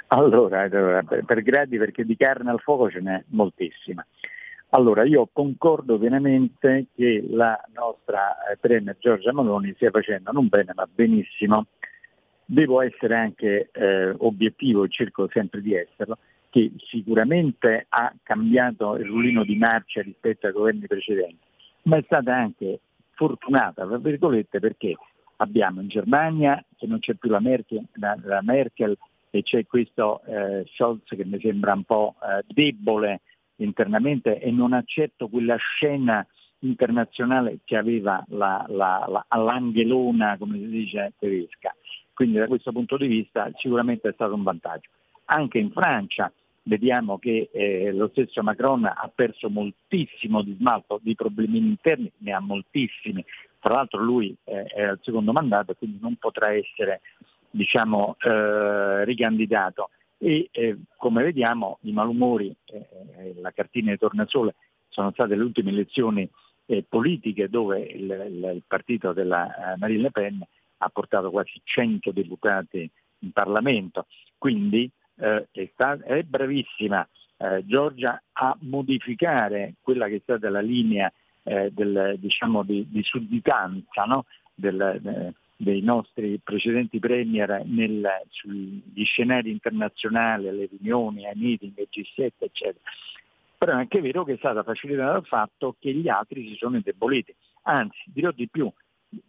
Allora, 0.07 0.61
allora 0.61 1.03
per, 1.03 1.23
per 1.23 1.41
gradi, 1.43 1.77
perché 1.77 2.03
di 2.03 2.15
carne 2.15 2.49
al 2.49 2.59
fuoco 2.59 2.89
ce 2.89 2.99
n'è 2.99 3.23
moltissima. 3.27 4.05
Allora, 4.69 5.03
io 5.03 5.27
concordo 5.31 5.97
pienamente 5.97 6.87
che 6.95 7.25
la 7.27 7.59
nostra 7.73 8.49
eh, 8.49 8.57
Premier 8.57 8.95
Giorgia 8.99 9.33
Maloni 9.33 9.73
stia 9.75 9.89
facendo 9.89 10.31
non 10.31 10.47
bene 10.47 10.73
ma 10.75 10.87
benissimo 10.91 11.65
devo 12.45 12.81
essere 12.81 13.15
anche 13.15 13.69
eh, 13.71 14.15
obiettivo, 14.17 14.87
cerco 14.87 15.29
sempre 15.31 15.61
di 15.61 15.75
esserlo, 15.75 16.17
che 16.49 16.71
sicuramente 16.87 17.85
ha 17.89 18.13
cambiato 18.23 18.95
il 18.95 19.05
rullino 19.05 19.43
di 19.43 19.55
marcia 19.55 20.01
rispetto 20.01 20.47
ai 20.47 20.53
governi 20.53 20.87
precedenti, 20.87 21.45
ma 21.83 21.97
è 21.97 22.03
stata 22.03 22.35
anche 22.35 22.79
fortunata, 23.11 23.85
tra 23.85 23.97
virgolette, 23.97 24.59
perché 24.59 24.95
abbiamo 25.37 25.81
in 25.81 25.87
Germania, 25.87 26.63
che 26.77 26.87
non 26.87 26.99
c'è 26.99 27.13
più 27.15 27.29
la 27.29 27.39
Merkel, 27.39 27.83
la, 27.93 28.17
la 28.23 28.41
Merkel 28.41 28.97
e 29.29 29.43
c'è 29.43 29.65
questo 29.65 30.21
eh, 30.25 30.65
Scholz 30.73 31.07
che 31.07 31.25
mi 31.25 31.39
sembra 31.39 31.73
un 31.73 31.83
po' 31.83 32.15
eh, 32.21 32.43
debole 32.47 33.21
internamente 33.57 34.39
e 34.39 34.51
non 34.51 34.73
accetto 34.73 35.27
quella 35.27 35.55
scena 35.57 36.25
internazionale 36.59 37.59
che 37.63 37.77
aveva 37.77 38.23
la, 38.29 38.65
la, 38.67 39.05
la, 39.07 39.25
all'angelona, 39.27 40.37
come 40.37 40.57
si 40.57 40.67
dice 40.67 41.13
tedesca. 41.19 41.75
Quindi 42.13 42.37
da 42.37 42.47
questo 42.47 42.71
punto 42.71 42.97
di 42.97 43.07
vista 43.07 43.49
sicuramente 43.55 44.09
è 44.09 44.13
stato 44.13 44.33
un 44.33 44.43
vantaggio. 44.43 44.89
Anche 45.25 45.59
in 45.59 45.71
Francia 45.71 46.31
vediamo 46.69 47.17
che 47.17 47.49
eh, 47.51 47.91
lo 47.91 48.09
stesso 48.09 48.43
Macron 48.43 48.85
ha 48.85 49.11
perso 49.13 49.49
moltissimo 49.49 50.43
di 50.43 50.55
smalto 50.57 50.99
di 51.01 51.15
problemi 51.15 51.57
interni, 51.57 52.11
ne 52.19 52.31
ha 52.31 52.39
moltissimi. 52.39 53.25
Tra 53.59 53.73
l'altro 53.73 54.01
lui 54.01 54.33
eh, 54.43 54.63
è 54.65 54.83
al 54.83 54.99
secondo 55.01 55.33
mandato, 55.33 55.73
quindi 55.73 55.97
non 55.99 56.15
potrà 56.15 56.53
essere 56.53 57.01
diciamo, 57.49 58.15
eh, 58.19 59.03
ricandidato. 59.03 59.89
E 60.19 60.49
eh, 60.51 60.77
come 60.95 61.23
vediamo 61.23 61.79
i 61.81 61.91
malumori, 61.91 62.53
eh, 62.65 62.87
eh, 63.17 63.35
la 63.41 63.51
cartina 63.51 63.91
di 63.91 63.97
tornasole, 63.97 64.55
sono 64.89 65.11
state 65.11 65.35
le 65.35 65.43
ultime 65.43 65.71
elezioni 65.71 66.29
politiche 66.87 67.49
dove 67.49 67.79
il, 67.79 68.03
il, 68.03 68.51
il 68.53 68.61
partito 68.67 69.11
della 69.11 69.75
Marine 69.79 70.03
Le 70.03 70.11
Pen 70.11 70.47
ha 70.77 70.89
portato 70.89 71.31
quasi 71.31 71.59
100 71.63 72.11
deputati 72.11 72.87
in 73.19 73.31
Parlamento, 73.31 74.05
quindi 74.37 74.87
eh, 75.19 75.47
è, 75.51 75.69
sta- 75.73 75.99
è, 76.03 76.23
bravissima 76.23 77.07
eh, 77.37 77.63
Giorgia 77.65 78.21
a 78.33 78.57
modificare 78.61 79.75
quella 79.81 80.07
che 80.07 80.15
è 80.15 80.21
stata 80.21 80.49
la 80.49 80.61
linea 80.61 81.11
eh, 81.43 81.71
del, 81.71 82.15
diciamo, 82.19 82.63
di, 82.63 82.85
di 82.89 83.03
sudditanza 83.03 84.03
no? 84.03 84.25
del, 84.53 85.33
dei 85.61 85.81
nostri 85.81 86.39
precedenti 86.41 86.99
premier 86.99 87.63
nel, 87.65 88.07
sugli 88.29 89.03
scenari 89.03 89.51
internazionali, 89.51 90.47
alle 90.47 90.69
riunioni, 90.71 91.25
ai 91.25 91.35
meeting, 91.35 91.77
ai 91.77 91.89
G7, 91.91 92.31
eccetera. 92.39 92.79
Però 93.57 93.73
è 93.73 93.75
anche 93.75 93.99
vero 93.99 94.23
che 94.23 94.33
è 94.33 94.37
stata 94.37 94.63
facilitata 94.63 95.11
dal 95.11 95.25
fatto 95.25 95.75
che 95.77 95.93
gli 95.93 96.07
altri 96.07 96.47
si 96.47 96.55
sono 96.55 96.77
indeboliti. 96.77 97.35
Anzi, 97.63 98.03
dirò 98.05 98.31
di 98.31 98.47
più, 98.47 98.71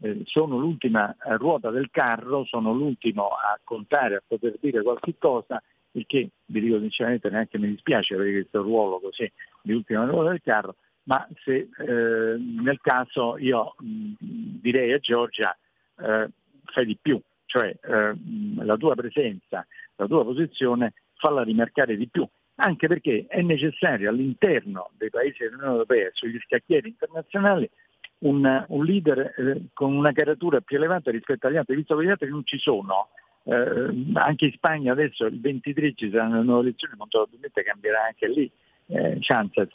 eh, 0.03 0.23
sono 0.25 0.57
l'ultima 0.57 1.11
eh, 1.13 1.37
ruota 1.37 1.71
del 1.71 1.91
carro, 1.91 2.45
sono 2.45 2.73
l'ultimo 2.73 3.31
a 3.31 3.59
contare, 3.65 4.17
a 4.17 4.23
poter 4.25 4.57
dire 4.61 4.83
qualche 4.83 5.15
cosa, 5.19 5.61
il 5.93 6.07
che 6.07 6.31
vi 6.47 6.61
dico 6.61 6.79
sinceramente 6.79 7.31
neanche 7.31 7.59
mi 7.59 7.69
dispiace 7.69 8.15
avere 8.15 8.33
questo 8.33 8.63
ruolo 8.63 9.01
così 9.01 9.31
di 9.63 9.73
ultima 9.73 10.05
ruota 10.05 10.31
del 10.31 10.41
carro, 10.43 10.77
ma 11.05 11.27
se 11.45 11.69
eh, 11.79 12.37
nel 12.39 12.79
caso 12.81 13.37
io 13.39 13.75
mh, 13.79 14.13
direi 14.19 14.93
a 14.93 14.99
Giorgia 14.99 15.57
eh, 15.99 16.29
fai 16.65 16.87
di 16.87 16.97
più, 17.01 17.21
cioè 17.47 17.75
eh, 17.83 18.15
la 18.57 18.77
tua 18.77 18.95
presenza, 18.95 19.67
la 19.97 20.07
tua 20.07 20.25
posizione 20.25 20.95
falla 21.17 21.43
rimarcare 21.43 21.97
di 21.97 22.09
più, 22.09 22.27
anche 22.57 22.87
perché 22.87 23.27
è 23.29 23.43
necessario 23.43 24.11
all'interno 24.11 24.91
dei 24.97 25.11
paesi 25.11 25.39
dell'Unione 25.41 25.73
Europea, 25.73 26.11
sugli 26.13 26.39
scacchieri 26.39 26.89
internazionali, 26.89 27.69
un, 28.19 28.65
un 28.69 28.85
leader 28.85 29.35
eh, 29.37 29.63
con 29.73 29.95
una 29.95 30.13
caratura 30.13 30.61
più 30.61 30.77
elevata 30.77 31.11
rispetto 31.11 31.47
agli 31.47 31.57
altri, 31.57 31.77
visto 31.77 31.97
che 31.97 32.05
gli 32.05 32.11
altri 32.11 32.29
non 32.29 32.45
ci 32.45 32.59
sono. 32.59 33.09
Eh, 33.45 34.13
anche 34.15 34.45
in 34.47 34.53
Spagna 34.53 34.93
adesso 34.93 35.27
il 35.27 35.41
23 35.41 35.95
ci 35.95 36.11
saranno 36.11 36.39
le 36.39 36.45
nuove 36.45 36.63
elezioni, 36.63 36.95
molto 36.97 37.19
probabilmente 37.19 37.63
cambierà 37.63 38.05
anche 38.05 38.29
lì 38.29 38.51
eh, 38.87 39.19
Chances. 39.21 39.69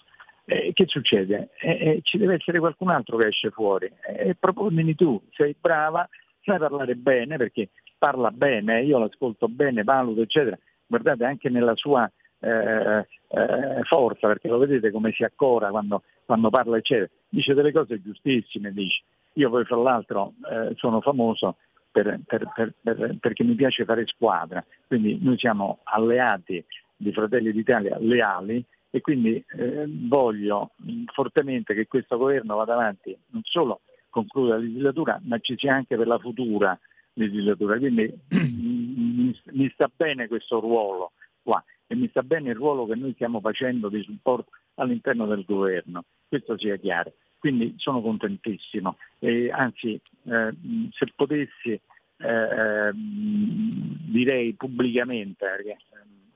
Eh, 0.45 0.73
che 0.73 0.85
succede? 0.87 1.49
Eh, 1.59 1.69
eh, 1.71 1.99
ci 2.03 2.17
deve 2.17 2.35
essere 2.35 2.59
qualcun 2.59 2.89
altro 2.89 3.17
che 3.17 3.27
esce 3.27 3.49
fuori. 3.49 3.91
E 4.05 4.35
proponimi 4.39 4.93
tu, 4.95 5.19
sei 5.31 5.55
brava, 5.59 6.07
sai 6.43 6.59
parlare 6.59 6.95
bene 6.95 7.37
perché 7.37 7.69
parla 7.97 8.29
bene, 8.29 8.83
io 8.83 8.99
l'ascolto 8.99 9.47
bene, 9.47 9.83
valuto, 9.83 10.21
eccetera. 10.21 10.57
Guardate 10.85 11.25
anche 11.25 11.49
nella 11.49 11.75
sua 11.75 12.09
eh, 12.39 13.07
eh, 13.29 13.83
forza, 13.83 14.27
perché 14.27 14.47
lo 14.47 14.59
vedete 14.59 14.91
come 14.91 15.11
si 15.11 15.23
accora 15.23 15.69
quando, 15.69 16.03
quando, 16.25 16.49
parla, 16.49 16.77
eccetera. 16.77 17.09
Dice 17.27 17.55
delle 17.55 17.71
cose 17.71 18.01
giustissime, 18.01 18.71
dice. 18.71 19.01
Io 19.33 19.49
poi 19.49 19.65
fra 19.65 19.77
l'altro 19.77 20.33
eh, 20.49 20.73
sono 20.75 21.01
famoso 21.01 21.57
per, 22.01 22.19
per, 22.25 22.73
per, 22.81 23.17
perché 23.21 23.43
mi 23.45 23.55
piace 23.55 23.85
fare 23.85 24.05
squadra, 24.05 24.65
quindi 24.85 25.17
noi 25.21 25.37
siamo 25.37 25.79
alleati 25.83 26.63
di 26.97 27.13
Fratelli 27.13 27.53
d'Italia 27.53 27.97
leali 27.99 28.63
e 28.89 28.99
quindi 28.99 29.41
eh, 29.57 29.85
voglio 29.87 30.71
fortemente 31.13 31.73
che 31.73 31.87
questo 31.87 32.17
governo 32.17 32.57
vada 32.57 32.73
avanti, 32.73 33.17
non 33.29 33.41
solo 33.45 33.81
concluda 34.09 34.55
la 34.55 34.61
legislatura, 34.61 35.21
ma 35.23 35.39
ci 35.39 35.55
sia 35.57 35.73
anche 35.73 35.95
per 35.95 36.07
la 36.07 36.19
futura 36.19 36.77
legislatura. 37.13 37.77
Quindi 37.77 38.13
mi, 38.29 39.37
mi 39.51 39.69
sta 39.73 39.89
bene 39.93 40.27
questo 40.27 40.59
ruolo 40.59 41.13
qua 41.43 41.63
e 41.87 41.95
mi 41.95 42.09
sta 42.09 42.23
bene 42.23 42.49
il 42.49 42.55
ruolo 42.55 42.85
che 42.85 42.95
noi 42.95 43.13
stiamo 43.13 43.39
facendo 43.39 43.87
di 43.87 44.01
supporto 44.03 44.51
all'interno 44.75 45.25
del 45.27 45.45
governo, 45.45 46.03
questo 46.27 46.57
sia 46.57 46.75
chiaro. 46.75 47.13
Quindi 47.45 47.75
sono 47.77 48.01
contentissimo 48.01 48.97
e 49.19 49.51
anzi 49.51 50.01
eh, 50.23 50.53
se 50.89 51.13
potessi 51.15 51.79
eh, 52.17 52.91
direi 52.91 54.53
pubblicamente, 54.53 55.45
perché 55.45 55.69
eh, 55.69 55.77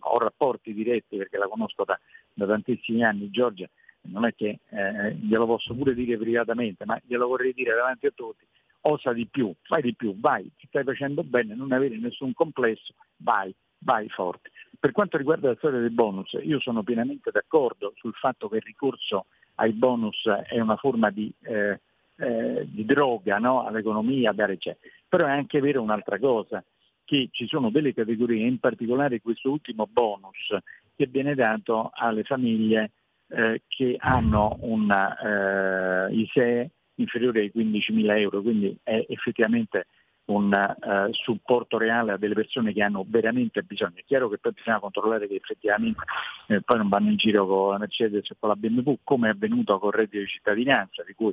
ho 0.02 0.20
rapporti 0.20 0.72
diretti 0.72 1.18
perché 1.18 1.40
la 1.40 1.48
conosco 1.48 1.84
da, 1.84 2.00
da 2.32 2.46
tantissimi 2.46 3.04
anni, 3.04 3.32
Giorgia, 3.32 3.68
non 4.02 4.26
è 4.26 4.36
che 4.36 4.60
eh, 4.70 5.16
glielo 5.16 5.48
posso 5.48 5.74
pure 5.74 5.96
dire 5.96 6.16
privatamente, 6.16 6.86
ma 6.86 7.02
glielo 7.08 7.26
vorrei 7.26 7.54
dire 7.54 7.74
davanti 7.74 8.06
a 8.06 8.12
tutti, 8.14 8.46
osa 8.82 9.12
di 9.12 9.26
più, 9.26 9.52
fai 9.64 9.82
di 9.82 9.96
più, 9.96 10.16
vai, 10.20 10.44
ti 10.60 10.68
stai 10.68 10.84
facendo 10.84 11.24
bene, 11.24 11.56
non 11.56 11.72
avere 11.72 11.98
nessun 11.98 12.36
complesso, 12.36 12.94
vai, 13.18 13.52
vai 13.80 14.08
forte. 14.10 14.52
Per 14.80 14.92
quanto 14.92 15.18
riguarda 15.18 15.48
la 15.48 15.56
storia 15.56 15.80
dei 15.80 15.90
bonus, 15.90 16.38
io 16.44 16.60
sono 16.60 16.84
pienamente 16.84 17.32
d'accordo 17.32 17.94
sul 17.96 18.14
fatto 18.14 18.48
che 18.48 18.58
il 18.58 18.64
ricorso 18.64 19.26
ai 19.60 19.74
bonus 19.74 20.26
è 20.48 20.60
una 20.60 20.78
forma 20.78 21.10
di, 21.10 21.32
eh, 21.44 21.80
eh, 22.18 22.66
di 22.68 22.86
droga 22.86 23.38
no? 23.38 23.66
all'economia, 23.66 24.32
dare 24.32 24.58
c'è. 24.58 24.76
Però 25.08 25.26
è 25.26 25.32
anche 25.32 25.60
vero 25.60 25.82
un'altra 25.82 26.18
cosa, 26.18 26.64
che 27.04 27.30
ci 27.32 27.48
sono 27.48 27.70
delle 27.70 27.94
categorie, 27.94 28.48
in 28.48 28.60
particolare 28.60 29.22
questo 29.22 29.52
ultimo 29.52 29.88
bonus 29.88 30.56
che 30.96 31.08
viene 31.08 31.36
dato 31.36 31.90
alle 31.94 32.24
famiglie 32.24 32.92
eh, 33.30 33.62
che 33.68 33.96
hanno 34.00 34.58
un 34.62 34.92
eh, 34.92 36.14
ISEE 36.14 36.70
inferiore 36.96 37.42
ai 37.42 37.52
15.000 37.56 38.18
euro, 38.18 38.42
quindi 38.42 38.78
è 38.84 39.06
effettivamente 39.08 39.88
un 40.30 40.52
uh, 40.54 41.12
supporto 41.14 41.78
reale 41.78 42.12
a 42.12 42.18
delle 42.18 42.36
persone 42.36 42.74
che 42.74 42.84
hanno 42.84 43.06
veramente 43.08 43.64
bisogno. 43.64 43.96
È 43.96 44.04
chiaro 44.06 44.30
che 44.30 44.38
poi 44.38 44.52
bisogna 44.54 44.80
controllare 44.80 45.28
che 45.28 45.36
effettivamente 45.36 46.02
eh, 46.48 46.62
poi 46.62 46.78
non 46.78 46.90
vanno 46.90 47.10
in 47.10 47.18
giro 47.18 47.48
con 47.48 47.72
la 47.72 47.78
Mercedes 47.80 48.30
e 48.30 48.36
con 48.40 48.50
la 48.50 48.56
BMW, 48.56 48.94
come 49.04 49.28
è 49.28 49.32
avvenuto 49.32 49.80
con 49.80 49.90
il 49.90 49.96
reddito 49.96 50.20
di 50.20 50.28
cittadinanza, 50.28 51.04
di 51.04 51.14
cui, 51.14 51.32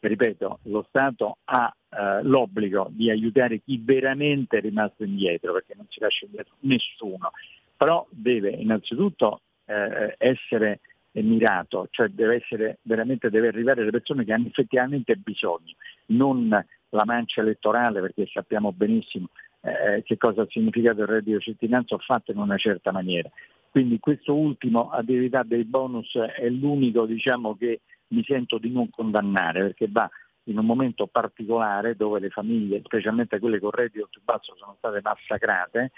ripeto, 0.00 0.60
lo 0.64 0.84
Stato 0.88 1.38
ha 1.44 1.74
uh, 1.88 2.26
l'obbligo 2.26 2.88
di 2.90 3.10
aiutare 3.10 3.60
chi 3.60 3.80
veramente 3.82 4.58
è 4.58 4.60
rimasto 4.60 5.04
indietro, 5.04 5.52
perché 5.52 5.74
non 5.76 5.86
si 5.88 6.00
lascia 6.00 6.24
indietro 6.24 6.54
nessuno, 6.60 7.32
però 7.76 8.06
deve 8.10 8.50
innanzitutto 8.50 9.40
uh, 9.64 10.12
essere 10.16 10.80
mirato, 11.12 11.88
cioè 11.90 12.08
deve 12.08 12.36
essere 12.36 12.78
veramente 12.82 13.28
deve 13.28 13.48
arrivare 13.48 13.82
alle 13.82 13.90
persone 13.90 14.24
che 14.24 14.32
hanno 14.32 14.46
effettivamente 14.46 15.16
bisogno, 15.16 15.74
non 16.06 16.64
la 16.90 17.04
mancia 17.04 17.40
elettorale 17.40 18.00
perché 18.00 18.26
sappiamo 18.26 18.72
benissimo 18.72 19.28
eh, 19.60 20.02
che 20.04 20.16
cosa 20.16 20.42
ha 20.42 20.46
significato 20.48 21.02
il 21.02 21.08
reddito 21.08 21.38
di 21.38 21.42
cittadinanza 21.42 21.96
fatto 21.98 22.30
in 22.30 22.38
una 22.38 22.56
certa 22.56 22.92
maniera. 22.92 23.30
Quindi 23.70 23.98
questo 23.98 24.34
ultimo 24.34 24.90
a 24.90 25.02
dei 25.02 25.64
bonus 25.64 26.16
è 26.16 26.48
l'unico 26.48 27.06
diciamo, 27.06 27.56
che 27.56 27.80
mi 28.08 28.24
sento 28.24 28.58
di 28.58 28.70
non 28.70 28.88
condannare 28.90 29.60
perché 29.60 29.88
va 29.90 30.08
in 30.44 30.58
un 30.58 30.64
momento 30.64 31.06
particolare 31.06 31.94
dove 31.94 32.20
le 32.20 32.30
famiglie, 32.30 32.80
specialmente 32.82 33.38
quelle 33.38 33.60
con 33.60 33.70
reddito 33.70 34.08
più 34.10 34.22
basso, 34.24 34.54
sono 34.56 34.74
state 34.78 35.00
massacrate. 35.02 35.90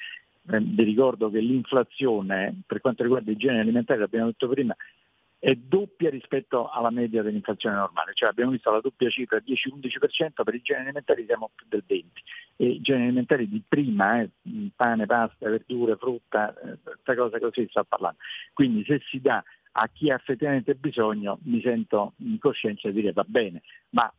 Eh, 0.51 0.61
vi 0.61 0.83
ricordo 0.83 1.31
che 1.31 1.39
l'inflazione 1.39 2.63
per 2.67 2.81
quanto 2.81 3.05
riguarda 3.05 3.31
i 3.31 3.37
generi 3.37 3.61
alimentari, 3.61 4.01
l'abbiamo 4.01 4.27
detto 4.27 4.49
prima, 4.49 4.75
è 5.41 5.55
doppia 5.55 6.11
rispetto 6.11 6.69
alla 6.69 6.91
media 6.91 7.23
dell'inflazione 7.23 7.75
normale, 7.75 8.13
cioè 8.13 8.29
abbiamo 8.29 8.51
visto 8.51 8.71
la 8.71 8.81
doppia 8.81 9.09
cifra 9.09 9.39
10-11%, 9.39 10.43
per 10.45 10.55
i 10.55 10.61
generi 10.61 10.89
alimentari 10.89 11.25
siamo 11.25 11.51
più 11.55 11.65
del 11.67 11.83
20% 11.89 12.05
e 12.57 12.67
i 12.67 12.81
generi 12.83 13.07
alimentari 13.07 13.49
di 13.49 13.63
prima, 13.67 14.21
eh, 14.21 14.31
pane, 14.77 15.07
pasta, 15.07 15.49
verdure, 15.49 15.97
frutta, 15.97 16.51
eh, 16.61 16.79
queste 16.83 17.17
cose 17.17 17.41
così 17.41 17.67
sta 17.71 17.85
parlando. 17.85 18.19
Quindi 18.53 18.85
se 18.85 19.01
si 19.09 19.19
dà 19.19 19.43
a 19.73 19.89
chi 19.89 20.11
ha 20.11 20.17
effettivamente 20.17 20.75
bisogno 20.75 21.39
mi 21.45 21.63
sento 21.63 22.13
in 22.19 22.39
coscienza 22.39 22.89
di 22.89 23.01
dire 23.01 23.13
va 23.13 23.25
bene, 23.27 23.63
ma 23.91 24.13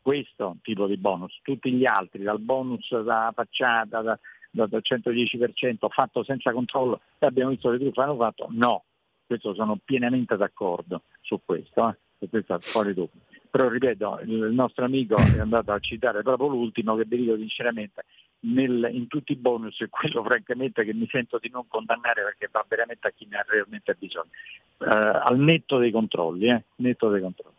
questo 0.00 0.58
tipo 0.62 0.86
di 0.86 0.96
bonus, 0.96 1.40
tutti 1.42 1.72
gli 1.72 1.84
altri, 1.84 2.22
dal 2.22 2.38
bonus 2.38 2.96
da 3.02 3.32
facciata, 3.34 4.02
da, 4.02 4.18
da, 4.52 4.66
da 4.66 4.78
110% 4.78 5.88
fatto 5.88 6.22
senza 6.22 6.52
controllo, 6.52 7.00
e 7.18 7.26
abbiamo 7.26 7.50
visto 7.50 7.70
che 7.70 7.78
truffe 7.78 8.00
hanno 8.00 8.16
fatto, 8.16 8.46
no, 8.50 8.84
questo 9.30 9.54
sono 9.54 9.78
pienamente 9.84 10.36
d'accordo 10.36 11.02
su 11.20 11.40
questo, 11.44 11.88
eh? 12.18 12.28
questo 12.28 12.58
fuori 12.58 12.94
dubbio. 12.94 13.20
Però 13.48 13.68
ripeto, 13.68 14.22
il 14.24 14.50
nostro 14.52 14.84
amico 14.84 15.16
è 15.16 15.38
andato 15.38 15.70
a 15.70 15.78
citare 15.78 16.22
proprio 16.22 16.48
l'ultimo 16.48 16.96
che 16.96 17.04
vi 17.04 17.18
dico 17.18 17.36
sinceramente, 17.36 18.04
nel, 18.40 18.88
in 18.90 19.06
tutti 19.06 19.30
i 19.30 19.36
bonus 19.36 19.80
è 19.82 19.88
quello 19.88 20.24
francamente 20.24 20.82
che 20.84 20.92
mi 20.92 21.06
sento 21.08 21.38
di 21.38 21.48
non 21.48 21.68
condannare 21.68 22.24
perché 22.24 22.48
va 22.50 22.64
veramente 22.66 23.06
a 23.06 23.12
chi 23.14 23.28
ne 23.30 23.36
ha 23.36 23.44
realmente 23.46 23.94
bisogno, 23.96 24.30
uh, 24.78 24.84
al 24.86 25.38
netto 25.38 25.78
dei 25.78 25.92
controlli, 25.92 26.48
eh? 26.48 26.64
netto 26.76 27.08
dei 27.08 27.20
controlli. 27.20 27.56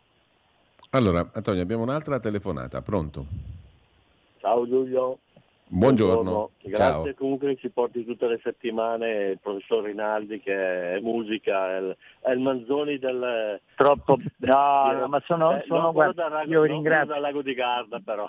Allora, 0.90 1.30
Antonio, 1.32 1.62
abbiamo 1.62 1.84
un'altra 1.84 2.20
telefonata, 2.20 2.82
pronto? 2.82 3.24
Ciao 4.40 4.66
Giulio. 4.68 5.20
Buongiorno. 5.74 6.50
Grazie 6.60 6.76
Ciao. 6.76 7.14
comunque 7.16 7.54
che 7.54 7.60
ci 7.62 7.70
porti 7.70 8.04
tutte 8.04 8.26
le 8.26 8.38
settimane 8.42 9.30
il 9.30 9.38
professor 9.40 9.82
Rinaldi 9.82 10.38
che 10.38 10.96
è 10.96 11.00
musica, 11.00 11.70
è 11.70 11.78
il, 11.78 11.96
è 12.20 12.30
il 12.30 12.40
Manzoni 12.40 12.98
del... 12.98 13.58
Troppo... 13.74 14.18
No, 14.36 14.92
no 14.92 15.08
ma 15.08 15.22
sono... 15.24 15.56
Eh, 15.56 15.64
sono 15.66 15.92
guarda, 15.92 16.28
lago, 16.28 16.50
io 16.50 16.62
ringrazio... 16.64 17.14
dal 17.14 17.22
lago 17.22 17.40
di 17.40 17.54
Garda 17.54 18.02
però. 18.04 18.28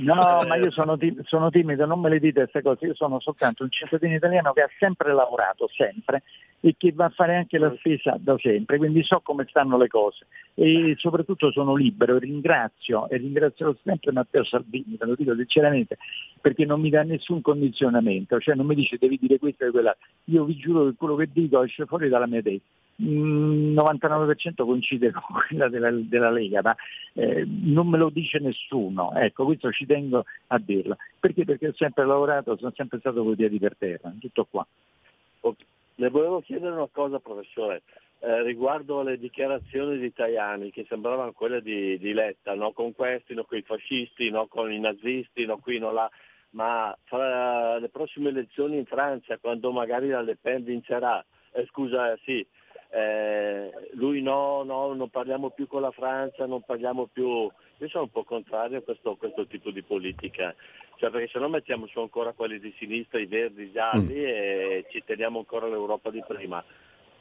No, 0.00 0.14
ma 0.46 0.56
io 0.56 0.70
sono, 0.70 0.98
tim- 0.98 1.22
sono, 1.24 1.48
timido, 1.48 1.86
non 1.86 1.98
me 1.98 2.10
le 2.10 2.20
dite 2.20 2.40
queste 2.40 2.60
cose, 2.60 2.84
io 2.84 2.94
sono 2.94 3.20
soltanto 3.20 3.62
un 3.62 3.70
cittadino 3.70 4.14
italiano 4.14 4.52
che 4.52 4.60
ha 4.60 4.70
sempre 4.78 5.14
lavorato, 5.14 5.68
sempre, 5.68 6.24
e 6.66 6.74
che 6.76 6.90
va 6.90 7.04
a 7.04 7.10
fare 7.10 7.36
anche 7.36 7.58
la 7.58 7.72
spesa 7.76 8.16
da 8.18 8.36
sempre, 8.38 8.76
quindi 8.76 9.04
so 9.04 9.20
come 9.20 9.46
stanno 9.48 9.78
le 9.78 9.86
cose 9.86 10.26
e 10.54 10.96
soprattutto 10.98 11.52
sono 11.52 11.76
libero, 11.76 12.18
ringrazio 12.18 13.08
e 13.08 13.18
ringrazierò 13.18 13.72
sempre 13.84 14.10
Matteo 14.10 14.42
Salvini, 14.42 14.96
te 14.96 15.04
lo 15.04 15.14
dico 15.14 15.32
sinceramente, 15.36 15.96
perché 16.40 16.64
non 16.64 16.80
mi 16.80 16.90
dà 16.90 17.04
nessun 17.04 17.40
condizionamento, 17.40 18.40
cioè 18.40 18.56
non 18.56 18.66
mi 18.66 18.74
dice 18.74 18.96
devi 18.98 19.16
dire 19.16 19.38
questo 19.38 19.64
e 19.64 19.70
quella, 19.70 19.96
io 20.24 20.42
vi 20.42 20.56
giuro 20.56 20.86
che 20.86 20.96
quello 20.96 21.14
che 21.14 21.28
dico 21.32 21.62
esce 21.62 21.86
fuori 21.86 22.08
dalla 22.08 22.26
mia 22.26 22.42
testa. 22.42 22.66
Il 22.98 23.74
99% 23.76 24.64
coincide 24.64 25.12
con 25.12 25.22
quella 25.46 25.68
della, 25.68 25.92
della 25.92 26.30
Lega, 26.32 26.62
ma 26.62 26.74
eh, 27.12 27.46
non 27.46 27.86
me 27.86 27.98
lo 27.98 28.10
dice 28.10 28.40
nessuno, 28.40 29.14
ecco 29.14 29.44
questo 29.44 29.70
ci 29.70 29.86
tengo 29.86 30.24
a 30.48 30.58
dirlo, 30.58 30.96
perché? 31.20 31.44
Perché 31.44 31.68
ho 31.68 31.74
sempre 31.76 32.04
lavorato, 32.04 32.56
sono 32.56 32.72
sempre 32.74 32.98
stato 32.98 33.22
con 33.22 33.34
i 33.34 33.36
piedi 33.36 33.60
per 33.60 33.76
terra, 33.78 34.12
tutto 34.18 34.48
qua. 34.50 34.66
Le 35.96 36.10
volevo 36.10 36.40
chiedere 36.40 36.74
una 36.74 36.88
cosa 36.90 37.18
professore, 37.20 37.82
eh, 38.20 38.42
riguardo 38.42 39.00
alle 39.00 39.18
dichiarazioni 39.18 39.98
di 39.98 40.12
Tajani 40.12 40.70
che 40.70 40.84
sembravano 40.88 41.32
quelle 41.32 41.62
di, 41.62 41.98
di 41.98 42.12
Letta, 42.12 42.54
no? 42.54 42.72
con 42.72 42.94
questi, 42.94 43.34
no? 43.34 43.44
con 43.44 43.58
i 43.58 43.62
fascisti, 43.62 44.30
no? 44.30 44.46
con 44.46 44.70
i 44.70 44.78
nazisti, 44.78 45.46
no? 45.46 45.58
qui, 45.58 45.78
no? 45.78 45.92
là 45.92 46.10
ma 46.50 46.96
fra 47.04 47.78
le 47.78 47.88
prossime 47.88 48.30
elezioni 48.30 48.78
in 48.78 48.86
Francia, 48.86 49.38
quando 49.38 49.72
magari 49.72 50.08
la 50.08 50.22
Le 50.22 50.36
Pen 50.36 50.64
vincerà, 50.64 51.24
eh, 51.52 51.66
scusa, 51.66 52.16
sì, 52.24 52.46
eh, 52.96 53.70
lui 53.92 54.22
no, 54.22 54.62
no, 54.62 54.94
non 54.94 55.10
parliamo 55.10 55.50
più 55.50 55.66
con 55.66 55.82
la 55.82 55.90
Francia, 55.90 56.46
non 56.46 56.62
parliamo 56.62 57.08
più... 57.12 57.26
Io 57.78 57.88
sono 57.88 58.04
un 58.04 58.10
po' 58.10 58.24
contrario 58.24 58.78
a 58.78 58.80
questo, 58.80 59.16
questo 59.16 59.46
tipo 59.46 59.70
di 59.70 59.82
politica, 59.82 60.54
cioè 60.96 61.10
perché 61.10 61.28
se 61.30 61.38
no 61.38 61.50
mettiamo 61.50 61.86
su 61.88 62.00
ancora 62.00 62.32
quelli 62.32 62.58
di 62.58 62.74
sinistra, 62.78 63.20
i 63.20 63.26
verdi, 63.26 63.64
i 63.64 63.72
gialli 63.72 64.14
mm. 64.14 64.26
e 64.26 64.86
ci 64.90 65.02
teniamo 65.04 65.38
ancora 65.38 65.68
l'Europa 65.68 66.10
di 66.10 66.24
prima. 66.26 66.64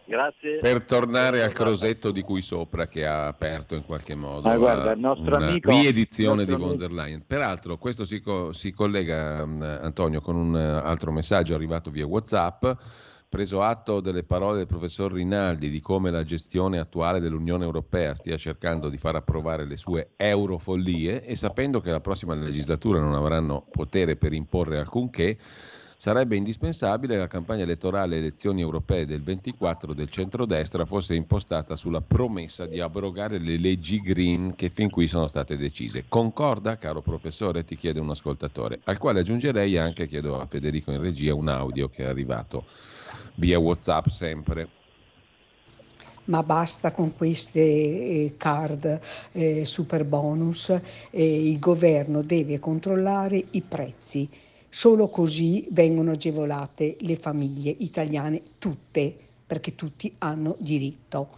Grazie. 0.05 0.59
Per 0.59 0.83
tornare 0.83 1.43
al 1.43 1.51
crosetto 1.51 2.11
di 2.11 2.21
cui 2.21 2.41
sopra 2.41 2.87
che 2.87 3.05
ha 3.05 3.27
aperto 3.27 3.75
in 3.75 3.83
qualche 3.83 4.15
modo 4.15 4.47
ah, 4.47 4.55
guarda, 4.55 4.91
il 4.91 4.99
nostro 4.99 5.35
una 5.35 5.47
amico, 5.47 5.71
riedizione 5.71 6.45
di 6.45 6.53
von 6.53 6.77
der 6.77 6.91
Leyen. 6.91 7.25
Peraltro 7.25 7.77
questo 7.77 8.05
si, 8.05 8.21
co- 8.21 8.53
si 8.53 8.71
collega, 8.71 9.43
um, 9.43 9.61
Antonio, 9.61 10.21
con 10.21 10.35
un 10.35 10.53
uh, 10.53 10.85
altro 10.85 11.11
messaggio 11.11 11.55
arrivato 11.55 11.89
via 11.89 12.05
Whatsapp. 12.05 12.65
Preso 13.27 13.61
atto 13.63 14.01
delle 14.01 14.23
parole 14.23 14.57
del 14.57 14.67
professor 14.67 15.11
Rinaldi 15.11 15.69
di 15.69 15.81
come 15.81 16.11
la 16.11 16.23
gestione 16.23 16.77
attuale 16.79 17.19
dell'Unione 17.19 17.65
Europea 17.65 18.13
stia 18.13 18.37
cercando 18.37 18.87
di 18.87 18.97
far 18.97 19.15
approvare 19.15 19.65
le 19.65 19.77
sue 19.77 20.11
eurofollie 20.15 21.23
e 21.23 21.35
sapendo 21.35 21.81
che 21.81 21.91
la 21.91 21.99
prossima 21.99 22.35
legislatura 22.35 22.99
non 22.99 23.13
avranno 23.13 23.65
potere 23.69 24.15
per 24.15 24.31
imporre 24.31 24.77
alcunché, 24.77 25.37
sarebbe 25.97 26.35
indispensabile 26.35 27.15
che 27.15 27.19
la 27.19 27.27
campagna 27.27 27.63
elettorale 27.63 28.17
elezioni 28.17 28.61
europee 28.61 29.05
del 29.05 29.23
24 29.23 29.93
del 29.93 30.09
centrodestra 30.09 30.85
fosse 30.85 31.15
impostata 31.15 31.75
sulla 31.75 32.01
promessa 32.01 32.65
di 32.67 32.79
abrogare 32.79 33.39
le 33.39 33.57
leggi 33.57 33.99
green 34.01 34.55
che 34.55 34.69
fin 34.69 34.89
qui 34.89 35.07
sono 35.07 35.27
state 35.27 35.57
decise. 35.57 36.05
Concorda, 36.07 36.77
caro 36.77 37.01
professore? 37.01 37.63
Ti 37.63 37.75
chiede 37.75 37.99
un 37.99 38.11
ascoltatore, 38.11 38.79
al 38.83 38.97
quale 38.97 39.21
aggiungerei 39.21 39.77
anche, 39.77 40.07
chiedo 40.07 40.39
a 40.39 40.45
Federico 40.45 40.91
in 40.91 41.01
regia, 41.01 41.33
un 41.33 41.47
audio 41.47 41.89
che 41.89 42.03
è 42.03 42.07
arrivato 42.07 42.65
via 43.35 43.59
WhatsApp 43.59 44.07
sempre 44.07 44.67
ma 46.25 46.41
basta 46.41 46.91
con 46.91 47.15
queste 47.15 47.59
eh, 47.59 48.33
card 48.35 48.99
eh, 49.31 49.63
super 49.63 50.03
bonus, 50.05 50.69
eh, 51.11 51.49
il 51.49 51.59
governo 51.59 52.23
deve 52.23 52.57
controllare 52.57 53.45
i 53.51 53.61
prezzi 53.61 54.27
Solo 54.77 55.07
così 55.07 55.65
vengono 55.71 56.11
agevolate 56.11 56.97
le 56.99 57.15
famiglie 57.15 57.73
italiane 57.77 58.41
tutte, 58.59 59.15
perché 59.47 59.73
tutti 59.73 60.13
hanno 60.17 60.57
diritto. 60.59 61.29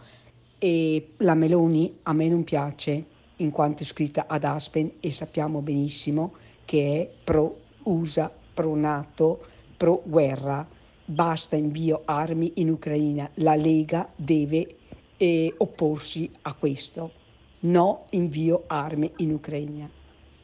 E 0.58 1.10
la 1.18 1.36
Meloni 1.36 1.98
a 2.02 2.12
me 2.14 2.28
non 2.28 2.42
piace 2.42 3.04
in 3.36 3.52
quanto 3.52 3.84
è 3.84 3.86
scritta 3.86 4.24
ad 4.26 4.42
Aspen 4.42 4.94
e 4.98 5.12
sappiamo 5.12 5.60
benissimo 5.60 6.32
che 6.64 7.00
è 7.00 7.10
pro 7.22 7.60
USA, 7.84 8.28
pro 8.52 8.74
NATO, 8.74 9.46
pro 9.76 10.02
guerra. 10.04 10.66
Basta 11.10 11.56
invio 11.56 12.02
armi 12.04 12.52
in 12.56 12.68
Ucraina. 12.68 13.30
La 13.36 13.54
Lega 13.54 14.12
deve 14.14 14.76
eh, 15.16 15.54
opporsi 15.56 16.30
a 16.42 16.52
questo. 16.52 17.12
No 17.60 18.08
invio 18.10 18.64
armi 18.66 19.10
in 19.16 19.32
Ucraina. 19.32 19.88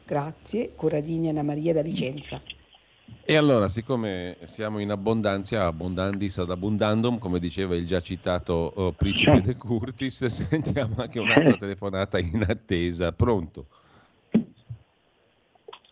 Grazie, 0.03 0.73
Corradini 0.75 1.29
Anna 1.29 1.43
Maria 1.43 1.71
da 1.71 1.83
Vicenza. 1.83 2.41
E 3.23 3.35
allora, 3.35 3.69
siccome 3.69 4.37
siamo 4.41 4.79
in 4.79 4.89
abbondanza, 4.89 5.67
abbondandis 5.67 6.39
ad 6.39 6.49
abbondandum, 6.49 7.19
come 7.19 7.37
diceva 7.37 7.75
il 7.75 7.85
già 7.85 8.01
citato 8.01 8.73
uh, 8.75 8.95
principe 8.95 9.43
De 9.43 9.57
Curtis, 9.57 10.25
sentiamo 10.25 10.95
anche 10.97 11.19
un'altra 11.19 11.57
telefonata 11.57 12.17
in 12.17 12.43
attesa. 12.47 13.11
Pronto? 13.11 13.67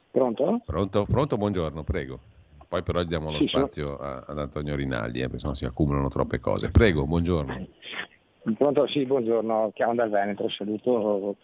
Pronto? 0.10 0.62
Pronto, 0.66 1.06
pronto, 1.06 1.38
buongiorno, 1.38 1.84
prego. 1.84 2.33
Poi 2.74 2.82
però 2.82 3.04
diamo 3.04 3.30
lo 3.30 3.38
sì, 3.38 3.50
spazio 3.50 3.98
sono... 3.98 4.24
ad 4.26 4.40
Antonio 4.40 4.76
Rinaldi, 4.76 5.20
eh, 5.20 5.26
perché 5.26 5.38
sennò 5.38 5.54
si 5.54 5.66
accumulano 5.66 6.10
troppe 6.10 6.40
cose. 6.40 6.72
Prego, 6.72 7.06
buongiorno. 7.06 7.68
Pronto, 8.58 8.88
sì, 8.88 9.06
buongiorno, 9.06 9.70
chiamo 9.76 9.94
dal 9.94 10.10
Veneto, 10.10 10.50
saluto, 10.50 11.36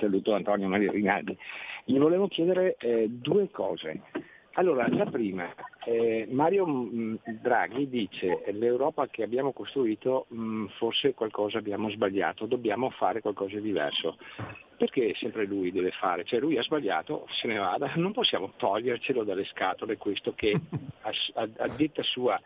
saluto 0.00 0.34
Antonio 0.34 0.68
Maria 0.68 0.92
Rinaldi. 0.92 1.36
Gli 1.84 1.98
volevo 1.98 2.28
chiedere 2.28 2.76
eh, 2.78 3.08
due 3.10 3.50
cose. 3.50 4.02
Allora, 4.52 4.86
la 4.88 5.06
prima, 5.06 5.52
eh, 5.84 6.28
Mario 6.30 6.64
mm, 6.64 7.14
Draghi 7.40 7.88
dice 7.88 8.40
che 8.44 8.52
l'Europa 8.52 9.08
che 9.08 9.24
abbiamo 9.24 9.50
costruito 9.50 10.26
mh, 10.28 10.40
mm, 10.40 10.66
forse 10.78 11.12
qualcosa 11.12 11.58
abbiamo 11.58 11.90
sbagliato, 11.90 12.46
dobbiamo 12.46 12.90
fare 12.90 13.20
qualcosa 13.20 13.56
di 13.56 13.62
diverso 13.62 14.16
perché 14.82 15.14
sempre 15.14 15.44
lui 15.44 15.70
deve 15.70 15.92
fare? 15.92 16.24
Cioè 16.24 16.40
lui 16.40 16.58
ha 16.58 16.62
sbagliato, 16.62 17.28
se 17.30 17.46
ne 17.46 17.56
vada, 17.56 17.92
non 17.94 18.10
possiamo 18.10 18.54
togliercelo 18.56 19.22
dalle 19.22 19.44
scatole 19.44 19.96
questo 19.96 20.34
che 20.34 20.50
a, 21.02 21.12
a, 21.34 21.48
a 21.58 21.68
detta 21.76 22.02
sua 22.02 22.40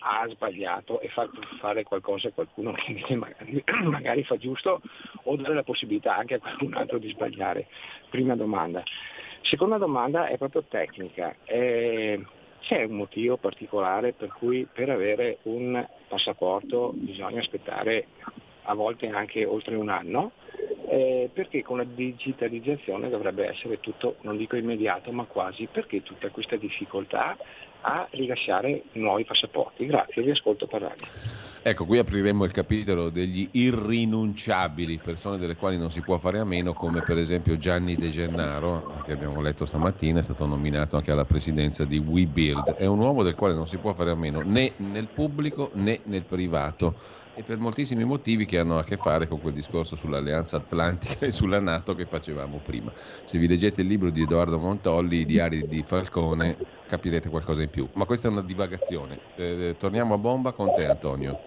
ha 0.00 0.28
sbagliato 0.28 1.00
e 1.00 1.08
far 1.08 1.30
fare 1.58 1.84
qualcosa 1.84 2.28
a 2.28 2.32
qualcuno 2.32 2.72
che 2.72 2.92
magari, 3.16 3.64
magari, 3.84 4.22
fa 4.22 4.36
giusto 4.36 4.82
o 5.22 5.36
dare 5.36 5.54
la 5.54 5.62
possibilità 5.62 6.14
anche 6.14 6.34
a 6.34 6.38
qualcun 6.40 6.74
altro 6.74 6.98
di 6.98 7.08
sbagliare. 7.08 7.68
Prima 8.10 8.36
domanda. 8.36 8.82
Seconda 9.40 9.78
domanda 9.78 10.26
è 10.26 10.36
proprio 10.36 10.64
tecnica. 10.68 11.36
Eh, 11.44 12.22
c'è 12.60 12.82
un 12.82 12.96
motivo 12.96 13.38
particolare 13.38 14.12
per 14.12 14.28
cui 14.28 14.68
per 14.70 14.90
avere 14.90 15.38
un 15.44 15.88
passaporto 16.06 16.92
bisogna 16.94 17.40
aspettare 17.40 18.08
a 18.64 18.74
volte 18.74 19.08
anche 19.08 19.46
oltre 19.46 19.74
un 19.74 19.88
anno? 19.88 20.32
Eh, 20.88 21.30
perché 21.32 21.62
con 21.62 21.76
la 21.76 21.84
digitalizzazione 21.84 23.08
dovrebbe 23.08 23.46
essere 23.46 23.78
tutto, 23.80 24.16
non 24.22 24.36
dico 24.36 24.56
immediato, 24.56 25.12
ma 25.12 25.24
quasi, 25.24 25.68
perché 25.70 26.02
tutta 26.02 26.30
questa 26.30 26.56
difficoltà 26.56 27.36
a 27.82 28.08
rilasciare 28.10 28.84
nuovi 28.92 29.24
passaporti? 29.24 29.86
Grazie, 29.86 30.22
vi 30.22 30.30
ascolto 30.30 30.66
parlare. 30.66 30.96
Ecco, 31.62 31.84
qui 31.84 31.98
apriremo 31.98 32.44
il 32.44 32.52
capitolo 32.52 33.10
degli 33.10 33.48
irrinunciabili, 33.52 34.98
persone 34.98 35.36
delle 35.36 35.56
quali 35.56 35.76
non 35.76 35.90
si 35.90 36.00
può 36.00 36.16
fare 36.16 36.38
a 36.38 36.44
meno, 36.44 36.72
come 36.72 37.02
per 37.02 37.18
esempio 37.18 37.58
Gianni 37.58 37.94
De 37.94 38.08
Gennaro, 38.10 39.02
che 39.04 39.12
abbiamo 39.12 39.42
letto 39.42 39.66
stamattina, 39.66 40.20
è 40.20 40.22
stato 40.22 40.46
nominato 40.46 40.96
anche 40.96 41.10
alla 41.10 41.24
presidenza 41.24 41.84
di 41.84 41.98
WeBuild. 41.98 42.76
È 42.76 42.86
un 42.86 43.00
uomo 43.00 43.22
del 43.22 43.34
quale 43.34 43.54
non 43.54 43.66
si 43.66 43.76
può 43.76 43.92
fare 43.92 44.10
a 44.10 44.14
meno 44.14 44.40
né 44.42 44.72
nel 44.76 45.08
pubblico 45.12 45.70
né 45.74 46.00
nel 46.04 46.22
privato 46.22 46.94
e 47.38 47.44
per 47.44 47.58
moltissimi 47.58 48.02
motivi 48.02 48.46
che 48.46 48.58
hanno 48.58 48.78
a 48.78 48.82
che 48.82 48.96
fare 48.96 49.28
con 49.28 49.40
quel 49.40 49.54
discorso 49.54 49.94
sull'alleanza 49.94 50.56
atlantica 50.56 51.24
e 51.26 51.30
sulla 51.30 51.60
Nato 51.60 51.94
che 51.94 52.04
facevamo 52.04 52.60
prima. 52.64 52.90
Se 52.96 53.38
vi 53.38 53.46
leggete 53.46 53.82
il 53.82 53.86
libro 53.86 54.10
di 54.10 54.22
Edoardo 54.22 54.58
Montolli, 54.58 55.20
I 55.20 55.24
diari 55.24 55.64
di 55.68 55.84
Falcone, 55.86 56.56
capirete 56.88 57.28
qualcosa 57.28 57.62
in 57.62 57.70
più. 57.70 57.88
Ma 57.92 58.06
questa 58.06 58.26
è 58.26 58.30
una 58.32 58.42
divagazione. 58.42 59.20
Eh, 59.36 59.76
torniamo 59.78 60.14
a 60.14 60.18
bomba 60.18 60.50
con 60.50 60.74
te 60.74 60.84
Antonio. 60.86 61.38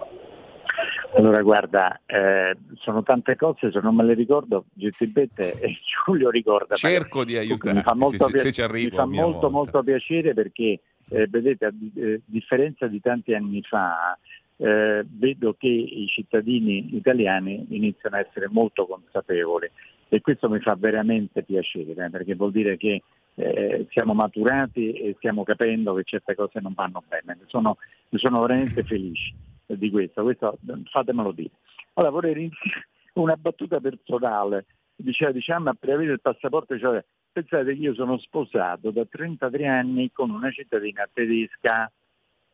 Allora 1.13 1.41
guarda, 1.41 1.99
eh, 2.05 2.55
sono 2.75 3.03
tante 3.03 3.35
cose, 3.35 3.69
se 3.69 3.81
non 3.81 3.95
me 3.95 4.05
le 4.05 4.13
ricordo, 4.13 4.67
Giuseppe 4.71 5.59
e 5.59 5.77
Giulio 6.05 6.29
ricorda. 6.29 6.75
Cerco 6.75 7.25
di 7.25 7.35
aiutare, 7.35 7.75
mi 7.75 7.81
fa 7.81 7.93
molto, 7.93 8.29
se, 8.29 8.37
se, 8.37 8.51
se 8.53 8.69
mi 8.69 8.89
fa 8.89 9.05
molto, 9.05 9.49
molto, 9.49 9.83
piacere 9.83 10.33
perché, 10.33 10.79
eh, 11.09 11.27
vedete, 11.27 11.65
a 11.65 11.73
eh, 11.95 12.21
differenza 12.23 12.87
di 12.87 13.01
tanti 13.01 13.33
anni 13.33 13.61
fa, 13.61 14.17
eh, 14.61 15.03
vedo 15.07 15.55
che 15.57 15.67
i 15.67 16.05
cittadini 16.07 16.95
italiani 16.95 17.65
iniziano 17.69 18.17
a 18.17 18.19
essere 18.19 18.47
molto 18.47 18.85
consapevoli 18.85 19.67
e 20.07 20.21
questo 20.21 20.49
mi 20.49 20.59
fa 20.59 20.75
veramente 20.75 21.41
piacere 21.41 22.09
perché 22.11 22.35
vuol 22.35 22.51
dire 22.51 22.77
che 22.77 23.01
eh, 23.35 23.87
siamo 23.89 24.13
maturati 24.13 24.91
e 24.91 25.15
stiamo 25.17 25.43
capendo 25.43 25.95
che 25.95 26.03
certe 26.03 26.35
cose 26.35 26.59
non 26.59 26.73
vanno 26.75 27.01
bene. 27.07 27.39
Sono, 27.47 27.77
sono 28.11 28.41
veramente 28.41 28.83
felice 28.83 29.33
di 29.65 29.89
questo, 29.89 30.21
questo 30.21 30.59
fatemelo 30.91 31.31
dire. 31.31 31.51
Allora 31.93 32.11
vorrei 32.11 32.33
iniziare 32.33 32.87
una 33.13 33.35
battuta 33.37 33.79
personale, 33.79 34.65
diceva 34.95 35.31
diciamo 35.31 35.69
a 35.69 35.75
preavere 35.79 36.11
il 36.11 36.21
passaporto, 36.21 36.77
cioè, 36.77 37.03
pensate 37.31 37.73
che 37.73 37.79
io 37.79 37.95
sono 37.95 38.19
sposato 38.19 38.91
da 38.91 39.05
33 39.05 39.65
anni 39.65 40.11
con 40.11 40.29
una 40.29 40.51
cittadina 40.51 41.09
tedesca 41.11 41.91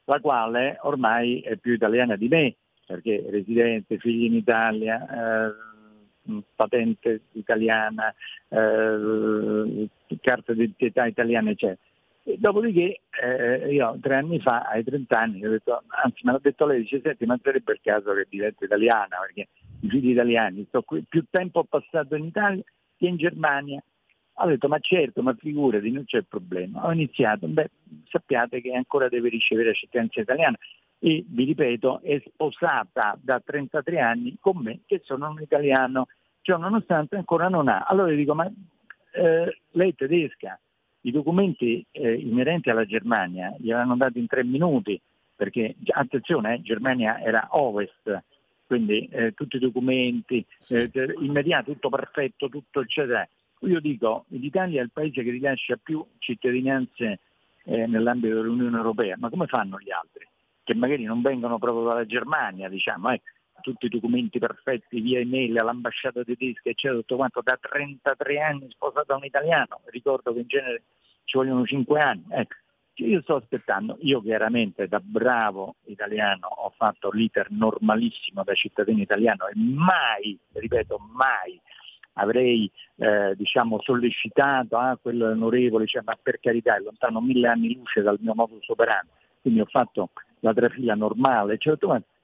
la 0.07 0.19
quale 0.19 0.77
ormai 0.81 1.41
è 1.41 1.57
più 1.57 1.73
italiana 1.73 2.15
di 2.15 2.27
me, 2.27 2.55
perché 2.85 3.25
residente, 3.29 3.97
figli 3.97 4.25
in 4.25 4.35
Italia, 4.35 5.47
eh, 5.47 5.53
patente 6.55 7.21
italiana, 7.33 8.13
eh, 8.49 9.87
carta 10.21 10.53
d'identità 10.53 11.05
italiana, 11.05 11.49
eccetera. 11.51 11.79
E 12.23 12.37
dopodiché 12.37 13.01
eh, 13.21 13.73
io 13.73 13.97
tre 14.01 14.15
anni 14.15 14.39
fa, 14.39 14.61
ai 14.61 14.83
30 14.83 15.19
anni, 15.19 15.45
ho 15.45 15.49
detto, 15.49 15.83
anzi 15.87 16.21
me 16.23 16.33
l'ha 16.33 16.39
detto 16.41 16.65
lei, 16.65 16.81
dice 16.81 17.01
senti 17.01 17.25
ma 17.25 17.39
sarebbe 17.41 17.73
il 17.73 17.79
caso 17.81 18.13
che 18.13 18.27
diventi 18.29 18.63
italiana, 18.63 19.17
perché 19.21 19.47
i 19.81 19.89
figli 19.89 20.11
italiani, 20.11 20.67
qui, 20.85 21.05
più 21.07 21.25
tempo 21.29 21.59
ho 21.59 21.63
passato 21.63 22.15
in 22.15 22.25
Italia 22.25 22.63
che 22.97 23.07
in 23.07 23.17
Germania, 23.17 23.83
ho 24.39 24.47
detto 24.47 24.67
ma 24.67 24.79
certo, 24.79 25.21
ma 25.21 25.33
figurati, 25.33 25.91
non 25.91 26.05
c'è 26.05 26.21
problema. 26.21 26.85
Ho 26.85 26.91
iniziato, 26.91 27.47
beh, 27.47 27.69
sappiate 28.09 28.61
che 28.61 28.73
ancora 28.73 29.09
deve 29.09 29.29
ricevere 29.29 29.69
la 29.69 29.73
cittadinanza 29.73 30.21
italiana 30.21 30.57
e 30.99 31.23
vi 31.27 31.43
ripeto 31.43 32.01
è 32.01 32.21
sposata 32.25 33.17
da 33.21 33.39
33 33.43 33.99
anni 33.99 34.37
con 34.39 34.57
me 34.57 34.79
che 34.85 35.01
sono 35.03 35.29
un 35.29 35.41
italiano, 35.41 36.07
cioè 36.41 36.57
nonostante 36.57 37.15
ancora 37.15 37.49
non 37.49 37.67
ha. 37.67 37.85
Allora 37.87 38.13
dico 38.13 38.33
ma 38.33 38.45
eh, 39.11 39.57
lei 39.71 39.89
è 39.89 39.95
tedesca, 39.95 40.59
i 41.01 41.11
documenti 41.11 41.85
eh, 41.91 42.13
inerenti 42.13 42.69
alla 42.69 42.85
Germania 42.85 43.55
gli 43.57 43.71
avevano 43.71 43.97
dati 43.97 44.19
in 44.19 44.27
tre 44.27 44.43
minuti 44.43 44.99
perché 45.35 45.75
attenzione, 45.93 46.55
eh, 46.55 46.61
Germania 46.61 47.21
era 47.21 47.47
ovest, 47.51 48.23
quindi 48.65 49.07
eh, 49.11 49.33
tutti 49.33 49.57
i 49.57 49.59
documenti, 49.59 50.43
eh, 50.69 50.91
immediato, 51.21 51.71
tutto 51.71 51.89
perfetto, 51.89 52.49
tutto 52.49 52.81
eccetera. 52.81 53.27
Io 53.61 53.79
dico, 53.79 54.25
l'Italia 54.29 54.81
è 54.81 54.83
il 54.83 54.91
paese 54.91 55.23
che 55.23 55.31
rilascia 55.31 55.79
più 55.81 56.05
cittadinanze 56.19 57.19
eh, 57.63 57.87
nell'ambito 57.87 58.35
dell'Unione 58.35 58.77
Europea, 58.77 59.15
ma 59.17 59.29
come 59.29 59.47
fanno 59.47 59.79
gli 59.79 59.91
altri? 59.91 60.27
Che 60.63 60.75
magari 60.75 61.03
non 61.03 61.21
vengono 61.21 61.57
proprio 61.57 61.85
dalla 61.85 62.05
Germania, 62.05 62.69
diciamo, 62.69 63.11
eh, 63.11 63.21
tutti 63.61 63.87
i 63.87 63.89
documenti 63.89 64.37
perfetti 64.37 65.01
via 65.01 65.19
email 65.19 65.57
all'ambasciata 65.57 66.23
tedesca, 66.23 66.69
eccetera, 66.69 66.99
tutto 66.99 67.15
quanto, 67.15 67.41
da 67.41 67.57
33 67.59 68.39
anni 68.39 68.69
sposato 68.69 69.05
da 69.07 69.15
un 69.15 69.25
italiano, 69.25 69.81
ricordo 69.85 70.33
che 70.33 70.39
in 70.39 70.47
genere 70.47 70.83
ci 71.23 71.37
vogliono 71.37 71.65
5 71.65 71.99
anni. 71.99 72.25
Ecco, 72.29 72.55
io 72.95 73.21
sto 73.21 73.35
aspettando, 73.35 73.97
io 74.01 74.21
chiaramente 74.21 74.87
da 74.87 74.99
bravo 74.99 75.75
italiano 75.85 76.47
ho 76.47 76.73
fatto 76.75 77.11
l'iter 77.11 77.47
normalissimo 77.51 78.43
da 78.43 78.53
cittadino 78.53 79.01
italiano 79.01 79.47
e 79.47 79.53
mai, 79.55 80.37
ripeto, 80.53 80.99
mai 81.15 81.59
avrei 82.17 82.69
eh, 82.97 83.33
diciamo, 83.35 83.81
sollecitato 83.81 84.77
ah, 84.77 84.97
quell'onorevole, 85.01 85.85
cioè, 85.85 86.01
ma 86.03 86.17
per 86.21 86.39
carità 86.39 86.75
è 86.75 86.79
lontano 86.79 87.21
mille 87.21 87.47
anni 87.47 87.75
luce 87.75 88.01
dal 88.01 88.17
mio 88.19 88.33
modus 88.35 88.67
operandi, 88.69 89.09
quindi 89.41 89.61
ho 89.61 89.65
fatto 89.65 90.09
la 90.39 90.53
trafila 90.53 90.95
normale, 90.95 91.57
cioè, 91.57 91.77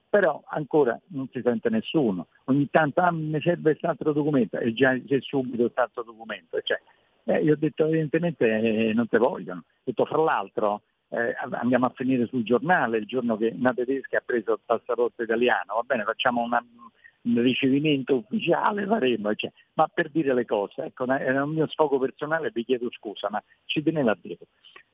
però 0.09 0.41
ancora 0.45 0.99
non 1.07 1.27
si 1.31 1.41
sente 1.43 1.69
nessuno, 1.69 2.27
ogni 2.45 2.69
tanto 2.69 3.01
ah, 3.01 3.11
mi 3.11 3.39
serve 3.41 3.71
quest'altro 3.71 4.13
documento 4.13 4.57
e 4.57 4.73
già 4.73 4.95
c'è 4.99 5.19
subito 5.21 5.63
quest'altro 5.63 6.03
documento. 6.03 6.59
Cioè, 6.61 6.79
eh, 7.25 7.41
io 7.41 7.53
ho 7.53 7.57
detto 7.57 7.85
evidentemente 7.87 8.45
eh, 8.45 8.93
non 8.93 9.07
te 9.07 9.17
vogliono, 9.17 9.61
ho 9.61 9.81
detto 9.83 10.05
fra 10.05 10.21
l'altro 10.21 10.81
eh, 11.09 11.35
andiamo 11.51 11.85
a 11.85 11.93
finire 11.95 12.25
sul 12.27 12.43
giornale 12.43 12.97
il 12.97 13.05
giorno 13.05 13.37
che 13.37 13.53
una 13.55 13.73
tedesca 13.73 14.17
ha 14.17 14.23
preso 14.25 14.53
il 14.53 14.59
passaporto 14.65 15.21
italiano, 15.21 15.75
va 15.75 15.83
bene 15.83 16.03
facciamo 16.03 16.41
una, 16.41 16.63
un 17.24 17.41
ricevimento 17.41 18.15
ufficiale 18.15 18.86
faremo, 18.86 19.34
cioè, 19.36 19.51
ma 19.74 19.88
per 19.88 20.09
dire 20.09 20.34
le 20.34 20.45
cose, 20.45 20.84
ecco, 20.84 21.05
è 21.05 21.41
un 21.41 21.51
mio 21.51 21.67
sfogo 21.67 21.97
personale, 21.99 22.51
vi 22.53 22.65
chiedo 22.65 22.89
scusa, 22.91 23.30
ma 23.30 23.41
ci 23.65 23.82
tenevo 23.82 24.09
a 24.09 24.17
dire. 24.21 24.39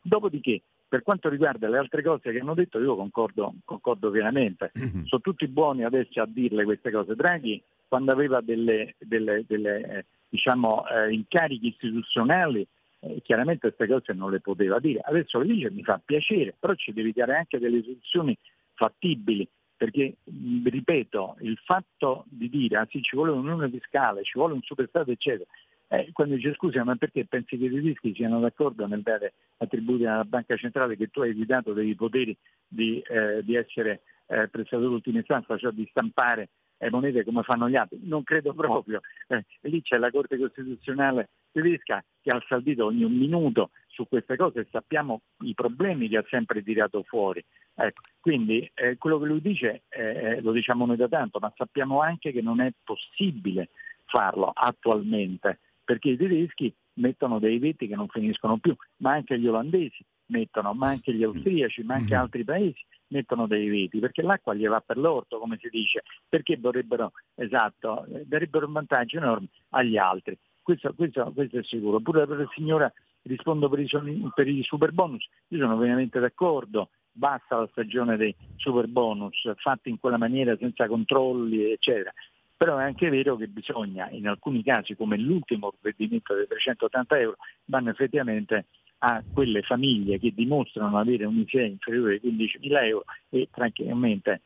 Dopodiché, 0.01 0.61
per 0.87 1.03
quanto 1.03 1.29
riguarda 1.29 1.67
le 1.69 1.77
altre 1.77 2.03
cose 2.03 2.31
che 2.31 2.39
hanno 2.39 2.53
detto, 2.53 2.79
io 2.79 2.95
concordo, 2.95 3.53
concordo 3.65 4.11
pienamente, 4.11 4.71
mm-hmm. 4.77 5.03
sono 5.03 5.21
tutti 5.21 5.47
buoni 5.47 5.83
adesso 5.83 6.21
a 6.21 6.27
dirle 6.27 6.63
queste 6.63 6.91
cose. 6.91 7.15
Draghi, 7.15 7.61
quando 7.87 8.11
aveva 8.11 8.41
delle, 8.41 8.95
delle, 8.99 9.43
delle 9.47 9.97
eh, 9.97 10.05
diciamo, 10.29 10.87
eh, 10.87 11.11
incarichi 11.11 11.67
istituzionali, 11.67 12.65
eh, 13.01 13.21
chiaramente 13.23 13.73
queste 13.73 13.87
cose 13.87 14.13
non 14.13 14.31
le 14.31 14.39
poteva 14.39 14.79
dire. 14.79 15.01
Adesso 15.03 15.39
le 15.39 15.45
dice 15.45 15.71
mi 15.71 15.83
fa 15.83 15.99
piacere, 16.03 16.53
però 16.59 16.73
ci 16.75 16.93
devi 16.93 17.11
dare 17.11 17.35
anche 17.35 17.57
delle 17.57 17.81
soluzioni 17.81 18.37
fattibili 18.75 19.47
perché, 19.79 20.17
ripeto, 20.25 21.37
il 21.39 21.57
fatto 21.63 22.25
di 22.27 22.49
dire 22.49 22.75
ah 22.75 22.87
sì 22.89 23.01
ci 23.01 23.15
vuole 23.15 23.31
un'unione 23.31 23.69
fiscale, 23.69 24.23
ci 24.23 24.37
vuole 24.37 24.53
un 24.53 24.61
superstato 24.61 25.09
eccetera, 25.09 25.49
eh, 25.87 26.09
quando 26.11 26.35
dice 26.35 26.53
scusa 26.53 26.83
ma 26.83 26.97
perché 26.97 27.25
pensi 27.25 27.57
che 27.57 27.67
i 27.67 27.69
tedeschi 27.69 28.13
siano 28.13 28.41
d'accordo 28.41 28.85
nel 28.87 29.01
dare 29.01 29.35
attributi 29.55 30.03
alla 30.03 30.25
banca 30.25 30.57
centrale 30.57 30.97
che 30.97 31.07
tu 31.07 31.21
hai 31.21 31.31
guidato 31.33 31.71
dei 31.71 31.95
poteri 31.95 32.35
di, 32.67 32.99
eh, 32.99 33.41
di 33.41 33.55
essere 33.55 34.01
eh, 34.27 34.49
prestatore 34.49 34.89
ultima 34.95 35.19
istanza, 35.19 35.57
cioè 35.57 35.71
di 35.71 35.87
stampare 35.89 36.49
le 36.77 36.89
monete 36.89 37.23
come 37.23 37.43
fanno 37.43 37.69
gli 37.69 37.77
altri, 37.77 37.99
non 38.03 38.23
credo 38.23 38.53
proprio. 38.53 38.99
Eh, 39.27 39.45
lì 39.61 39.81
c'è 39.81 39.97
la 39.97 40.11
Corte 40.11 40.37
Costituzionale 40.37 41.29
tedesca 41.53 42.03
che 42.21 42.31
ha 42.31 42.35
alzado 42.35 42.85
ogni 42.85 43.03
un 43.03 43.15
minuto 43.15 43.69
su 43.99 44.07
queste 44.07 44.37
cose 44.37 44.65
sappiamo 44.71 45.21
i 45.41 45.53
problemi 45.53 46.07
che 46.07 46.17
ha 46.17 46.25
sempre 46.29 46.63
tirato 46.63 47.03
fuori. 47.03 47.43
Ecco, 47.75 48.01
quindi 48.21 48.69
eh, 48.73 48.97
quello 48.97 49.19
che 49.19 49.25
lui 49.25 49.41
dice 49.41 49.83
eh, 49.89 50.03
eh, 50.03 50.41
lo 50.41 50.53
diciamo 50.53 50.85
noi 50.85 50.95
da 50.95 51.09
tanto, 51.09 51.39
ma 51.39 51.51
sappiamo 51.57 52.01
anche 52.01 52.31
che 52.31 52.41
non 52.41 52.61
è 52.61 52.71
possibile 52.81 53.69
farlo 54.05 54.51
attualmente, 54.53 55.59
perché 55.83 56.11
i 56.11 56.17
tedeschi 56.17 56.73
mettono 56.93 57.39
dei 57.39 57.59
veti 57.59 57.87
che 57.87 57.95
non 57.95 58.07
finiscono 58.07 58.57
più, 58.57 58.73
ma 58.97 59.11
anche 59.11 59.37
gli 59.37 59.47
olandesi 59.47 60.03
mettono, 60.27 60.73
ma 60.73 60.87
anche 60.87 61.13
gli 61.13 61.23
austriaci, 61.23 61.83
ma 61.83 61.95
anche 61.95 62.13
mm-hmm. 62.13 62.21
altri 62.21 62.43
paesi 62.45 62.85
mettono 63.07 63.47
dei 63.47 63.67
veti, 63.67 63.99
perché 63.99 64.21
l'acqua 64.21 64.53
gli 64.53 64.67
va 64.67 64.79
per 64.79 64.97
l'orto, 64.97 65.39
come 65.39 65.57
si 65.59 65.67
dice, 65.69 66.03
perché 66.27 66.55
vorrebbero, 66.57 67.11
esatto, 67.35 68.05
darebbero 68.25 68.67
un 68.67 68.73
vantaggio 68.73 69.17
enorme 69.17 69.47
agli 69.69 69.97
altri. 69.97 70.37
Questo, 70.61 70.93
questo, 70.93 71.31
questo 71.33 71.57
è 71.57 71.63
sicuro. 71.63 71.99
Pure 71.99 72.27
la 72.27 72.47
signora 72.53 72.93
rispondo 73.23 73.69
per 73.69 73.79
i, 73.79 73.89
per 74.33 74.47
i 74.47 74.63
super 74.63 74.91
bonus, 74.91 75.27
io 75.49 75.59
sono 75.59 75.77
veramente 75.77 76.19
d'accordo, 76.19 76.89
basta 77.11 77.59
la 77.59 77.67
stagione 77.71 78.17
dei 78.17 78.35
super 78.55 78.87
bonus 78.87 79.35
fatti 79.57 79.89
in 79.89 79.99
quella 79.99 80.17
maniera 80.17 80.55
senza 80.57 80.87
controlli 80.87 81.71
eccetera. 81.71 82.13
Però 82.55 82.77
è 82.77 82.83
anche 82.83 83.09
vero 83.09 83.37
che 83.37 83.47
bisogna, 83.47 84.09
in 84.09 84.27
alcuni 84.27 84.61
casi 84.63 84.95
come 84.95 85.17
l'ultimo 85.17 85.71
provvedimento 85.71 86.33
dei 86.33 86.45
380 86.45 87.19
euro, 87.19 87.37
vanno 87.65 87.89
effettivamente 87.89 88.65
a 88.99 89.23
quelle 89.31 89.61
famiglie 89.61 90.19
che 90.19 90.33
dimostrano 90.33 90.97
avere 90.97 91.23
un 91.23 91.37
ICE 91.37 91.61
inferiore 91.63 92.19
ai 92.21 92.21
15.000 92.21 92.83
euro 92.83 93.05
e 93.29 93.47
tranquillamente 93.49 94.41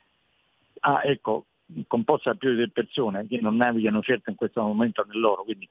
a, 0.81 1.01
ecco, 1.03 1.45
composta 1.87 2.31
da 2.31 2.37
più 2.37 2.51
di 2.51 2.57
tre 2.57 2.69
persone 2.69 3.25
che 3.27 3.39
non 3.41 3.55
navigano 3.55 4.01
certo 4.01 4.29
in 4.29 4.35
questo 4.35 4.61
momento 4.61 5.03
nell'oro, 5.07 5.43
quindi 5.43 5.67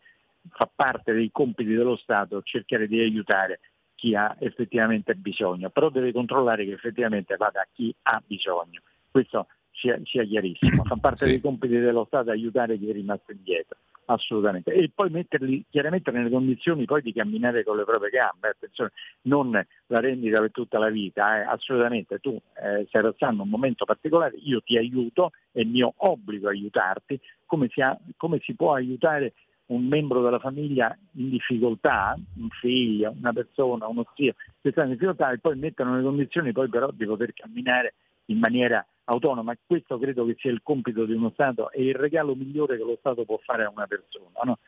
fa 0.51 0.70
parte 0.72 1.12
dei 1.12 1.30
compiti 1.30 1.72
dello 1.72 1.97
Stato 1.97 2.43
cercare 2.43 2.86
di 2.88 3.01
aiutare 3.01 3.61
chi 3.95 4.14
ha 4.16 4.34
effettivamente 4.40 5.14
bisogno, 5.14 5.70
però 5.70 5.88
deve 5.88 6.12
controllare 6.12 6.64
che 6.64 6.72
effettivamente 6.72 7.36
vada 7.36 7.61
a 7.61 7.68
chi 7.72 7.95
ha 8.03 8.20
bisogno. 8.26 8.80
Questo 9.11 9.47
sia, 9.70 9.99
sia 10.05 10.24
chiarissimo, 10.24 10.82
fa 10.84 10.97
parte 11.01 11.24
sì. 11.24 11.26
dei 11.26 11.40
compiti 11.40 11.78
dello 11.78 12.05
Stato 12.07 12.30
aiutare 12.30 12.78
chi 12.78 12.88
è 12.88 12.93
rimasto 12.93 13.30
indietro, 13.30 13.76
assolutamente. 14.07 14.72
E 14.72 14.90
poi 14.93 15.11
metterli 15.11 15.64
chiaramente 15.70 16.11
nelle 16.11 16.30
condizioni 16.30 16.84
poi 16.84 17.03
di 17.03 17.12
camminare 17.12 17.62
con 17.62 17.76
le 17.76 17.84
proprie 17.84 18.11
gambe, 18.11 18.49
attenzione, 18.49 18.90
non 19.22 19.51
la 19.86 20.01
rendita 20.01 20.40
per 20.40 20.51
tutta 20.51 20.78
la 20.78 20.90
vita, 20.90 21.38
eh, 21.38 21.45
assolutamente 21.45 22.18
tu 22.18 22.36
eh, 22.61 22.84
stai 22.88 23.03
passando 23.03 23.43
un 23.43 23.49
momento 23.49 23.84
particolare, 23.84 24.36
io 24.36 24.61
ti 24.62 24.76
aiuto, 24.76 25.30
è 25.53 25.62
mio 25.62 25.95
obbligo 25.97 26.49
aiutarti, 26.49 27.20
come 27.47 27.68
si, 27.70 27.80
ha, 27.80 27.97
come 28.16 28.40
si 28.43 28.55
può 28.55 28.74
aiutare 28.74 29.34
un 29.67 29.87
membro 29.87 30.23
della 30.23 30.39
famiglia 30.39 30.97
in 31.13 31.31
difficoltà, 31.31 32.17
un 32.37 32.49
figlio, 32.49 33.15
una 33.19 33.33
persona, 33.33 33.87
uno 33.87 34.05
zio, 34.15 34.35
che 34.61 34.71
sta 34.71 34.85
in 34.85 34.91
difficoltà 34.91 35.31
e 35.31 35.39
poi 35.39 35.57
mettono 35.57 35.97
le 35.97 36.03
condizioni 36.03 36.53
poi 36.53 36.69
però 36.69 36.91
di 36.91 37.07
poter 37.07 37.33
camminare 37.33 37.95
in 38.27 38.39
maniera 38.39 38.85
autonoma. 39.05 39.57
Questo 39.65 39.99
credo 39.99 40.25
che 40.27 40.37
sia 40.39 40.51
il 40.51 40.61
compito 40.63 41.05
di 41.05 41.13
uno 41.13 41.31
Stato 41.31 41.71
e 41.71 41.85
il 41.85 41.95
regalo 41.95 42.35
migliore 42.35 42.77
che 42.77 42.85
lo 42.85 42.97
Stato 42.99 43.25
può 43.25 43.39
fare 43.43 43.65
a 43.65 43.73
una 43.75 43.87
persona. 43.87 44.29
No? 44.45 44.59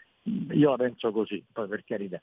Io 0.53 0.71
la 0.71 0.77
penso 0.77 1.13
così, 1.13 1.43
poi 1.53 1.69
per 1.69 1.85
carità. 1.85 2.21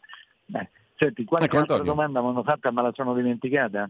Eh. 0.53 0.69
Senti, 0.95 1.24
qualche 1.26 1.45
ecco, 1.45 1.57
altra 1.57 1.84
domanda 1.84 2.22
mi 2.22 2.28
hanno 2.28 2.43
fatta 2.43 2.69
ma 2.72 2.82
la 2.84 2.91
sono 2.93 3.15
dimenticata? 3.15 3.89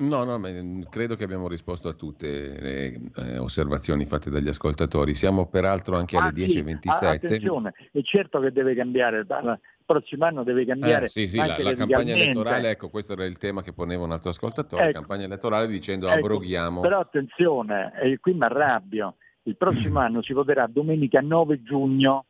No, 0.00 0.24
no, 0.24 0.40
credo 0.88 1.14
che 1.14 1.24
abbiamo 1.24 1.46
risposto 1.46 1.88
a 1.88 1.92
tutte 1.92 2.58
le 2.58 3.00
eh, 3.16 3.38
osservazioni 3.38 4.06
fatte 4.06 4.30
dagli 4.30 4.48
ascoltatori. 4.48 5.14
Siamo 5.14 5.46
peraltro 5.46 5.96
anche 5.96 6.16
alle 6.16 6.28
ah, 6.28 6.32
10.27. 6.32 6.88
Sì, 6.90 7.04
attenzione, 7.04 7.74
è 7.92 8.00
certo 8.02 8.40
che 8.40 8.50
deve 8.50 8.74
cambiare, 8.74 9.18
il 9.18 9.60
prossimo 9.84 10.24
anno 10.24 10.42
deve 10.42 10.64
cambiare. 10.64 11.04
Eh, 11.04 11.08
sì, 11.08 11.26
sì, 11.26 11.36
la, 11.36 11.58
la 11.58 11.74
campagna 11.74 12.14
elettorale, 12.14 12.70
ecco, 12.70 12.88
questo 12.88 13.12
era 13.12 13.26
il 13.26 13.36
tema 13.36 13.62
che 13.62 13.74
poneva 13.74 14.04
un 14.04 14.12
altro 14.12 14.30
ascoltatore, 14.30 14.84
ecco, 14.84 15.00
campagna 15.00 15.24
elettorale 15.26 15.66
dicendo 15.66 16.08
ecco, 16.08 16.18
abroghiamo. 16.18 16.80
Però 16.80 16.98
attenzione, 16.98 17.92
e 18.00 18.18
qui 18.20 18.32
mi 18.32 18.44
arrabbio, 18.44 19.16
il 19.42 19.56
prossimo 19.56 19.98
anno 20.00 20.22
si 20.22 20.32
voterà 20.32 20.66
domenica 20.66 21.20
9 21.20 21.62
giugno, 21.62 22.24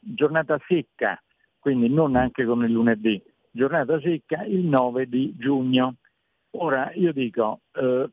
giornata 0.00 0.58
secca, 0.66 1.22
quindi 1.60 1.88
non 1.88 2.16
anche 2.16 2.44
come 2.44 2.66
il 2.66 2.72
lunedì, 2.72 3.22
giornata 3.48 4.00
secca 4.00 4.42
il 4.42 4.64
9 4.64 5.06
di 5.06 5.32
giugno. 5.38 5.94
Ora 6.52 6.92
io 6.94 7.12
dico, 7.12 7.60
eh, 7.72 8.08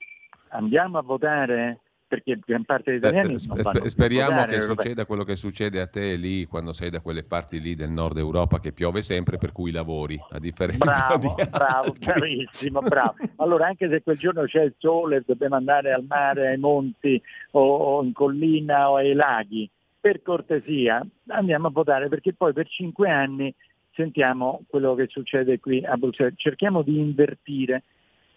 andiamo 0.49 0.97
a 0.97 1.01
votare 1.01 1.79
perché 2.09 2.39
gran 2.43 2.63
parte 2.63 2.89
degli 2.89 2.99
italiani 2.99 3.33
eh, 3.33 3.37
sp- 3.37 3.85
speriamo 3.85 4.43
che 4.45 4.61
succeda 4.61 5.05
quello 5.05 5.23
che 5.23 5.35
succede 5.35 5.79
a 5.79 5.85
te 5.85 6.15
lì 6.15 6.45
quando 6.45 6.73
sei 6.73 6.89
da 6.89 7.01
quelle 7.01 7.23
parti 7.23 7.61
lì 7.61 7.75
del 7.75 7.91
nord 7.91 8.17
Europa 8.17 8.59
che 8.59 8.71
piove 8.71 9.03
sempre 9.03 9.37
per 9.37 9.51
cui 9.51 9.69
lavori 9.69 10.19
a 10.31 10.39
differenza 10.39 11.07
bravo, 11.07 11.35
di 11.37 11.49
bravo, 11.49 11.93
bravissimo, 11.99 12.79
bravo. 12.79 13.13
Allora 13.35 13.67
anche 13.67 13.87
se 13.89 14.01
quel 14.01 14.17
giorno 14.17 14.43
c'è 14.45 14.63
il 14.63 14.73
sole 14.79 15.21
dobbiamo 15.23 15.55
andare 15.55 15.93
al 15.93 16.03
mare, 16.07 16.47
ai 16.47 16.57
monti 16.57 17.21
o, 17.51 17.61
o 17.61 18.03
in 18.03 18.13
collina 18.13 18.89
o 18.89 18.95
ai 18.95 19.13
laghi. 19.13 19.69
Per 19.99 20.23
cortesia 20.23 21.05
andiamo 21.27 21.67
a 21.67 21.71
votare 21.71 22.07
perché 22.07 22.33
poi 22.33 22.53
per 22.53 22.67
cinque 22.67 23.11
anni 23.11 23.53
sentiamo 23.93 24.63
quello 24.67 24.95
che 24.95 25.05
succede 25.09 25.59
qui 25.59 25.85
a 25.85 25.95
Bruxelles. 25.95 26.33
Cerchiamo 26.37 26.81
di 26.81 26.97
invertire 26.97 27.83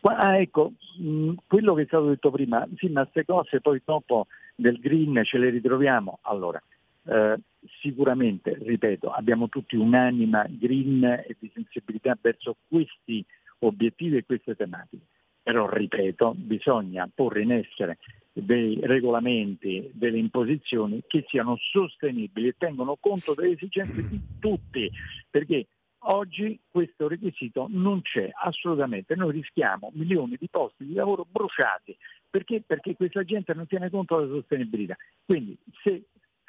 Ah, 0.05 0.38
ecco, 0.40 0.72
mm, 1.00 1.34
quello 1.46 1.74
che 1.74 1.82
è 1.82 1.86
stato 1.86 2.09
detto 2.09 2.30
prima, 2.30 2.66
sì, 2.76 2.88
ma 2.88 3.03
queste 3.03 3.24
cose 3.24 3.61
poi 3.61 3.80
dopo 3.84 4.26
del 4.57 4.78
green 4.78 5.22
ce 5.24 5.38
le 5.38 5.50
ritroviamo. 5.50 6.18
Allora, 6.22 6.61
eh, 7.05 7.36
sicuramente, 7.80 8.59
ripeto, 8.61 9.11
abbiamo 9.11 9.48
tutti 9.48 9.76
un'anima 9.76 10.44
green 10.48 11.05
e 11.05 11.36
di 11.38 11.50
sensibilità 11.55 12.16
verso 12.20 12.57
questi 12.68 13.24
obiettivi 13.61 14.16
e 14.16 14.24
queste 14.24 14.57
tematiche. 14.57 15.05
Però, 15.40 15.68
ripeto, 15.68 16.34
bisogna 16.36 17.09
porre 17.12 17.42
in 17.42 17.53
essere 17.53 17.98
dei 18.32 18.78
regolamenti, 18.82 19.88
delle 19.92 20.18
imposizioni 20.18 21.03
che 21.07 21.24
siano 21.28 21.57
sostenibili 21.61 22.48
e 22.48 22.55
tengono 22.59 22.96
conto 22.98 23.34
delle 23.34 23.53
esigenze 23.53 24.05
di 24.09 24.20
tutti, 24.40 24.90
perché 25.30 25.66
Oggi 26.05 26.59
questo 26.68 27.07
requisito 27.07 27.66
non 27.70 28.03
c'è 28.03 28.28
assolutamente, 28.32 29.14
noi 29.14 29.32
rischiamo 29.32 29.90
milioni 29.94 30.36
di 30.38 30.48
posti 30.48 30.84
di 30.84 30.94
lavoro 30.94 31.24
bruciati 31.30 31.96
perché? 32.28 32.62
perché 32.66 32.96
questa 32.96 33.22
gente 33.22 33.55
non 33.55 33.66
tiene 33.66 33.88
conto 33.88 34.18
della 34.18 34.34
sostenibilità. 34.34 34.96
Quindi 35.24 35.57
se 35.82 36.07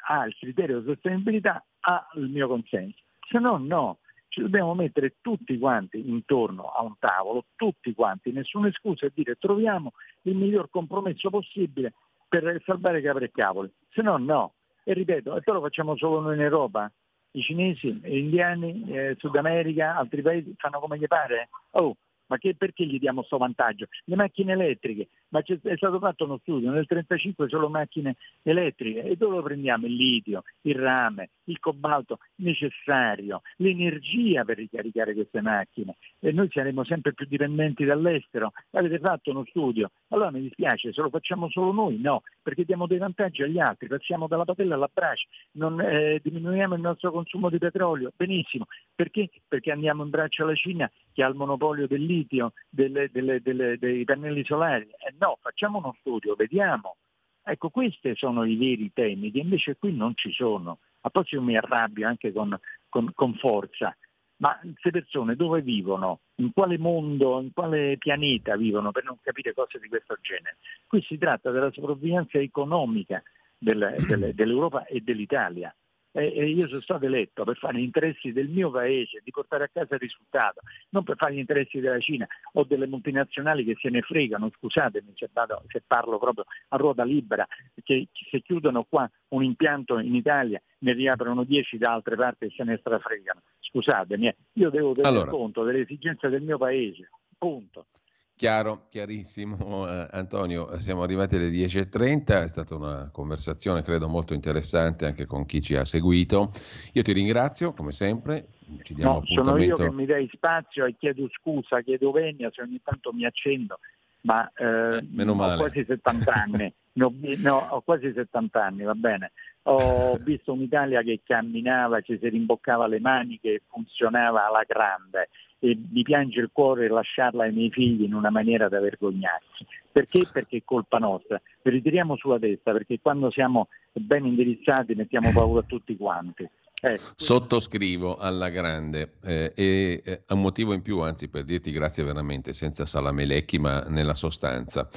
ha 0.08 0.26
il 0.26 0.36
criterio 0.36 0.80
di 0.80 0.88
sostenibilità 0.88 1.64
ha 1.82 2.10
il 2.16 2.30
mio 2.30 2.48
consenso, 2.48 2.98
se 3.28 3.38
no 3.38 3.58
no, 3.58 4.00
ci 4.30 4.42
dobbiamo 4.42 4.74
mettere 4.74 5.18
tutti 5.22 5.60
quanti 5.60 6.10
intorno 6.10 6.72
a 6.72 6.82
un 6.82 6.96
tavolo, 6.98 7.46
tutti 7.56 7.94
quanti, 7.94 8.32
nessuna 8.32 8.72
scusa 8.72 9.06
e 9.06 9.12
dire 9.14 9.36
troviamo 9.36 9.94
il 10.24 10.36
miglior 10.36 10.72
compromesso 10.72 11.30
possibile 11.30 11.94
per 12.28 12.60
salvare 12.66 13.02
capre 13.02 13.26
e 13.26 13.32
cavoli, 13.32 13.72
se 13.92 14.02
no 14.02 14.18
no. 14.18 14.54
E 14.84 14.94
ripeto, 14.94 15.38
e 15.38 15.42
poi 15.42 15.54
lo 15.54 15.62
facciamo 15.62 15.96
solo 15.96 16.20
noi 16.20 16.36
in 16.36 16.42
Europa, 16.42 16.92
i 17.34 17.42
cinesi, 17.42 17.94
gli 17.94 18.18
indiani, 18.18 18.86
eh, 18.90 19.16
Sud 19.18 19.36
America, 19.36 19.96
altri 19.96 20.22
paesi 20.22 20.54
fanno 20.58 20.80
come 20.80 20.98
gli 20.98 21.08
pare? 21.08 21.50
Oh, 21.72 21.96
ma 22.28 22.38
che, 22.38 22.56
perché 22.56 22.86
gli 22.86 23.00
diamo 23.00 23.20
questo 23.20 23.38
vantaggio? 23.38 23.88
Le 24.06 24.16
macchine 24.16 24.54
elettriche, 24.54 25.08
ma 25.34 25.42
è 25.42 25.76
stato 25.76 25.98
fatto 25.98 26.26
uno 26.26 26.38
studio, 26.38 26.70
nel 26.70 26.86
1935 26.88 27.50
solo 27.50 27.68
macchine 27.68 28.16
elettriche 28.44 29.04
e 29.04 29.16
dove 29.16 29.42
prendiamo 29.42 29.88
il 29.88 29.96
litio, 29.96 30.44
il 30.62 30.76
rame, 30.76 31.32
il 31.46 31.60
cobalto 31.60 32.20
necessario, 32.36 33.42
l'energia 33.58 34.46
per 34.46 34.58
ricaricare 34.58 35.16
queste 35.16 35.42
macchine 35.42 35.98
e 36.20 36.32
noi 36.32 36.50
saremo 36.52 36.84
sempre 36.84 37.14
più 37.14 37.26
dipendenti 37.26 37.84
dall'estero. 37.84 38.52
Avete 38.72 39.00
fatto 39.00 39.32
uno 39.32 39.44
studio, 39.50 39.90
allora 40.10 40.30
mi 40.30 40.42
dispiace, 40.42 40.94
se 40.94 41.02
lo 41.02 41.10
facciamo 41.10 41.50
solo 41.50 41.72
noi? 41.72 42.00
No, 42.00 42.22
perché 42.44 42.64
diamo 42.64 42.86
dei 42.86 43.00
vantaggi 43.00 43.42
agli 43.42 43.60
altri, 43.60 43.88
passiamo 43.88 44.28
dalla 44.28 44.46
patella 44.46 44.76
alla 44.76 44.90
brace, 44.94 45.28
non 45.54 45.82
eh, 45.82 46.20
diminuiamo 46.22 46.76
il 46.76 46.82
nostro 46.82 47.12
consumo 47.12 47.50
di 47.50 47.58
petrolio, 47.58 48.12
benissimo, 48.16 48.68
perché? 48.94 49.32
Perché 49.48 49.72
andiamo 49.72 50.04
in 50.04 50.12
braccio 50.12 50.44
alla 50.44 50.54
Cina 50.54 50.90
che 51.12 51.24
ha 51.24 51.28
il 51.28 51.36
monopolio 51.36 51.88
del 51.88 52.04
litio, 52.04 52.54
delle, 52.70 53.10
delle, 53.12 53.42
delle, 53.42 53.78
dei 53.80 54.04
pannelli 54.04 54.44
solari. 54.46 54.84
Eh 54.84 55.14
no, 55.24 55.38
facciamo 55.42 55.78
uno 55.78 55.96
studio, 56.00 56.36
vediamo. 56.36 56.98
Ecco, 57.46 57.70
questi 57.70 58.14
sono 58.16 58.44
i 58.44 58.58
veri 58.58 58.92
temi 58.94 59.32
che 59.32 59.40
invece 59.40 59.78
qui 59.78 59.96
non 59.96 60.14
ci 60.16 60.32
sono. 60.32 60.80
A 61.02 61.10
poi 61.10 61.26
mi 61.40 61.58
arrabbio 61.58 62.08
anche 62.08 62.32
con, 62.34 62.58
con, 62.90 63.12
con 63.14 63.34
forza. 63.36 63.96
Ma 64.38 64.60
queste 64.62 64.92
persone 64.92 65.36
dove 65.36 65.62
vivono? 65.62 66.20
In 66.36 66.52
quale 66.52 66.78
mondo, 66.78 67.40
in 67.40 67.54
quale 67.54 67.98
pianeta 67.98 68.58
vivono 68.58 68.92
per 68.92 69.06
non 69.06 69.18
capire 69.22 69.54
cose 69.54 69.80
di 69.80 69.88
questo 69.88 70.18
genere? 70.22 70.58
Qui 70.88 71.02
si 71.02 71.18
tratta 71.18 71.52
della 71.52 71.72
sopravvivenza 71.72 72.38
economica 72.40 73.24
del, 73.58 73.96
del, 74.06 74.34
dell'Europa 74.36 74.86
e 74.86 75.00
dell'Italia. 75.02 75.74
Eh, 76.22 76.50
io 76.50 76.68
sono 76.68 76.82
stato 76.82 77.06
eletto 77.06 77.44
per 77.44 77.58
fare 77.58 77.80
gli 77.80 77.84
interessi 77.84 78.32
del 78.32 78.48
mio 78.48 78.70
paese, 78.70 79.22
di 79.24 79.32
portare 79.32 79.66
a 79.66 79.70
casa 79.72 79.96
il 79.96 80.00
risultato, 80.00 80.62
non 80.90 81.04
per 81.04 81.18
fare 81.18 81.34
gli 81.34 81.40
interessi 81.40 81.80
della 81.80 82.00
Cina 82.00 82.28
o 82.54 82.64
delle 82.64 82.88
multinazionali 82.88 83.64
che 83.64 83.76
se 83.80 83.90
ne 83.90 84.02
fregano, 84.02 84.52
scusatemi 84.58 85.14
se, 85.16 85.30
vado, 85.34 85.64
se 85.68 85.82
parlo 85.86 86.20
proprio 86.20 86.46
a 86.70 86.78
ruota 86.78 87.04
libera, 87.04 87.48
che 87.84 88.08
se 88.30 88.42
chiudono 88.42 88.84
qua 88.84 89.10
un 89.30 89.44
impianto 89.44 89.98
in 90.00 90.16
Italia 90.16 90.62
ne 90.80 90.94
riaprono 90.94 91.44
dieci 91.44 91.78
da 91.78 91.94
altre 91.94 92.16
parti 92.16 92.46
e 92.46 92.54
se 92.56 92.64
ne 92.64 92.78
strafregano. 92.78 93.42
Scusatemi, 93.60 94.28
eh. 94.28 94.36
io 94.54 94.70
devo 94.70 94.92
tenere 94.92 95.16
allora. 95.16 95.32
conto 95.32 95.64
delle 95.64 95.82
esigenze 95.82 96.30
del 96.30 96.44
mio 96.44 96.58
paese, 96.58 97.10
punto. 97.38 97.88
Chiaro, 98.36 98.88
chiarissimo 98.90 99.88
eh, 99.88 100.08
Antonio, 100.12 100.78
siamo 100.80 101.04
arrivati 101.04 101.36
alle 101.36 101.50
10.30, 101.50 102.44
è 102.44 102.48
stata 102.48 102.76
una 102.76 103.10
conversazione 103.12 103.84
credo 103.84 104.08
molto 104.08 104.34
interessante 104.34 105.06
anche 105.06 105.26
con 105.26 105.46
chi 105.46 105.62
ci 105.62 105.76
ha 105.76 105.86
seguito. 105.86 106.52
Io 106.94 107.02
ti 107.04 107.14
ringrazio 107.14 107.74
come 107.74 107.92
sempre, 107.92 108.48
ci 108.82 108.96
diamo 108.96 109.14
no, 109.14 109.18
appuntamento. 109.20 109.76
Sono 109.76 109.86
io 109.86 109.90
che 109.90 109.96
mi 109.96 110.06
dai 110.06 110.30
spazio 110.34 110.86
e 110.86 110.96
chiedo 110.98 111.30
scusa, 111.30 111.82
chiedo 111.82 112.12
venia 112.12 112.50
se 112.52 112.64
ogni 112.64 112.82
tanto 112.84 113.14
mi 113.14 113.24
accendo, 113.24 113.80
ma 114.22 114.52
eh, 114.56 114.98
eh, 114.98 115.28
ho 115.28 115.58
quasi 115.58 115.86
70 115.86 116.32
anni, 116.34 116.74
no, 116.94 117.14
no, 117.38 117.68
ho 117.70 117.82
quasi 117.82 118.12
70 118.14 118.64
anni, 118.64 118.84
va 118.84 118.96
bene. 118.96 119.32
Ho 119.66 120.18
visto 120.18 120.52
un'Italia 120.52 121.02
che 121.04 121.22
camminava, 121.24 122.02
ci 122.02 122.18
si 122.20 122.28
rimboccava 122.28 122.88
le 122.88 123.00
mani, 123.00 123.40
che 123.40 123.62
funzionava 123.70 124.48
alla 124.48 124.64
grande 124.68 125.30
e 125.64 125.80
mi 125.92 126.04
piange 126.04 126.42
il 126.42 126.50
cuore 126.52 126.90
lasciarla 126.90 127.44
ai 127.44 127.54
miei 127.54 127.70
figli 127.70 128.04
in 128.04 128.14
una 128.14 128.30
maniera 128.30 128.68
da 128.68 128.82
vergognarsi. 128.82 129.66
Perché? 129.90 130.28
Perché 130.30 130.58
è 130.58 130.62
colpa 130.66 130.98
nostra. 130.98 131.42
Ritiriamo 131.62 132.18
sulla 132.18 132.38
testa 132.38 132.74
perché 132.74 133.00
quando 133.02 133.32
siamo 133.32 133.70
ben 133.94 134.26
indirizzati 134.26 134.94
mettiamo 134.94 135.32
paura 135.32 135.62
a 135.62 135.64
tutti 135.66 135.96
quanti. 135.96 136.46
Eh, 136.82 137.00
Sottoscrivo 137.16 138.18
alla 138.18 138.50
grande 138.50 139.14
eh, 139.24 139.54
e 139.56 140.02
eh, 140.04 140.24
a 140.28 140.34
un 140.34 140.42
motivo 140.42 140.74
in 140.74 140.82
più, 140.82 141.00
anzi 141.00 141.30
per 141.30 141.46
dirti 141.46 141.72
grazie 141.72 142.04
veramente, 142.04 142.52
senza 142.52 142.86
salamelecchi 142.86 143.58
ma 143.58 143.84
nella 143.88 144.16
sostanza. 144.16 144.90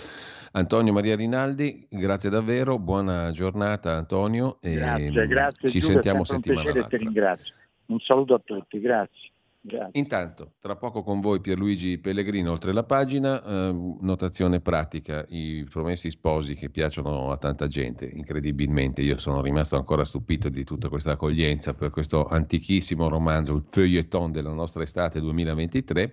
Antonio 0.51 0.93
Maria 0.93 1.15
Rinaldi, 1.15 1.87
grazie 1.89 2.29
davvero, 2.29 2.81
buona 2.81 3.31
giornata 3.31 3.93
Antonio 3.93 4.59
e 4.61 4.75
grazie, 4.75 5.27
grazie, 5.29 5.71
ci 5.71 5.79
Giulio, 5.79 5.95
sentiamo 5.95 6.25
settimana 6.25 6.89
ringrazio. 6.91 7.55
Un 7.87 8.01
saluto 8.01 8.35
a 8.35 8.41
tutti, 8.45 8.81
grazie. 8.81 9.31
Grazie. 9.67 9.99
Intanto, 10.01 10.53
tra 10.61 10.77
poco 10.77 11.03
con 11.03 11.21
voi 11.21 11.41
Pierluigi 11.41 11.99
Pellegrino, 11.99 12.53
oltre 12.53 12.73
la 12.73 12.85
pagina, 12.85 13.43
eh, 13.43 13.97
notazione 14.01 14.61
pratica, 14.61 15.25
i 15.29 15.67
promessi 15.69 16.09
sposi 16.09 16.55
che 16.55 16.71
piacciono 16.71 17.33
a 17.33 17.37
tanta 17.37 17.67
gente, 17.67 18.07
incredibilmente, 18.07 19.03
io 19.03 19.19
sono 19.19 19.43
rimasto 19.43 19.75
ancora 19.75 20.05
stupito 20.05 20.49
di 20.49 20.63
tutta 20.63 20.89
questa 20.89 21.13
accoglienza 21.13 21.75
per 21.75 21.91
questo 21.91 22.27
antichissimo 22.27 23.09
romanzo, 23.09 23.57
il 23.57 23.65
feuilleton 23.67 24.31
della 24.31 24.53
nostra 24.53 24.85
estate 24.85 25.19
2023 25.19 26.13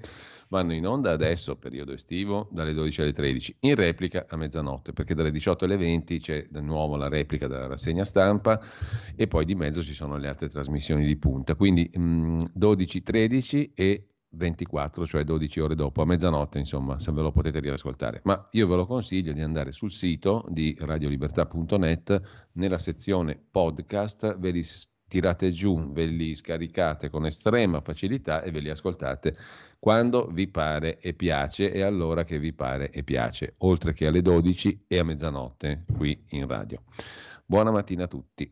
vanno 0.49 0.73
in 0.73 0.85
onda 0.85 1.11
adesso, 1.11 1.55
periodo 1.55 1.93
estivo, 1.93 2.47
dalle 2.51 2.73
12 2.73 3.01
alle 3.01 3.13
13, 3.13 3.55
in 3.61 3.75
replica 3.75 4.25
a 4.27 4.35
mezzanotte, 4.35 4.93
perché 4.93 5.13
dalle 5.13 5.31
18 5.31 5.65
alle 5.65 5.77
20 5.77 6.19
c'è 6.19 6.47
di 6.49 6.61
nuovo 6.61 6.95
la 6.95 7.07
replica 7.07 7.47
della 7.47 7.67
rassegna 7.67 8.03
stampa 8.03 8.59
e 9.15 9.27
poi 9.27 9.45
di 9.45 9.55
mezzo 9.55 9.81
ci 9.83 9.93
sono 9.93 10.17
le 10.17 10.27
altre 10.27 10.49
trasmissioni 10.49 11.05
di 11.05 11.17
punta. 11.17 11.55
Quindi 11.55 11.89
mh, 11.93 12.51
12, 12.53 13.03
13 13.03 13.71
e 13.73 14.07
24, 14.33 15.05
cioè 15.05 15.23
12 15.23 15.59
ore 15.59 15.75
dopo, 15.75 16.01
a 16.01 16.05
mezzanotte, 16.05 16.57
insomma, 16.57 16.99
se 16.99 17.11
ve 17.11 17.21
lo 17.21 17.31
potete 17.31 17.59
riascoltare. 17.59 18.21
Ma 18.23 18.47
io 18.51 18.67
ve 18.67 18.75
lo 18.75 18.85
consiglio 18.85 19.31
di 19.31 19.41
andare 19.41 19.71
sul 19.71 19.91
sito 19.91 20.45
di 20.49 20.75
radiolibertà.net, 20.79 22.49
nella 22.53 22.79
sezione 22.79 23.39
podcast, 23.51 24.37
ve 24.37 24.51
li 24.51 24.63
tirate 25.14 25.51
giù, 25.51 25.91
ve 25.91 26.05
li 26.05 26.34
scaricate 26.34 27.11
con 27.11 27.28
estrema 27.28 27.82
facilità 27.82 28.41
e 28.41 28.49
ve 28.49 28.61
li 28.61 28.72
ascoltate 28.72 29.36
quando 29.78 30.26
vi 30.26 30.47
pare 30.47 30.97
e 30.97 31.14
piace 31.14 31.72
e 31.72 31.84
allora 31.84 32.24
che 32.24 32.39
vi 32.39 32.51
pare 32.51 32.89
e 32.89 33.03
piace, 33.03 33.53
oltre 33.59 33.93
che 33.93 34.07
alle 34.07 34.24
12 34.24 34.86
e 34.88 34.97
a 34.97 35.03
mezzanotte 35.03 35.84
qui 35.95 36.20
in 36.30 36.47
radio. 36.47 36.82
Buona 37.45 37.70
mattina 37.70 38.05
a 38.05 38.07
tutti. 38.07 38.49